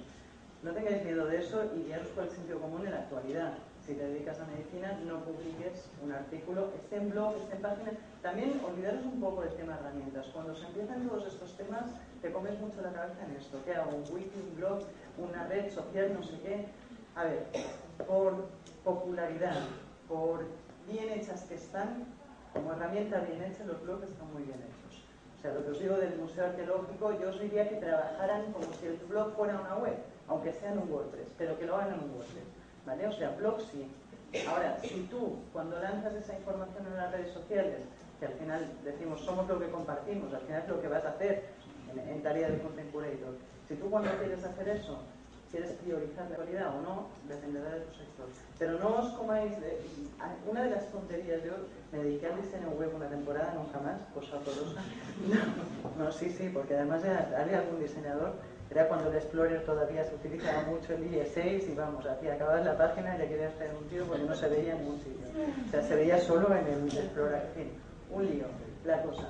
No 0.64 0.72
tengáis 0.72 1.04
miedo 1.04 1.26
de 1.26 1.38
eso 1.38 1.64
y 1.76 1.84
guiaros 1.84 2.08
por 2.10 2.24
el 2.24 2.30
sentido 2.32 2.60
común 2.60 2.86
en 2.86 2.92
la 2.92 3.00
actualidad. 3.00 3.54
Si 3.86 3.94
te 3.94 4.06
dedicas 4.06 4.40
a 4.40 4.46
medicina, 4.46 5.00
no 5.06 5.24
publiques 5.24 5.90
un 6.04 6.12
artículo, 6.12 6.72
esté 6.76 6.98
en 6.98 7.10
blog, 7.10 7.36
esté 7.38 7.56
en 7.56 7.62
página. 7.62 7.92
También 8.22 8.60
olvidaros 8.68 9.06
un 9.06 9.22
poco 9.22 9.42
del 9.42 9.54
tema 9.56 9.74
de 9.74 9.80
herramientas. 9.80 10.26
Cuando 10.34 10.54
se 10.56 10.66
empiezan 10.66 11.08
todos 11.08 11.26
estos 11.26 11.56
temas, 11.56 11.86
te 12.22 12.32
comes 12.32 12.60
mucho 12.60 12.82
la 12.82 12.92
cabeza 12.92 13.26
en 13.26 13.38
esto. 13.38 13.62
¿Qué 13.64 13.76
hago? 13.76 13.96
¿Un 13.96 14.04
wiki, 14.14 14.42
un 14.42 14.56
blog? 14.58 14.84
una 15.18 15.48
red 15.48 15.72
social, 15.72 16.14
no 16.14 16.24
sé 16.24 16.40
qué. 16.42 16.66
A 17.16 17.24
ver, 17.24 17.48
por 18.08 18.48
popularidad, 18.84 19.64
por 20.08 20.46
bien 20.88 21.10
hechas 21.10 21.44
que 21.44 21.56
están, 21.56 22.06
como 22.54 22.74
herramienta 22.74 23.20
bien 23.22 23.44
hecha, 23.44 23.66
los 23.66 23.82
blogs 23.82 24.04
están 24.04 24.32
muy 24.34 24.44
bien 24.44 24.60
hechos. 24.60 25.02
O 25.38 25.42
sea, 25.42 25.54
lo 25.54 25.64
que 25.64 25.72
os 25.72 25.80
digo 25.80 25.96
del 25.96 26.18
Museo 26.18 26.46
Arqueológico, 26.46 27.20
yo 27.20 27.30
os 27.30 27.40
diría 27.40 27.70
que 27.70 27.76
trabajaran 27.76 28.52
como 28.54 28.72
si 28.74 28.88
el 28.88 28.98
blog 29.08 29.36
fuera 29.36 29.60
una 29.60 29.76
web, 29.76 29.98
aunque 30.28 30.54
sea 30.54 30.72
en 30.72 30.80
un 30.80 30.92
WordPress, 30.92 31.28
pero 31.38 31.58
que 31.58 31.66
lo 31.66 31.76
hagan 31.76 31.96
en 31.96 32.04
un 32.04 32.12
WordPress. 32.12 32.46
¿Vale? 32.86 33.08
O 33.08 33.12
sea, 33.12 33.32
blog 33.32 33.60
sí, 33.72 33.86
Ahora, 34.48 34.78
si 34.82 35.08
tú, 35.10 35.38
cuando 35.54 35.80
lanzas 35.80 36.14
esa 36.16 36.38
información 36.38 36.86
en 36.86 36.98
las 36.98 37.12
redes 37.12 37.32
sociales, 37.32 37.80
que 38.20 38.26
al 38.26 38.34
final 38.34 38.68
decimos 38.84 39.22
somos 39.22 39.48
lo 39.48 39.60
que 39.60 39.70
compartimos, 39.70 40.34
al 40.34 40.42
final 40.42 40.64
es 40.64 40.70
lo 40.70 40.82
que 40.82 40.88
vas 40.88 41.06
a 41.06 41.10
hacer 41.10 41.46
en, 41.96 42.22
tarea 42.22 42.50
de 42.50 42.60
content 42.60 42.92
curator, 42.92 43.36
si 43.68 43.76
tú 43.76 43.90
cuando 43.90 44.12
quieres 44.18 44.44
hacer 44.44 44.68
eso 44.70 45.00
quieres 45.50 45.72
priorizar 45.72 46.30
la 46.30 46.36
calidad 46.36 46.78
o 46.78 46.82
no, 46.82 47.08
dependerá 47.26 47.70
de 47.70 47.80
tu 47.80 47.94
sector. 47.96 48.28
Pero 48.60 48.80
no 48.80 48.98
os 48.98 49.14
comáis 49.14 49.58
de... 49.62 49.80
Una 50.46 50.64
de 50.64 50.72
las 50.72 50.92
tonterías, 50.92 51.42
yo 51.42 51.54
me 51.94 52.00
dediqué 52.00 52.28
al 52.28 52.42
diseño 52.42 52.72
web 52.72 52.94
una 52.94 53.08
temporada, 53.08 53.54
nunca 53.54 53.80
más, 53.80 53.98
cosa 54.14 54.36
horrorosa. 54.36 54.82
No, 55.98 56.04
no, 56.04 56.12
sí, 56.12 56.30
sí, 56.30 56.50
porque 56.54 56.76
además 56.76 57.02
había 57.06 57.60
algún 57.60 57.80
diseñador, 57.80 58.34
era 58.70 58.88
cuando 58.88 59.10
el 59.10 59.16
Explorer 59.16 59.64
todavía 59.66 60.04
se 60.04 60.16
utilizaba 60.16 60.64
mucho 60.64 60.94
el 60.94 61.10
IE6 61.10 61.70
y 61.70 61.74
vamos, 61.74 62.06
aquí 62.06 62.28
acababas 62.28 62.66
la 62.66 62.78
página 62.78 63.16
y 63.16 63.20
le 63.20 63.28
querías 63.28 63.54
hacer 63.54 63.72
un 63.80 63.88
tiro 63.88 64.06
porque 64.06 64.24
no 64.24 64.36
se 64.36 64.50
veía 64.50 64.74
en 64.74 64.80
ningún 64.80 64.98
sitio. 65.00 65.28
O 65.68 65.72
sea, 65.72 65.82
se 65.82 65.96
veía 65.96 66.20
solo 66.20 66.54
en 66.54 66.68
el 66.68 66.98
Explorer, 66.98 67.44
en 67.48 67.54
fin, 67.54 67.72
un 68.12 68.26
lío, 68.26 68.46
la 68.86 69.02
cosa. 69.04 69.30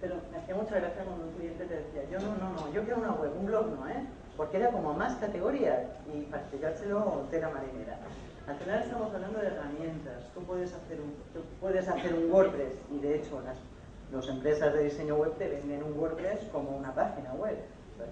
Pero 0.00 0.16
me 0.30 0.38
hacía 0.38 0.54
mucha 0.54 0.78
gracia 0.78 1.04
cuando 1.04 1.24
un 1.24 1.32
cliente 1.32 1.64
te 1.64 1.74
decía, 1.74 2.02
yo 2.10 2.18
no, 2.20 2.36
no, 2.36 2.50
no, 2.52 2.72
yo 2.72 2.82
quiero 2.82 2.98
una 2.98 3.12
web, 3.12 3.32
un 3.38 3.46
blog 3.46 3.66
no, 3.66 3.88
¿eh? 3.88 4.06
porque 4.36 4.56
era 4.56 4.70
como 4.70 4.94
más 4.94 5.16
categoría 5.16 5.88
y 6.12 6.22
para 6.22 6.42
explicárselo 6.42 7.26
tela 7.30 7.50
marinera. 7.50 7.98
Al 8.46 8.56
final 8.56 8.82
estamos 8.82 9.14
hablando 9.14 9.38
de 9.38 9.46
herramientas. 9.46 10.24
Tú 10.34 10.42
puedes 10.42 10.72
hacer 10.72 11.00
un, 11.00 11.14
puedes 11.60 11.86
hacer 11.86 12.14
un 12.14 12.32
WordPress 12.32 12.74
y 12.90 12.98
de 12.98 13.16
hecho 13.16 13.40
las 13.42 13.56
los 14.12 14.28
empresas 14.28 14.74
de 14.74 14.84
diseño 14.84 15.16
web 15.16 15.32
te 15.38 15.48
venden 15.48 15.82
un 15.82 15.98
WordPress 15.98 16.40
como 16.52 16.76
una 16.76 16.94
página 16.94 17.32
web. 17.32 17.56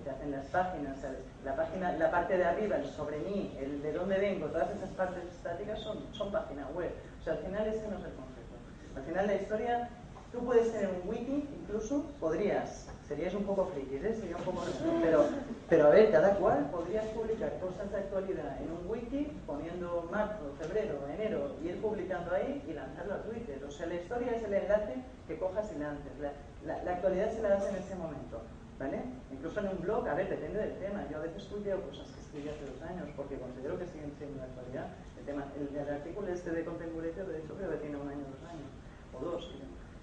Te 0.05 0.11
hacen 0.11 0.31
las 0.31 0.47
páginas, 0.47 0.99
La, 1.45 1.57
página, 1.57 1.93
la 1.93 2.11
parte 2.11 2.37
de 2.37 2.45
arriba, 2.45 2.77
el 2.77 2.87
sobre 2.87 3.19
mí, 3.19 3.57
el 3.61 3.83
de 3.83 3.93
dónde 3.93 4.19
vengo, 4.19 4.47
todas 4.47 4.71
esas 4.77 4.91
partes 4.91 5.25
estáticas 5.25 5.81
son, 5.81 5.99
son 6.13 6.31
página 6.31 6.67
web. 6.75 6.91
O 7.21 7.25
sea, 7.25 7.35
al 7.35 7.41
final 7.41 7.67
ese 7.67 7.89
no 7.89 7.99
es 7.99 8.05
el 8.05 8.13
concepto. 8.13 8.57
Al 8.97 9.03
final 9.03 9.27
la 9.27 9.35
historia, 9.35 9.89
tú 10.33 10.39
puedes 10.41 10.73
tener 10.73 10.89
un 10.89 11.09
wiki, 11.09 11.49
incluso 11.61 12.05
podrías 12.19 12.91
serías 13.11 13.35
un 13.35 13.43
poco 13.43 13.67
frikis, 13.75 14.05
¿eh? 14.05 14.15
Sería 14.15 14.37
un 14.37 14.45
poco... 14.45 14.63
Pero, 15.03 15.27
pero 15.69 15.87
a 15.89 15.91
ver, 15.91 16.13
cada 16.13 16.37
cual 16.37 16.71
podrías 16.71 17.05
publicar 17.07 17.59
cosas 17.59 17.91
de 17.91 17.99
actualidad 17.99 18.63
en 18.63 18.71
un 18.71 18.89
wiki 18.89 19.33
poniendo 19.49 20.09
marzo, 20.13 20.55
febrero, 20.61 20.95
enero 21.13 21.57
y 21.61 21.71
ir 21.71 21.83
publicando 21.83 22.33
ahí 22.33 22.63
y 22.69 22.73
lanzarlo 22.73 23.15
a 23.15 23.23
Twitter. 23.25 23.65
O 23.67 23.71
sea, 23.73 23.87
la 23.87 23.95
historia 23.95 24.37
es 24.37 24.45
el 24.45 24.55
enlace 24.55 24.95
que 25.27 25.39
cojas 25.41 25.73
y 25.75 25.81
lances. 25.81 26.13
La, 26.65 26.85
la, 26.85 26.93
actualidad 26.93 27.33
se 27.33 27.43
la 27.43 27.49
das 27.49 27.67
en 27.67 27.75
ese 27.83 27.97
momento. 27.97 28.43
¿Vale? 28.81 29.05
Incluso 29.31 29.61
en 29.61 29.69
un 29.69 29.81
blog, 29.83 30.09
a 30.09 30.15
ver, 30.15 30.31
depende 30.31 30.59
del 30.59 30.79
tema. 30.81 31.05
Yo 31.11 31.19
a 31.19 31.21
veces 31.21 31.45
tuiteo 31.49 31.85
cosas 31.85 32.09
que 32.17 32.21
escribí 32.21 32.49
hace 32.49 32.65
dos 32.65 32.81
años 32.81 33.13
porque 33.15 33.37
considero 33.37 33.79
que 33.79 33.87
siguen 33.87 34.11
siendo 34.17 34.41
de 34.41 34.49
actualidad. 34.49 34.89
El, 35.21 35.25
tema, 35.27 35.45
el, 35.53 35.95
artículo 35.95 36.29
este 36.33 36.51
de 36.51 36.65
Contemporáneo, 36.65 37.27
de 37.29 37.39
hecho, 37.39 37.55
creo 37.61 37.71
que 37.71 37.77
tiene 37.77 37.97
un 38.01 38.09
año, 38.09 38.25
dos 38.25 38.41
años, 38.49 38.73
o 39.13 39.21
dos, 39.21 39.53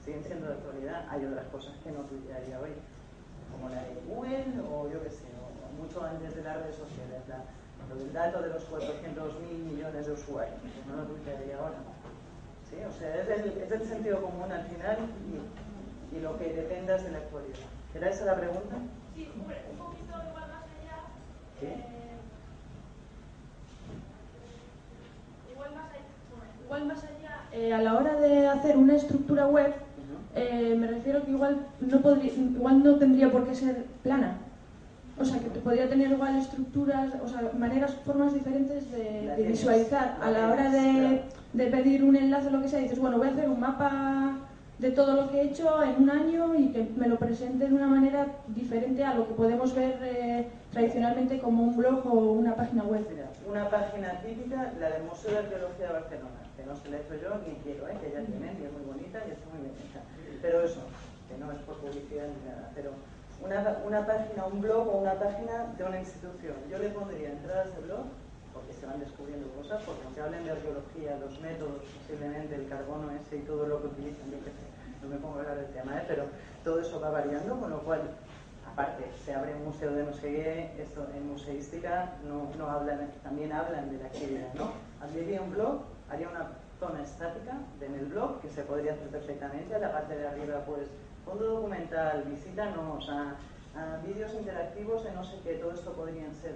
siguen 0.06 0.24
siendo 0.24 0.46
de 0.46 0.54
actualidad. 0.54 1.10
Hay 1.10 1.26
otras 1.26 1.48
cosas 1.48 1.74
que 1.84 1.90
no 1.90 2.06
tuitearía 2.06 2.60
hoy 2.62 2.78
como 3.50 3.70
la 3.74 3.82
de 3.82 3.98
Google 4.06 4.62
o 4.70 4.86
yo 4.94 5.02
qué 5.02 5.10
sé, 5.10 5.26
o 5.42 5.82
mucho 5.82 6.04
antes 6.04 6.36
de 6.36 6.44
las 6.44 6.62
redes 6.62 6.76
sociales, 6.76 7.26
del 7.26 8.14
dato 8.14 8.42
de 8.42 8.50
los 8.50 8.64
400 8.66 9.40
mil 9.42 9.74
millones 9.74 10.06
de 10.06 10.12
usuarios, 10.12 10.60
pues 10.62 10.86
no 10.86 11.02
lo 11.02 11.04
tuitearía 11.10 11.58
ahora. 11.58 11.82
¿Sí? 12.70 12.78
O 12.84 12.92
sea, 12.92 13.10
es 13.24 13.30
el, 13.42 13.58
es 13.58 13.72
el, 13.72 13.88
sentido 13.88 14.22
común 14.22 14.52
al 14.52 14.66
final 14.66 14.98
y, 15.26 16.16
y, 16.16 16.20
lo 16.20 16.38
que 16.38 16.54
dependas 16.54 17.04
de 17.04 17.12
la 17.12 17.20
actualidad. 17.20 17.77
¿Era 17.96 18.10
esa 18.10 18.26
la 18.26 18.36
pregunta? 18.36 18.76
Sí, 19.16 19.28
hombre, 19.40 19.58
un 19.72 19.78
poquito 19.78 20.14
igual 20.30 20.48
más 20.50 20.64
allá. 20.64 20.98
¿Sí? 21.60 21.66
Eh, 21.66 22.18
igual 25.52 25.72
más 25.74 25.90
allá, 25.90 26.06
igual 26.66 26.86
más 26.86 27.04
allá 27.04 27.18
eh, 27.58 27.74
a 27.74 27.82
la 27.82 27.96
hora 27.98 28.16
de 28.16 28.48
hacer 28.48 28.78
una 28.78 28.96
estructura 28.96 29.48
web, 29.48 29.74
eh, 30.36 30.76
me 30.78 30.86
refiero 30.86 31.26
que 31.26 31.32
igual 31.32 31.66
no, 31.80 32.02
podría, 32.02 32.32
igual 32.34 32.84
no 32.84 32.96
tendría 32.96 33.32
por 33.32 33.48
qué 33.48 33.56
ser 33.56 33.86
plana. 34.04 34.38
O 35.20 35.26
sea, 35.26 35.40
que 35.40 35.48
podría 35.48 35.90
tener 35.90 36.12
igual 36.12 36.36
estructuras, 36.36 37.14
o 37.24 37.28
sea, 37.28 37.52
maneras, 37.58 37.96
formas 38.06 38.36
diferentes 38.36 38.92
de, 38.92 39.48
visualizar. 39.48 40.20
A 40.22 40.30
la 40.30 40.50
hora 40.52 40.70
de, 40.70 41.24
de, 41.54 41.68
pedir 41.68 42.04
un 42.04 42.16
enlace 42.16 42.50
o 42.50 42.52
lo 42.52 42.62
que 42.62 42.68
sea, 42.68 42.80
dices, 42.80 43.00
bueno, 43.00 43.18
voy 43.18 43.28
a 43.28 43.32
hacer 43.32 43.50
un 43.50 43.60
mapa 43.60 44.36
de 44.80 44.92
todo 44.92 45.14
lo 45.16 45.30
que 45.30 45.42
he 45.42 45.46
hecho 45.46 45.84
en 45.84 46.04
un 46.04 46.10
año 46.10 46.54
y 46.56 46.72
que 46.72 46.88
me 46.96 47.08
lo 47.08 47.18
presente 47.18 47.68
de 47.68 47.74
una 47.74 47.88
manera 47.88 48.28
diferente 48.48 49.04
a 49.04 49.16
lo 49.16 49.28
que 49.28 49.34
podemos 49.34 49.74
ver 49.74 49.98
eh, 50.04 50.48
tradicionalmente 50.72 51.40
como 51.40 51.64
un 51.64 51.78
blog 51.78 52.06
o 52.06 52.34
una 52.34 52.56
página 52.56 52.84
web. 52.84 53.06
una 53.48 53.70
página 53.70 54.22
típica, 54.22 54.74
la 54.80 54.92
del 54.92 55.04
Museo 55.04 55.32
de 55.32 55.38
Arqueología 55.40 55.88
de 55.88 55.94
Barcelona, 55.94 56.40
que 56.56 56.64
no 56.64 56.76
se 56.76 56.90
la 56.90 56.98
he 56.98 57.02
hecho 57.02 57.16
yo 57.16 57.30
ni 57.48 57.56
quiero, 57.64 57.88
¿eh? 57.88 57.98
que 58.00 58.12
ya 58.12 58.22
tienen 58.22 58.58
y 58.62 58.66
es 58.66 58.72
muy 58.74 58.84
bonita 58.86 59.20
y 59.28 59.32
está 59.32 59.50
muy 59.50 59.66
bien 59.66 59.74
hecha. 59.82 60.02
Pero 60.42 60.62
eso, 60.62 60.82
que 61.28 61.38
no 61.38 61.52
es 61.52 61.60
por 61.66 61.78
publicidad 61.78 62.28
ni 62.28 62.50
nada, 62.50 62.70
pero 62.76 62.92
una, 63.44 63.82
una 63.86 64.06
página, 64.06 64.46
un 64.46 64.62
blog 64.62 64.88
o 64.90 64.98
una 65.02 65.14
página 65.14 65.74
de 65.76 65.84
una 65.84 66.00
institución. 66.00 66.56
Yo 66.70 66.78
le 66.78 66.90
pondría 66.90 67.32
entradas 67.32 67.74
de 67.74 67.82
blog 67.82 68.06
porque 68.54 68.74
se 68.74 68.86
van 68.86 69.00
descubriendo 69.00 69.48
cosas, 69.54 69.82
porque 69.84 70.02
aunque 70.06 70.22
hablen 70.22 70.46
de 70.46 70.52
arqueología, 70.52 71.18
los 71.22 71.40
métodos, 71.42 71.82
posiblemente 72.02 72.56
el 72.56 72.68
carbono 72.68 73.12
ese 73.12 73.38
y 73.38 73.42
todo 73.42 73.68
lo 73.68 73.82
que 73.82 73.88
utilizan, 73.88 74.32
yo 74.32 74.40
qué 74.42 74.50
sé, 74.50 74.67
no 75.02 75.10
me 75.10 75.18
pongo 75.18 75.38
a 75.38 75.40
hablar 75.40 75.58
del 75.58 75.74
tema, 75.74 75.98
¿eh? 75.98 76.04
pero 76.08 76.26
todo 76.64 76.80
eso 76.80 77.00
va 77.00 77.10
variando, 77.10 77.60
con 77.60 77.70
lo 77.70 77.80
cual, 77.80 78.02
aparte, 78.72 79.06
se 79.24 79.34
abre 79.34 79.56
un 79.56 79.66
museo 79.66 79.92
de 79.92 80.04
no 80.04 80.14
sé 80.14 80.22
qué, 80.22 80.82
esto 80.82 81.08
en 81.16 81.28
museística 81.28 82.14
no, 82.28 82.50
no 82.58 82.70
hablan, 82.70 83.12
también 83.24 83.52
hablan 83.52 83.90
de 83.92 83.98
la 83.98 84.06
actividad, 84.06 84.54
¿no? 84.56 84.72
Abriría 85.02 85.42
un 85.42 85.52
blog, 85.52 85.82
haría 86.10 86.30
una 86.30 86.52
zona 86.80 87.04
estática 87.04 87.54
en 87.82 87.96
el 87.96 88.06
blog, 88.06 88.42
que 88.42 88.50
se 88.50 88.64
podría 88.64 88.94
hacer 88.94 89.08
perfectamente, 89.08 89.76
a 89.76 89.80
la 89.80 89.92
parte 89.92 90.16
de 90.16 90.28
arriba, 90.28 90.64
pues, 90.66 90.88
fondo 91.26 91.46
documental, 91.46 92.24
visítanos, 92.24 93.10
a, 93.10 93.36
a 93.76 93.98
vídeos 94.06 94.34
interactivos 94.34 95.04
de 95.04 95.12
no 95.12 95.24
sé 95.24 95.40
qué, 95.44 95.54
todo 95.56 95.72
esto 95.72 95.94
podrían 95.94 96.34
ser 96.36 96.56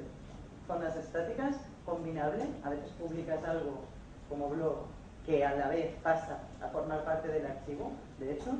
zonas 0.67 0.95
estáticas, 0.95 1.57
combinable, 1.85 2.45
a 2.63 2.69
veces 2.69 2.89
publicas 2.99 3.43
algo 3.43 3.81
como 4.29 4.49
blog 4.49 4.85
que 5.25 5.45
a 5.45 5.55
la 5.55 5.67
vez 5.67 5.93
pasa 6.01 6.39
a 6.61 6.67
formar 6.69 7.03
parte 7.03 7.27
del 7.27 7.45
archivo, 7.45 7.91
de 8.21 8.33
hecho, 8.33 8.51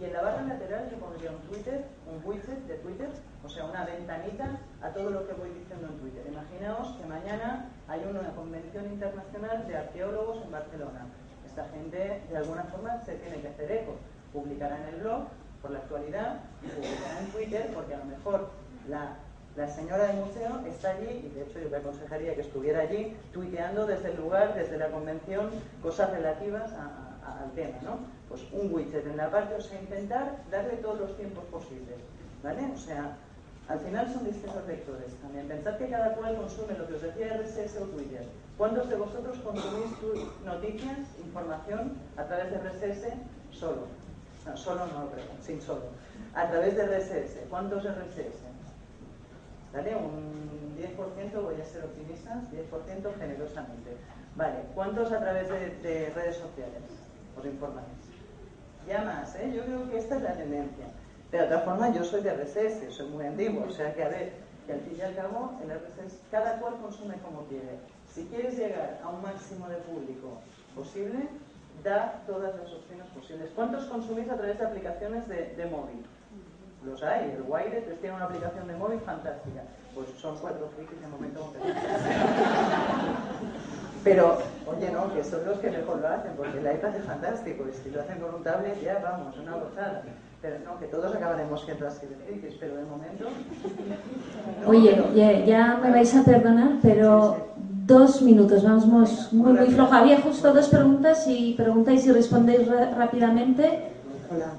y 0.00 0.04
en 0.04 0.12
la 0.14 0.22
barra 0.22 0.42
lateral 0.42 0.88
yo 0.90 0.96
pondría 0.98 1.30
un 1.30 1.42
Twitter, 1.48 1.84
un 2.06 2.24
widget 2.24 2.58
de 2.66 2.74
Twitter, 2.78 3.08
o 3.44 3.48
sea, 3.48 3.66
una 3.66 3.84
ventanita 3.84 4.58
a 4.80 4.88
todo 4.90 5.10
lo 5.10 5.26
que 5.26 5.34
voy 5.34 5.50
diciendo 5.50 5.88
en 5.88 5.98
Twitter. 5.98 6.24
Imaginaos 6.26 6.96
que 6.96 7.06
mañana 7.06 7.68
hay 7.86 8.00
una 8.08 8.30
convención 8.34 8.86
internacional 8.86 9.66
de 9.68 9.76
arqueólogos 9.76 10.42
en 10.42 10.50
Barcelona. 10.50 11.06
Esta 11.44 11.68
gente, 11.68 12.22
de 12.30 12.36
alguna 12.36 12.64
forma, 12.64 12.98
se 13.04 13.16
tiene 13.16 13.42
que 13.42 13.48
hacer 13.48 13.70
eco. 13.72 13.96
Publicará 14.32 14.78
en 14.78 14.94
el 14.94 15.00
blog 15.02 15.24
por 15.60 15.70
la 15.70 15.80
actualidad, 15.80 16.40
publicará 16.62 17.20
en 17.20 17.26
Twitter 17.26 17.70
porque 17.74 17.94
a 17.94 17.98
lo 17.98 18.04
mejor 18.06 18.50
la 18.88 19.16
la 19.56 19.68
señora 19.68 20.06
del 20.06 20.16
museo 20.16 20.60
está 20.66 20.90
allí, 20.90 21.26
y 21.26 21.34
de 21.34 21.42
hecho 21.42 21.58
yo 21.58 21.68
le 21.68 21.76
aconsejaría 21.76 22.34
que 22.34 22.42
estuviera 22.42 22.80
allí, 22.80 23.16
tuiteando 23.32 23.84
desde 23.84 24.12
el 24.12 24.16
lugar, 24.16 24.54
desde 24.54 24.78
la 24.78 24.88
convención, 24.90 25.50
cosas 25.82 26.10
relativas 26.10 26.72
al 26.72 27.50
tema, 27.54 27.78
¿no? 27.82 27.98
Pues 28.30 28.42
un 28.52 28.72
widget 28.72 29.06
en 29.06 29.18
la 29.18 29.30
parte, 29.30 29.56
o 29.56 29.60
sea, 29.60 29.78
intentar 29.78 30.38
darle 30.50 30.76
todos 30.78 31.00
los 31.00 31.16
tiempos 31.18 31.44
posibles, 31.46 31.98
¿vale? 32.42 32.70
O 32.72 32.78
sea, 32.78 33.18
al 33.68 33.78
final 33.80 34.12
son 34.12 34.24
distintos 34.24 34.66
vectores 34.66 35.14
también. 35.20 35.46
Pensad 35.46 35.76
que 35.76 35.90
cada 35.90 36.14
cual 36.14 36.36
consume 36.36 36.78
lo 36.78 36.86
que 36.88 36.94
os 36.94 37.02
decía 37.02 37.36
RSS 37.36 37.76
o 37.82 37.86
Twitter. 37.86 38.24
¿Cuántos 38.56 38.88
de 38.88 38.96
vosotros 38.96 39.38
consumís 39.38 39.90
noticias, 40.44 40.98
información 41.24 41.94
a 42.16 42.24
través 42.24 42.50
de 42.50 42.58
RSS 42.58 43.12
solo? 43.50 43.86
No, 44.46 44.56
solo 44.56 44.86
no 44.86 45.10
creo, 45.10 45.26
sin 45.40 45.60
solo. 45.60 45.86
A 46.34 46.48
través 46.48 46.76
de 46.76 46.86
RSS. 46.86 47.48
¿Cuántos 47.48 47.84
RSS? 47.84 48.42
¿Vale? 49.72 49.94
Un 49.96 50.76
10%, 50.76 51.42
voy 51.42 51.60
a 51.60 51.64
ser 51.64 51.84
optimista, 51.84 52.42
10% 52.50 53.18
generosamente. 53.18 53.96
Vale, 54.34 54.64
¿cuántos 54.74 55.12
a 55.12 55.20
través 55.20 55.48
de, 55.48 56.10
redes 56.14 56.36
sociales 56.36 56.82
os 57.38 57.44
informáis? 57.44 58.09
Ya 58.86 59.02
más, 59.02 59.34
¿eh? 59.36 59.52
Yo 59.54 59.64
creo 59.64 59.90
que 59.90 59.98
esta 59.98 60.16
es 60.16 60.22
la 60.22 60.32
tendencia. 60.32 60.86
De 61.30 61.40
otra 61.40 61.60
forma, 61.60 61.92
yo 61.92 62.02
soy 62.02 62.22
de 62.22 62.34
RSS, 62.34 62.92
soy 62.92 63.08
muy 63.10 63.24
antiguo, 63.24 63.64
o 63.68 63.70
sea 63.70 63.94
que 63.94 64.02
a 64.02 64.08
ver, 64.08 64.32
que 64.66 64.72
al 64.72 64.80
fin 64.80 64.96
y 64.98 65.00
al 65.00 65.14
cabo, 65.14 65.52
el 65.62 65.70
RSS, 65.70 66.18
cada 66.30 66.58
cual 66.58 66.76
consume 66.80 67.14
como 67.18 67.44
quiere. 67.44 67.78
Si 68.12 68.24
quieres 68.24 68.58
llegar 68.58 69.00
a 69.04 69.08
un 69.08 69.22
máximo 69.22 69.68
de 69.68 69.76
público 69.76 70.40
posible, 70.74 71.28
da 71.84 72.22
todas 72.26 72.54
las 72.56 72.72
opciones 72.72 73.06
posibles. 73.14 73.50
¿Cuántos 73.54 73.84
consumís 73.86 74.28
a 74.28 74.36
través 74.36 74.58
de 74.58 74.66
aplicaciones 74.66 75.28
de, 75.28 75.66
móvil? 75.70 76.04
Los 76.84 77.02
hay, 77.02 77.30
el 77.30 77.42
Wired 77.46 77.84
tiene 78.00 78.16
una 78.16 78.24
aplicación 78.24 78.66
de 78.66 78.74
móvil 78.74 79.00
fantástica. 79.00 79.62
Pues 79.94 80.08
son 80.18 80.36
cuatro 80.38 80.68
frikis 80.76 81.00
de 81.00 81.06
momento 81.08 81.52
Pero, 84.02 84.38
oye, 84.66 84.90
no, 84.90 85.12
que 85.14 85.22
son 85.22 85.44
los 85.44 85.58
que 85.58 85.70
mejor 85.70 85.98
lo 85.98 86.08
hacen, 86.08 86.32
porque 86.36 86.58
el 86.58 86.64
iPad 86.64 86.96
es 86.96 87.04
fantástico, 87.04 87.64
y 87.68 87.72
si 87.72 87.90
lo 87.90 88.00
hacen 88.00 88.18
con 88.18 88.34
un 88.34 88.42
tablet, 88.42 88.80
ya 88.82 88.98
vamos, 89.02 89.36
una 89.36 89.52
gozada. 89.52 90.02
Pero 90.40 90.56
no, 90.64 90.78
que 90.78 90.86
todos 90.86 91.14
acabaremos 91.14 91.62
siendo 91.64 91.86
así 91.86 92.06
de 92.06 92.56
pero 92.58 92.76
de 92.76 92.84
momento. 92.84 93.26
Oye, 94.66 95.44
ya, 95.46 95.78
me 95.82 95.90
vais 95.90 96.16
a 96.16 96.24
perdonar, 96.24 96.78
pero 96.80 97.36
dos 97.86 98.22
minutos, 98.22 98.62
vamos 98.62 98.86
muy, 98.86 99.52
muy 99.52 99.66
floja. 99.66 99.98
Había 99.98 100.20
justo 100.22 100.54
dos 100.54 100.68
preguntas 100.68 101.26
y 101.26 101.54
preguntáis 101.54 102.06
y 102.06 102.12
respondéis 102.12 102.66
rápidamente. 102.68 103.90
Hola. 104.32 104.52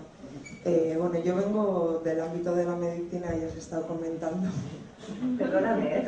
Eh, 0.63 0.95
bueno, 0.99 1.17
yo 1.23 1.35
vengo 1.35 2.01
del 2.03 2.21
ámbito 2.21 2.53
de 2.53 2.65
la 2.65 2.75
medicina 2.75 3.29
y 3.35 3.45
os 3.45 3.55
he 3.55 3.57
estado 3.57 3.87
comentando. 3.87 4.47
Perdóname, 5.37 5.97
¿eh? 5.97 6.05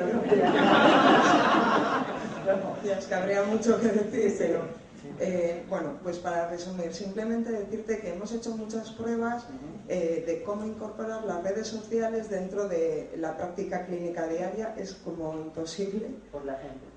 es 2.97 3.05
que 3.05 3.15
habría 3.15 3.43
mucho 3.43 3.79
que 3.79 3.87
decir, 3.87 4.35
pero 4.37 4.61
eh, 5.19 5.63
bueno, 5.69 5.97
pues 6.01 6.17
para 6.17 6.49
resumir, 6.49 6.93
simplemente 6.93 7.51
decirte 7.51 7.99
que 7.99 8.13
hemos 8.13 8.31
hecho 8.31 8.55
muchas 8.57 8.91
pruebas 8.91 9.45
eh, 9.87 10.23
de 10.25 10.43
cómo 10.43 10.65
incorporar 10.65 11.23
las 11.25 11.43
redes 11.43 11.67
sociales 11.67 12.29
dentro 12.29 12.67
de 12.67 13.11
la 13.17 13.35
práctica 13.35 13.85
clínica 13.85 14.27
diaria. 14.27 14.75
Es 14.77 14.93
como 14.93 15.33
imposible. 15.33 16.07
Por 16.31 16.45
la 16.45 16.53
gente. 16.53 16.93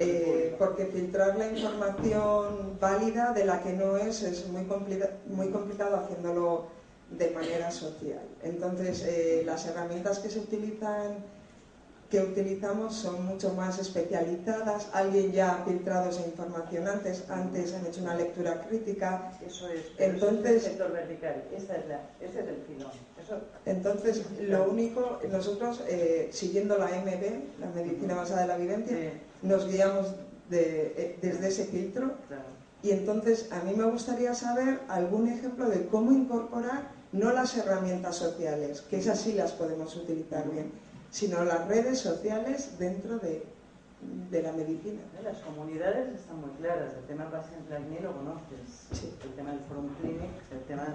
Eh, 0.00 0.56
porque 0.58 0.86
filtrar 0.86 1.38
la 1.38 1.46
información 1.46 2.78
válida 2.80 3.32
de 3.32 3.44
la 3.44 3.62
que 3.62 3.72
no 3.72 3.96
es 3.96 4.22
es 4.22 4.48
muy, 4.48 4.66
muy 5.26 5.50
complicado 5.50 5.96
haciéndolo 5.96 6.66
de 7.10 7.30
manera 7.30 7.70
social. 7.70 8.22
Entonces, 8.42 9.04
las 9.44 9.66
herramientas 9.66 10.18
que 10.18 10.30
se 10.30 10.40
utilizan 10.40 11.24
que 12.14 12.20
utilizamos 12.20 12.94
son 12.94 13.26
mucho 13.26 13.52
más 13.54 13.76
especializadas. 13.80 14.88
Alguien 14.92 15.32
ya 15.32 15.56
ha 15.56 15.64
filtrado 15.64 16.10
esa 16.10 16.24
información 16.24 16.86
antes, 16.86 17.28
antes 17.28 17.74
han 17.74 17.84
hecho 17.86 18.02
una 18.02 18.14
lectura 18.14 18.60
crítica. 18.68 19.32
Eso 19.44 19.68
es. 19.68 19.86
Entonces, 19.98 20.44
es 20.44 20.64
el 20.64 20.70
sector 20.70 20.92
vertical. 20.92 21.42
Esa 21.56 21.74
es 21.74 21.88
la, 21.88 22.00
ese 22.20 22.40
es 22.40 22.48
el 22.48 22.62
filón. 22.68 22.92
entonces, 23.66 24.22
lo 24.42 24.70
único, 24.70 25.18
nosotros, 25.28 25.82
eh, 25.88 26.28
siguiendo 26.30 26.78
la 26.78 26.86
MB, 26.86 27.60
la 27.60 27.70
medicina 27.74 28.14
basada 28.14 28.42
en 28.42 28.48
la 28.48 28.56
evidencia, 28.58 28.96
nos 29.42 29.66
guiamos 29.66 30.14
de, 30.50 30.94
eh, 30.96 31.18
desde 31.20 31.48
ese 31.48 31.64
filtro. 31.64 32.12
Y 32.84 32.92
entonces, 32.92 33.50
a 33.50 33.60
mí 33.64 33.74
me 33.74 33.90
gustaría 33.90 34.34
saber 34.34 34.78
algún 34.86 35.26
ejemplo 35.26 35.68
de 35.68 35.86
cómo 35.86 36.12
incorporar 36.12 36.93
no 37.14 37.32
las 37.32 37.56
herramientas 37.56 38.16
sociales, 38.16 38.82
que 38.90 38.98
esas 38.98 39.20
sí 39.20 39.34
las 39.34 39.52
podemos 39.52 39.94
utilizar 39.94 40.50
bien, 40.50 40.72
sino 41.10 41.44
las 41.44 41.68
redes 41.68 42.00
sociales 42.00 42.76
dentro 42.76 43.20
de, 43.20 43.44
de 44.32 44.42
la 44.42 44.52
medicina. 44.52 45.00
Las 45.22 45.38
comunidades 45.38 46.12
están 46.12 46.40
muy 46.40 46.50
claras, 46.58 46.92
el 46.98 47.04
tema 47.04 47.30
paciente 47.30 47.78
ni 47.88 48.00
lo 48.00 48.16
conoces, 48.16 48.90
el 49.22 49.30
tema 49.34 49.52
del 49.52 49.60
forum 49.60 49.94
clinic, 50.00 50.30
el 50.50 50.60
tema... 50.64 50.88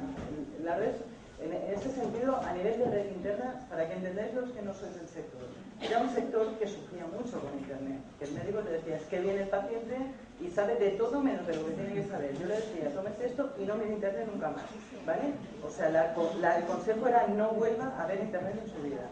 La 0.61 0.76
red, 0.76 0.95
en, 1.39 1.53
este 1.74 1.89
sentido, 1.89 2.36
a 2.36 2.51
nivel 2.51 2.80
de 2.80 2.86
red 2.86 3.11
interna, 3.11 3.65
para 3.70 3.88
que 3.88 3.93
entendáis 3.93 4.34
los 4.34 4.51
que 4.51 4.61
no 4.61 4.74
sois 4.74 4.93
del 4.95 5.07
sector, 5.07 5.47
era 5.82 5.99
un 5.99 6.09
sector 6.09 6.57
que 6.57 6.67
sufría 6.67 7.05
mucho 7.07 7.39
con 7.39 7.57
Internet, 7.57 8.01
que 8.17 8.25
el 8.25 8.34
médico 8.34 8.59
te 8.59 8.71
decía, 8.71 8.97
es 8.97 9.03
que 9.03 9.19
viene 9.21 9.43
el 9.43 9.49
paciente 9.49 9.95
y 10.41 10.49
sabe 10.49 10.75
de 10.75 10.91
todo 10.91 11.21
menos 11.21 11.45
de 11.47 11.55
lo 11.55 11.65
que 11.65 11.71
tiene 11.73 11.93
que 11.93 12.07
saber. 12.07 12.38
Yo 12.38 12.47
le 12.47 12.55
decía, 12.55 12.93
tómese 12.93 13.25
esto 13.27 13.53
y 13.57 13.63
no 13.63 13.75
mire 13.75 13.93
Internet 13.93 14.27
nunca 14.32 14.49
más, 14.49 14.65
¿vale? 15.05 15.34
O 15.65 15.69
sea, 15.69 15.88
el 15.88 16.65
consejo 16.65 17.07
era 17.07 17.27
no 17.27 17.51
vuelva 17.51 17.95
a 17.99 18.05
ver 18.07 18.19
Internet 18.19 18.59
en 18.63 18.69
su 18.69 18.82
vida 18.82 19.09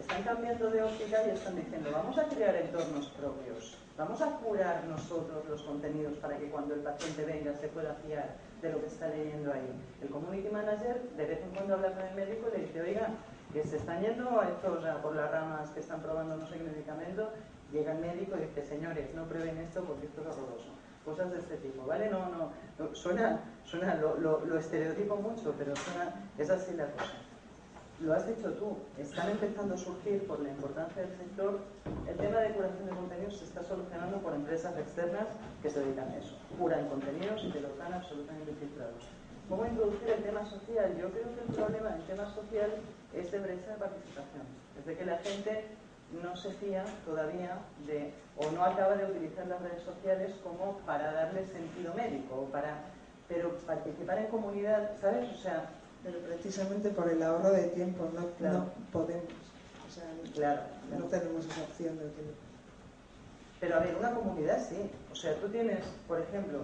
están 0.00 0.22
cambiando 0.22 0.70
de 0.70 0.82
óptica 0.82 1.18
y 1.26 1.30
están 1.30 1.56
diciendo, 1.56 1.90
vamos 1.92 2.16
a 2.18 2.24
crear 2.24 2.56
entornos 2.56 3.06
propios, 3.10 3.76
vamos 3.98 4.20
a 4.22 4.30
curar 4.38 4.84
nosotros 4.84 5.44
los 5.48 5.62
contenidos 5.62 6.14
para 6.18 6.38
que 6.38 6.48
cuando 6.48 6.74
el 6.74 6.80
paciente 6.80 7.24
venga 7.24 7.54
se 7.54 7.68
pueda 7.68 7.94
fiar 8.06 8.36
de 8.62 8.72
lo 8.72 8.80
que 8.80 8.86
está 8.86 9.08
leyendo 9.08 9.52
ahí. 9.52 9.70
El 10.00 10.08
community 10.08 10.48
manager 10.48 11.02
de 11.16 11.26
vez 11.26 11.42
en 11.42 11.50
cuando 11.50 11.74
habla 11.74 11.92
con 11.92 12.06
el 12.06 12.14
médico 12.14 12.48
y 12.48 12.58
le 12.58 12.66
dice, 12.66 12.80
oiga, 12.80 13.08
que 13.52 13.64
se 13.64 13.76
están 13.76 14.02
yendo 14.02 14.40
a 14.40 14.48
estos 14.48 14.84
por 15.02 15.14
las 15.14 15.30
ramas 15.30 15.70
que 15.70 15.80
están 15.80 16.00
probando 16.00 16.36
no 16.36 16.46
sé 16.46 16.58
qué 16.58 16.64
medicamento, 16.64 17.30
llega 17.72 17.92
el 17.92 17.98
médico 17.98 18.36
y 18.36 18.46
dice, 18.46 18.64
señores, 18.64 19.14
no 19.14 19.24
prueben 19.24 19.58
esto 19.58 19.84
porque 19.84 20.06
esto 20.06 20.20
es 20.22 20.26
horroroso. 20.28 20.70
Cosas 21.04 21.32
de 21.32 21.38
este 21.38 21.56
tipo, 21.56 21.86
¿vale? 21.86 22.10
No, 22.10 22.28
no, 22.28 22.94
suena, 22.94 23.40
suena 23.64 23.94
lo, 23.94 24.16
lo, 24.16 24.44
lo 24.44 24.58
estereotipo 24.58 25.16
mucho, 25.16 25.54
pero 25.58 25.74
suena, 25.74 26.14
es 26.38 26.50
así 26.50 26.74
la 26.74 26.86
cosa 26.92 27.14
lo 28.00 28.14
has 28.14 28.26
dicho 28.26 28.50
tú, 28.54 28.76
están 28.98 29.30
empezando 29.30 29.74
a 29.74 29.78
surgir 29.78 30.26
por 30.26 30.40
la 30.40 30.48
importancia 30.48 31.02
del 31.02 31.16
sector, 31.18 31.60
el 32.08 32.16
tema 32.16 32.40
de 32.40 32.52
curación 32.52 32.86
de 32.86 32.92
contenidos 32.92 33.36
se 33.36 33.44
está 33.44 33.62
solucionando 33.62 34.18
por 34.18 34.34
empresas 34.34 34.76
externas 34.78 35.28
que 35.62 35.68
se 35.68 35.80
dedican 35.80 36.08
a 36.08 36.16
eso. 36.16 36.34
Curan 36.58 36.88
contenidos 36.88 37.44
y 37.44 37.50
te 37.50 37.60
los 37.60 37.76
dan 37.76 37.92
absolutamente 37.92 38.54
filtrados. 38.54 39.04
¿Cómo 39.50 39.66
introducir 39.66 40.08
el 40.08 40.22
tema 40.22 40.46
social? 40.46 40.96
Yo 40.96 41.10
creo 41.10 41.28
que 41.34 41.40
el 41.46 41.54
problema 41.54 41.90
del 41.90 42.02
tema 42.04 42.34
social 42.34 42.70
es 43.14 43.30
de 43.30 43.38
brecha 43.38 43.70
de 43.70 43.76
participación. 43.76 44.42
Es 44.78 44.86
de 44.86 44.96
que 44.96 45.04
la 45.04 45.18
gente 45.18 45.64
no 46.22 46.36
se 46.36 46.50
fía 46.54 46.84
todavía 47.04 47.58
de, 47.86 48.12
o 48.36 48.50
no 48.50 48.64
acaba 48.64 48.96
de 48.96 49.04
utilizar 49.04 49.46
las 49.46 49.60
redes 49.62 49.82
sociales 49.82 50.34
como 50.42 50.78
para 50.78 51.12
darle 51.12 51.46
sentido 51.46 51.94
médico, 51.94 52.42
o 52.42 52.44
para, 52.46 52.78
pero 53.28 53.56
participar 53.58 54.18
en 54.18 54.26
comunidad, 54.26 54.90
¿sabes? 55.00 55.30
O 55.32 55.36
sea, 55.36 55.70
pero 56.02 56.18
precisamente 56.20 56.90
por 56.90 57.08
el 57.08 57.22
ahorro 57.22 57.52
de 57.52 57.68
tiempo 57.68 58.08
no, 58.14 58.66
podemos. 58.92 59.24
O 59.86 59.92
sea, 59.92 60.04
claro, 60.34 60.62
no 60.98 61.04
tenemos 61.06 61.44
esa 61.46 61.62
opción 61.62 61.98
de 61.98 62.06
utilizar. 62.06 62.50
Pero 63.60 63.76
a 63.76 63.80
ver, 63.80 63.94
una 63.96 64.14
comunidad 64.14 64.66
sí. 64.66 64.90
O 65.12 65.14
sea, 65.14 65.34
tú 65.36 65.48
tienes, 65.48 65.84
por 66.08 66.20
ejemplo, 66.20 66.60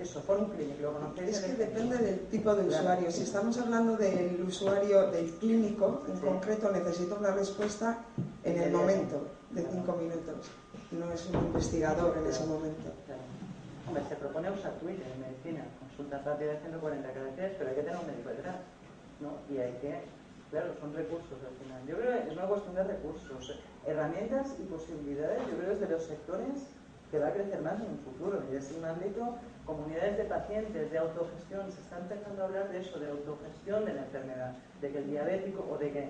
eso, 0.00 0.20
Forum 0.22 0.50
Clinic, 0.50 0.80
¿lo 0.80 0.92
conocéis? 0.92 1.36
Es 1.36 1.44
que 1.44 1.52
depende 1.54 1.98
del 1.98 2.20
tipo 2.28 2.54
de 2.54 2.68
usuario. 2.68 3.10
Si 3.10 3.22
estamos 3.22 3.58
hablando 3.58 3.96
del 3.96 4.42
usuario, 4.46 5.10
del 5.10 5.30
clínico, 5.34 6.02
en 6.08 6.18
concreto 6.18 6.70
necesita 6.70 7.14
una 7.14 7.32
respuesta 7.32 7.98
en 8.44 8.62
el 8.62 8.72
momento, 8.72 9.26
de 9.50 9.62
cinco 9.62 9.96
minutos. 9.96 10.50
No 10.90 11.12
es 11.12 11.26
un 11.26 11.36
investigador 11.46 12.16
en 12.18 12.26
ese 12.26 12.46
momento. 12.46 12.90
Hombre, 13.86 14.02
se 14.08 14.16
propone 14.16 14.50
usar 14.50 14.72
Twitter 14.74 15.06
en 15.14 15.20
medicina, 15.20 15.64
consultas 15.80 16.24
rápidas 16.24 16.54
de 16.54 16.60
140 16.60 17.12
caracteres, 17.12 17.56
pero 17.58 17.70
hay 17.70 17.76
que 17.76 17.82
tener 17.82 17.98
un 17.98 18.06
médico 18.06 18.30
detrás. 18.30 18.56
¿no? 19.20 19.36
Y 19.52 19.58
hay 19.58 19.72
que, 19.80 20.00
claro, 20.50 20.72
son 20.80 20.94
recursos 20.94 21.38
al 21.44 21.54
final. 21.62 21.80
Yo 21.86 21.96
creo 21.96 22.12
que 22.12 22.28
es 22.28 22.32
una 22.32 22.46
cuestión 22.46 22.74
de 22.74 22.84
recursos, 22.84 23.58
herramientas 23.86 24.56
y 24.58 24.62
posibilidades, 24.64 25.42
yo 25.50 25.56
creo 25.56 25.68
que 25.68 25.74
es 25.74 25.80
de 25.80 25.88
los 25.88 26.02
sectores 26.04 26.66
que 27.10 27.18
va 27.18 27.28
a 27.28 27.32
crecer 27.32 27.60
más 27.62 27.80
en 27.80 27.90
un 27.90 27.98
futuro. 27.98 28.42
Y 28.50 28.56
es 28.56 28.70
un 28.72 28.84
ámbito, 28.84 29.36
comunidades 29.70 30.18
de 30.18 30.24
pacientes, 30.24 30.90
de 30.90 30.98
autogestión, 30.98 31.70
se 31.70 31.80
está 31.80 31.98
empezando 31.98 32.42
a 32.42 32.46
hablar 32.46 32.68
de 32.70 32.80
eso, 32.80 32.98
de 32.98 33.10
autogestión 33.10 33.84
de 33.84 33.94
la 33.94 34.02
enfermedad, 34.02 34.52
de 34.80 34.90
que 34.90 34.98
el 34.98 35.06
diabético 35.10 35.66
o 35.70 35.78
de 35.78 35.92
que 35.92 36.08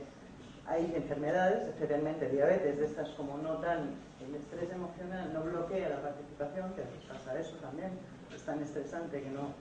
hay 0.67 0.93
enfermedades, 0.97 1.69
especialmente 1.69 2.29
diabetes, 2.29 2.79
de 2.79 2.85
estas 2.85 3.09
como 3.11 3.37
no 3.39 3.59
tan, 3.59 3.97
el 4.25 4.35
estrés 4.35 4.71
emocional 4.71 5.33
no 5.35 5.43
bloquea 5.43 5.89
la 5.91 6.01
participación, 6.01 6.73
que 6.73 6.83
pasa 7.07 7.39
eso 7.39 7.57
también, 7.57 7.91
es 8.35 8.43
tan 8.43 8.63
estresante 8.63 9.23
que 9.23 9.31
no, 9.31 9.53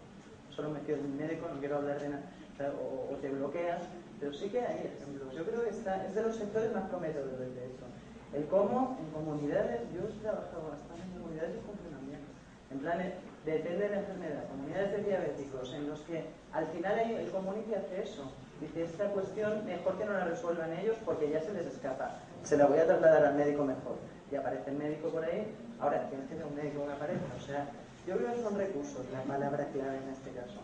solo 0.49 0.69
me 0.69 0.81
quedo 0.81 1.01
un 1.01 1.17
médico, 1.17 1.47
no 1.53 1.59
quiero 1.59 1.77
hablar 1.77 1.99
de 1.99 2.09
nada 2.09 2.23
o, 2.67 3.15
te 3.21 3.29
bloqueas, 3.29 3.81
pero 4.19 4.33
sí 4.33 4.49
que 4.49 4.59
hay 4.59 4.91
ejemplos. 4.95 5.33
Yo 5.33 5.45
creo 5.45 5.63
que 5.63 5.69
está, 5.69 6.05
es 6.05 6.15
de 6.15 6.23
los 6.23 6.35
sectores 6.35 6.73
más 6.73 6.89
prometedores 6.89 7.39
de 7.55 7.65
eso. 7.65 7.85
El 8.33 8.45
cómo 8.45 8.97
en 8.99 9.09
comunidades, 9.11 9.81
yo 9.93 10.07
he 10.07 10.21
trabajado 10.21 10.69
bastante 10.69 11.03
en 11.03 11.21
comunidades 11.21 11.55
de 11.55 11.61
funcionamiento, 11.61 12.27
en 12.71 12.79
planes, 12.79 13.13
depende 13.51 13.87
de 13.87 13.89
la 13.89 13.99
enfermedad, 13.99 14.47
comunidades 14.49 14.91
de 14.91 15.03
diabéticos, 15.03 15.73
en 15.73 15.89
los 15.89 16.01
que 16.01 16.25
al 16.51 16.67
final 16.67 16.99
el 16.99 17.29
community 17.31 17.73
hace 17.73 18.03
eso. 18.03 18.31
Dice, 18.59 18.83
esta 18.83 19.05
cuestión 19.11 19.65
mejor 19.65 19.97
que 19.97 20.05
no 20.05 20.13
la 20.13 20.25
resuelvan 20.25 20.73
ellos 20.73 20.97
porque 21.05 21.29
ya 21.29 21.41
se 21.41 21.53
les 21.53 21.65
escapa. 21.65 22.19
Se 22.43 22.57
la 22.57 22.65
voy 22.65 22.79
a 22.79 22.85
trasladar 22.85 23.25
al 23.25 23.35
médico 23.35 23.63
mejor. 23.63 23.97
Y 24.31 24.35
aparece 24.35 24.69
el 24.69 24.77
médico 24.77 25.09
por 25.09 25.23
ahí, 25.23 25.47
ahora 25.79 26.07
tienes 26.09 26.27
que 26.27 26.35
tener 26.35 26.47
un 26.47 26.55
médico 26.55 26.83
una 26.83 26.97
pareja. 26.97 27.21
O 27.37 27.41
sea, 27.41 27.67
yo 28.05 28.17
creo 28.17 28.33
que 28.33 28.41
son 28.41 28.57
recursos 28.57 29.05
la 29.11 29.21
palabra 29.23 29.65
clave 29.67 29.97
en 29.97 30.09
este 30.09 30.31
caso. 30.31 30.59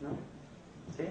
¿no? 0.00 0.10
¿Sí? 0.96 1.04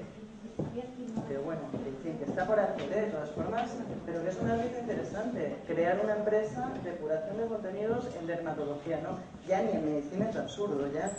Pero 1.28 1.42
bueno, 1.44 1.62
que 2.02 2.24
está 2.24 2.48
por 2.48 2.60
hacer 2.60 2.90
de 2.90 3.12
todas 3.12 3.30
formas, 3.32 3.70
pero 4.06 4.24
que 4.24 4.30
es 4.30 4.38
un 4.38 4.50
ámbito 4.50 4.80
interesante. 4.80 5.56
Crear 5.68 6.00
una 6.04 6.16
empresa 6.16 6.72
de 6.84 6.92
curación 6.96 7.38
de 7.38 7.46
contenidos 7.46 8.08
en 8.20 8.28
dermatología, 8.28 9.02
¿no? 9.02 9.20
Ya 9.48 9.62
ni 9.62 9.72
en 9.72 9.86
medicina 9.86 10.30
es 10.30 10.36
absurdo, 10.36 10.92
ya 10.92 11.12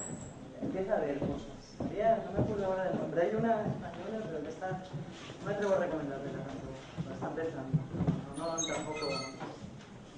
empieza 0.61 0.95
a 0.95 0.97
haber 0.97 1.19
cosas. 1.21 1.55
Ya, 1.97 2.23
no 2.25 2.33
me 2.33 2.45
acuerdo 2.45 2.67
ahora 2.67 2.85
del 2.85 2.99
nombre. 2.99 3.23
Hay 3.23 3.35
una 3.37 3.61
española, 3.63 4.27
pero 4.27 4.43
que 4.43 4.49
está. 4.49 4.71
No 4.71 5.47
me 5.47 5.55
atrevo 5.55 5.75
a 5.75 5.79
recomendarle 5.79 6.31
tanto. 6.31 6.69
La 7.07 7.15
está 7.15 7.27
empezando. 7.29 7.79
No, 8.37 8.57
no, 8.57 8.67
tampoco. 8.67 9.07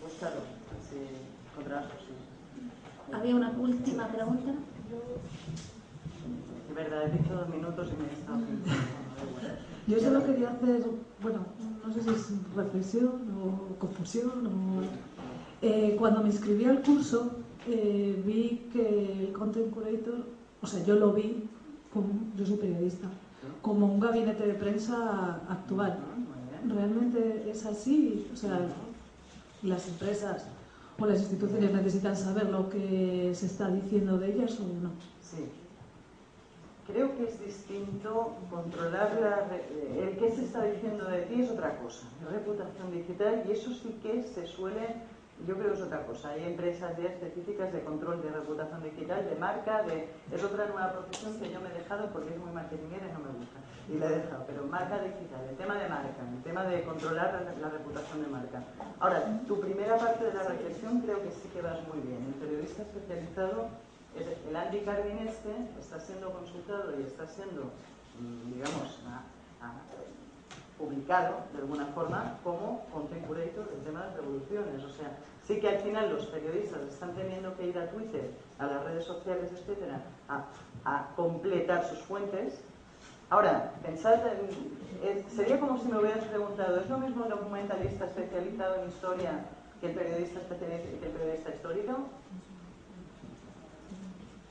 Búscalo. 0.03 0.41
Sí, 0.89 0.97
contra 1.55 1.83
sí. 1.83 3.13
Había 3.13 3.35
una 3.35 3.51
última 3.51 4.09
pregunta 4.09 4.53
verdad, 6.83 7.09
he 7.09 7.19
dicho 7.19 7.35
dos 7.35 7.49
minutos 7.49 7.89
y 7.93 8.03
me 8.03 8.09
he 8.09 8.13
estado 8.13 8.41
Yo 9.87 9.99
solo 9.99 10.25
quería 10.25 10.51
hacer, 10.51 10.85
bueno, 11.23 11.39
no 11.85 11.93
sé 11.93 12.03
si 12.03 12.11
es 12.11 12.55
reflexión 12.55 13.11
o 13.43 13.79
confusión. 13.79 14.47
O, 14.47 14.83
eh, 15.63 15.97
cuando 15.99 16.23
me 16.23 16.29
inscribí 16.29 16.65
al 16.65 16.83
curso, 16.83 17.33
eh, 17.67 18.23
vi 18.25 18.69
que 18.73 19.25
el 19.25 19.33
Content 19.33 19.71
Curator, 19.73 20.27
o 20.63 20.67
sea, 20.67 20.85
yo 20.85 20.95
lo 20.95 21.13
vi, 21.13 21.49
como, 21.93 22.09
yo 22.37 22.47
soy 22.47 22.57
periodista, 22.57 23.09
como 23.63 23.87
un 23.87 24.01
gabinete 24.01 24.47
de 24.47 24.55
prensa 24.55 25.41
actual. 25.49 25.99
Realmente 26.69 27.51
es 27.51 27.67
así, 27.67 28.29
o 28.33 28.37
sea, 28.37 28.61
las 29.63 29.89
empresas 29.89 30.47
pues 31.01 31.13
las 31.13 31.21
instituciones 31.23 31.73
necesitan 31.73 32.15
saber 32.15 32.51
lo 32.51 32.69
que 32.69 33.33
se 33.35 33.47
está 33.47 33.69
diciendo 33.71 34.19
de 34.19 34.35
ellas 34.35 34.61
o 34.61 34.65
no. 34.65 34.91
Sí. 35.23 35.45
Creo 36.93 37.17
que 37.17 37.25
es 37.25 37.39
distinto 37.39 38.37
controlar 38.51 39.19
la, 39.21 39.49
el 39.97 40.17
que 40.19 40.31
se 40.31 40.45
está 40.45 40.65
diciendo 40.65 41.05
de 41.05 41.23
ti 41.23 41.43
es 41.43 41.51
otra 41.51 41.79
cosa, 41.79 42.07
reputación 42.31 42.91
digital 42.91 43.45
y 43.47 43.53
eso 43.53 43.71
sí 43.71 43.99
que 44.03 44.23
se 44.23 44.47
suele 44.47 44.97
yo 45.47 45.55
creo 45.57 45.73
que 45.73 45.79
es 45.79 45.83
otra 45.83 46.05
cosa. 46.05 46.31
Hay 46.31 46.45
empresas 46.45 46.97
ya 46.99 47.09
específicas 47.09 47.73
de 47.73 47.83
control 47.83 48.23
de 48.23 48.31
reputación 48.31 48.83
digital, 48.83 49.25
de 49.25 49.37
marca, 49.37 49.83
de... 49.83 50.09
es 50.33 50.45
otra 50.45 50.67
nueva 50.67 50.93
profesión 50.93 51.39
que 51.39 51.51
yo 51.51 51.61
me 51.61 51.71
he 51.71 51.75
dejado 51.75 52.11
porque 52.13 52.35
es 52.35 52.39
muy 52.39 52.51
marketingera 52.53 53.09
y 53.09 53.13
no 53.13 53.21
me 53.21 53.39
gusta. 53.39 53.59
Y 53.89 53.99
la 53.99 54.07
he 54.07 54.21
dejado. 54.21 54.45
Pero 54.47 54.65
marca 54.67 54.99
digital, 55.03 55.41
el 55.49 55.57
tema 55.57 55.75
de 55.75 55.89
marca, 55.89 56.21
el 56.37 56.43
tema 56.43 56.65
de 56.65 56.83
controlar 56.85 57.57
la, 57.61 57.69
reputación 57.71 58.23
de 58.23 58.29
marca. 58.29 58.63
Ahora, 58.99 59.41
tu 59.47 59.61
primera 59.61 59.97
parte 59.97 60.25
de 60.25 60.35
la 60.35 60.43
reflexión 60.45 61.01
creo 61.01 61.23
que 61.23 61.31
sí 61.31 61.49
que 61.53 61.63
vas 61.63 61.79
muy 61.89 62.01
bien. 62.01 62.23
El 62.27 62.35
periodista 62.35 62.83
especializado, 62.83 63.69
el 64.17 64.57
Andy 64.57 64.81
Carvin 64.81 65.19
este, 65.27 65.51
está 65.79 66.01
siendo 66.01 66.33
consultado 66.33 66.99
y 66.99 67.05
está 67.05 67.27
siendo, 67.27 67.71
mm, 68.19 68.53
digamos, 68.55 68.99
publicado 70.79 71.37
de 71.53 71.59
alguna 71.59 71.87
forma 71.87 72.39
como 72.43 72.87
content 72.87 73.27
curator 73.27 73.69
del 73.71 73.83
tema 73.85 74.07
de 74.07 74.17
revoluciones. 74.17 74.83
O 74.83 74.91
sea, 74.91 75.17
Sí 75.51 75.59
que 75.59 75.69
al 75.69 75.79
final 75.79 76.13
los 76.13 76.27
periodistas 76.27 76.83
están 76.83 77.13
teniendo 77.15 77.57
que 77.57 77.67
ir 77.67 77.77
a 77.77 77.91
Twitter, 77.91 78.31
a 78.61 78.67
las 78.67 78.85
redes 78.85 79.05
sociales, 79.05 79.51
etcétera, 79.53 80.01
a, 80.29 81.09
completar 81.17 81.85
sus 81.89 81.99
fuentes. 82.03 82.61
Ahora, 83.31 83.73
pensad, 83.83 84.21
sería 85.35 85.59
como 85.59 85.77
si 85.79 85.89
me 85.89 85.99
hubieras 85.99 86.25
preguntado, 86.27 86.79
¿es 86.79 86.89
lo 86.89 86.99
mismo 86.99 87.25
un 87.25 87.31
documentalista 87.31 88.05
especializado 88.05 88.77
en 88.77 88.91
historia 88.91 89.31
que 89.81 89.89
el 89.89 89.95
periodista, 89.95 90.39
que 90.57 91.07
el 91.07 91.13
periodista 91.13 91.51
histórico? 91.51 91.99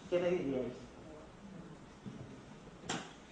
¿Qué 0.10 0.20
me 0.20 0.30
diríais? 0.30 0.74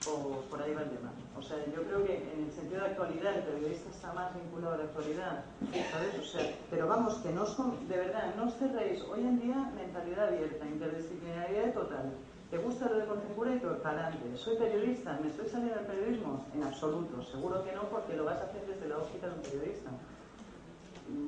O 0.06 0.42
por 0.50 0.62
ahí 0.62 0.74
va 0.74 0.84
el 0.84 0.90
tema. 0.90 1.12
O 1.36 1.42
sea, 1.42 1.58
yo 1.66 1.84
creo 1.84 2.06
que 2.06 2.16
en 2.34 2.46
el 2.46 2.52
sentido 2.52 2.82
de 2.82 2.88
actualidad 2.88 3.36
el 3.36 3.44
periodista 3.44 3.90
está 3.90 4.14
más 4.14 4.34
vinculado 4.36 4.76
a 4.76 4.78
la 4.78 4.84
actualidad, 4.86 5.44
¿sabes? 5.92 6.20
O 6.20 6.24
sea, 6.24 6.56
pero 6.70 6.88
vamos, 6.88 7.16
que 7.16 7.32
no 7.32 7.44
os, 7.44 7.58
de 7.90 7.98
verdad, 7.98 8.36
no 8.36 8.46
os 8.46 8.56
cerréis. 8.56 9.02
Hoy 9.04 9.22
en 9.22 9.40
día, 9.40 9.72
mentalidad 9.76 10.28
abierta, 10.28 10.66
interdisciplinaridad 10.66 11.74
total. 11.74 12.14
¿Te 12.52 12.58
gusta 12.58 12.90
lo 12.90 13.00
de 13.00 13.06
Contemporary? 13.06 13.60
Para 13.84 14.08
adelante. 14.08 14.38
¿Soy 14.38 14.56
periodista? 14.58 15.20
¿Me 15.22 15.30
estoy 15.30 15.50
saliendo 15.50 15.76
del 15.76 15.86
periodismo? 15.86 16.46
En 16.54 16.64
absoluto. 16.64 17.22
Seguro 17.24 17.64
que 17.64 17.74
no, 17.74 17.84
porque 17.90 18.16
lo 18.16 18.24
vas 18.24 18.40
a 18.40 18.46
hacer 18.46 18.66
desde 18.66 18.88
la 18.88 19.00
óptica 19.00 19.28
de 19.28 19.34
un 19.34 19.42
periodista 19.42 19.90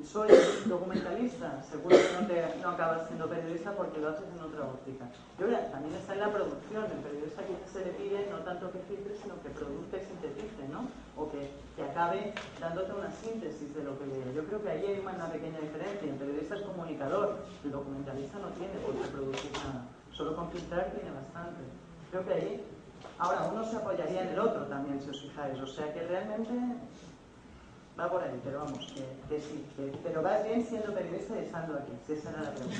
soy 0.04 0.28
documentalista, 0.66 1.62
seguro 1.62 1.96
que 1.96 2.44
no, 2.62 2.70
acabas 2.70 3.06
siendo 3.06 3.28
periodista 3.28 3.72
porque 3.72 4.00
lo 4.00 4.10
haces 4.10 4.26
en 4.34 4.40
otra 4.40 4.64
óptica. 4.64 5.06
Y 5.38 5.70
también 5.70 5.94
está 5.94 6.14
en 6.14 6.20
la 6.20 6.32
producción, 6.32 6.84
el 6.84 7.00
periodista 7.00 7.42
que 7.44 7.54
se 7.70 7.84
le 7.84 7.92
pide 7.92 8.28
no 8.30 8.38
tanto 8.40 8.70
que 8.72 8.78
filtre, 8.80 9.16
sino 9.22 9.40
que 9.42 9.50
produzca 9.50 9.96
y 9.96 10.04
sintetice, 10.04 10.68
¿no? 10.68 10.88
O 11.16 11.30
que, 11.30 11.50
que 11.76 11.82
acabe 11.82 12.34
dándote 12.60 12.92
una 12.92 13.10
síntesis 13.10 13.74
de 13.74 13.84
lo 13.84 13.98
que 13.98 14.06
lee. 14.06 14.34
Yo 14.34 14.44
creo 14.44 14.62
que 14.62 14.70
ahí 14.70 14.86
hay 14.86 15.00
una 15.00 15.32
pequeña 15.32 15.60
diferencia. 15.60 16.10
El 16.10 16.18
periodista 16.18 16.56
es 16.56 16.62
comunicador, 16.62 17.38
el 17.64 17.70
documentalista 17.70 18.38
no 18.38 18.48
tiene 18.58 18.74
por 18.84 18.94
qué 18.94 19.08
producir 19.08 19.52
nada. 19.64 19.86
Solo 20.12 20.36
con 20.36 20.50
filtrar 20.50 20.92
tiene 20.92 21.10
bastante. 21.10 21.62
Creo 22.10 22.24
que 22.26 22.34
ahí, 22.34 22.64
ahora, 23.18 23.48
uno 23.52 23.64
se 23.64 23.76
apoyaría 23.76 24.22
en 24.22 24.28
el 24.28 24.38
otro 24.40 24.66
también, 24.66 25.00
si 25.00 25.08
os 25.08 25.22
fijáis. 25.22 25.58
O 25.60 25.66
sea 25.66 25.92
que 25.94 26.02
realmente 26.06 26.52
Va 27.98 28.10
por 28.10 28.22
ahí, 28.22 28.40
pero 28.42 28.60
vamos, 28.60 28.78
que, 28.94 29.40
sí. 29.40 29.64
pero 30.02 30.22
vas 30.22 30.44
bien 30.44 30.64
siendo 30.64 30.92
periodista 30.94 31.34
y 31.36 31.44
estando 31.44 31.74
aquí, 31.74 31.92
si 32.06 32.12
esa 32.14 32.30
era 32.30 32.42
la 32.42 32.50
pregunta. 32.50 32.76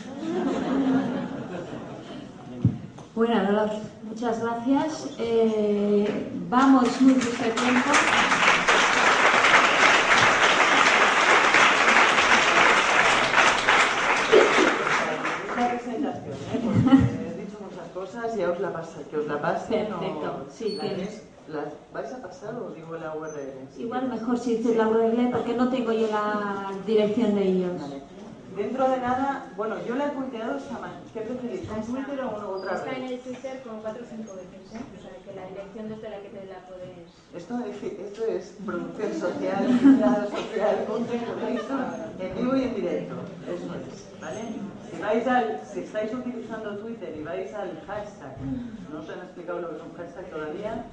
Bueno, 3.14 3.70
muchas 4.04 4.40
gracias. 4.40 5.10
Eh, 5.18 6.30
vamos 6.48 7.00
muy 7.02 7.14
justo 7.14 7.44
de 7.44 7.50
tiempo. 7.50 7.90
presentación, 15.80 16.34
¿eh? 16.34 16.60
Porque 16.64 17.28
he 17.28 17.44
dicho 17.44 17.58
muchas 17.60 17.88
cosas, 17.92 18.36
ya 18.36 18.50
os 18.50 18.60
la 18.60 18.72
pase, 18.72 19.02
que 19.10 19.16
os 19.16 19.26
la 19.26 19.40
pasen. 19.40 19.86
Perfecto, 19.86 20.46
sí, 20.50 20.78
tienes. 20.80 21.29
¿Las 21.52 21.74
vais 21.92 22.12
a 22.12 22.22
pasar 22.22 22.54
o 22.54 22.70
digo 22.70 22.96
la 22.96 23.16
URL? 23.16 23.68
Igual 23.76 24.08
mejor 24.08 24.38
si 24.38 24.56
dices 24.56 24.76
la 24.76 24.86
URL 24.86 25.30
porque 25.32 25.54
no 25.54 25.68
tengo 25.68 25.90
yo 25.92 26.06
la 26.06 26.70
dirección 26.86 27.34
de 27.34 27.42
ellos. 27.42 27.72
Dentro 28.56 28.88
de 28.88 28.98
nada, 28.98 29.50
bueno, 29.56 29.76
yo 29.86 29.94
la 29.96 30.06
he 30.06 30.10
tuiteado 30.10 30.58
esta 30.58 30.74
mañana. 30.74 31.00
¿Qué 31.14 31.20
preferís? 31.20 31.68
¿Con 31.68 31.82
Twitter 31.82 32.20
o 32.20 32.50
otra 32.50 32.74
Está 32.74 32.96
en 32.96 33.04
el 33.04 33.20
Twitter 33.20 33.62
con 33.62 33.80
4 33.80 34.02
o 34.02 34.06
5 34.06 34.34
veces, 34.34 34.74
¿eh? 34.74 34.84
O 34.98 35.02
sea, 35.02 35.10
que 35.24 35.34
la 35.34 35.46
dirección 35.46 35.88
desde 35.88 36.10
la 36.10 36.18
que 36.20 36.28
te 36.28 36.46
la 36.46 36.66
puedes... 36.66 37.10
Esto 37.34 37.58
es, 37.64 37.82
esto 37.82 38.24
es 38.24 38.56
producción 38.66 39.12
social, 39.14 39.80
social, 39.80 40.28
social, 40.30 40.84
contenido, 40.86 41.32
en 42.18 42.36
vivo 42.36 42.56
y 42.56 42.62
en 42.62 42.74
directo. 42.74 43.14
Eso 43.46 43.74
es, 43.74 44.20
¿vale? 44.20 44.42
Si, 44.90 45.00
vais 45.00 45.26
al, 45.28 45.60
si 45.72 45.80
estáis 45.80 46.12
utilizando 46.12 46.76
Twitter 46.78 47.16
y 47.16 47.22
vais 47.22 47.54
al 47.54 47.80
hashtag, 47.86 48.36
no 48.92 48.98
os 48.98 49.08
han 49.08 49.20
explicado 49.20 49.60
lo 49.60 49.70
que 49.70 49.76
es 49.76 49.82
un 49.82 49.94
hashtag 49.94 50.30
todavía, 50.30 50.84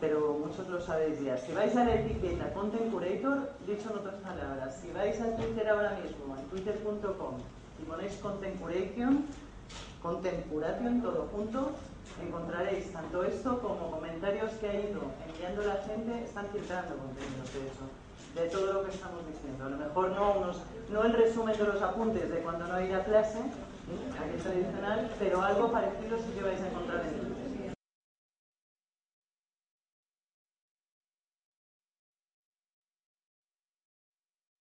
pero 0.00 0.38
muchos 0.44 0.68
lo 0.68 0.80
sabéis 0.80 1.20
ya. 1.20 1.38
Si 1.38 1.52
vais 1.52 1.74
a 1.76 1.84
la 1.84 1.94
etiqueta 1.94 2.52
Content 2.52 2.92
Curator, 2.92 3.52
dicho 3.66 3.90
en 3.90 3.98
otras 3.98 4.16
palabras, 4.16 4.78
si 4.80 4.90
vais 4.92 5.20
a 5.20 5.36
Twitter 5.36 5.68
ahora 5.68 5.98
mismo, 6.02 6.36
en 6.36 6.44
twitter.com, 6.46 7.34
y 7.80 7.84
ponéis 7.84 8.16
Content 8.16 8.60
Curation, 8.60 9.24
Content 10.02 10.46
Curation, 10.48 11.02
todo 11.02 11.28
junto, 11.32 11.72
encontraréis 12.22 12.92
tanto 12.92 13.24
esto 13.24 13.58
como 13.60 13.90
comentarios 13.90 14.52
que 14.52 14.68
ha 14.68 14.74
ido 14.74 15.00
enviando 15.26 15.62
la 15.62 15.82
gente, 15.82 16.24
están 16.24 16.46
filtrando 16.52 16.96
contenidos 16.96 17.52
de 17.52 17.66
eso, 17.66 17.84
de 18.34 18.48
todo 18.50 18.72
lo 18.72 18.84
que 18.84 18.94
estamos 18.94 19.20
diciendo. 19.26 19.64
A 19.64 19.70
lo 19.70 19.76
mejor 19.78 20.10
no, 20.10 20.32
unos, 20.32 20.62
no 20.90 21.04
el 21.04 21.12
resumen 21.12 21.56
de 21.56 21.64
los 21.64 21.82
apuntes 21.82 22.28
de 22.30 22.38
cuando 22.40 22.66
no 22.66 22.80
ir 22.80 22.94
a 22.94 23.04
clase, 23.04 23.38
aquí 23.38 24.42
tradicional, 24.42 25.10
pero 25.18 25.42
algo 25.42 25.72
parecido 25.72 26.18
sí 26.18 26.32
que 26.36 26.44
vais 26.44 26.60
a 26.60 26.68
encontrar 26.68 27.00
en 27.06 27.12
Twitter. 27.12 27.45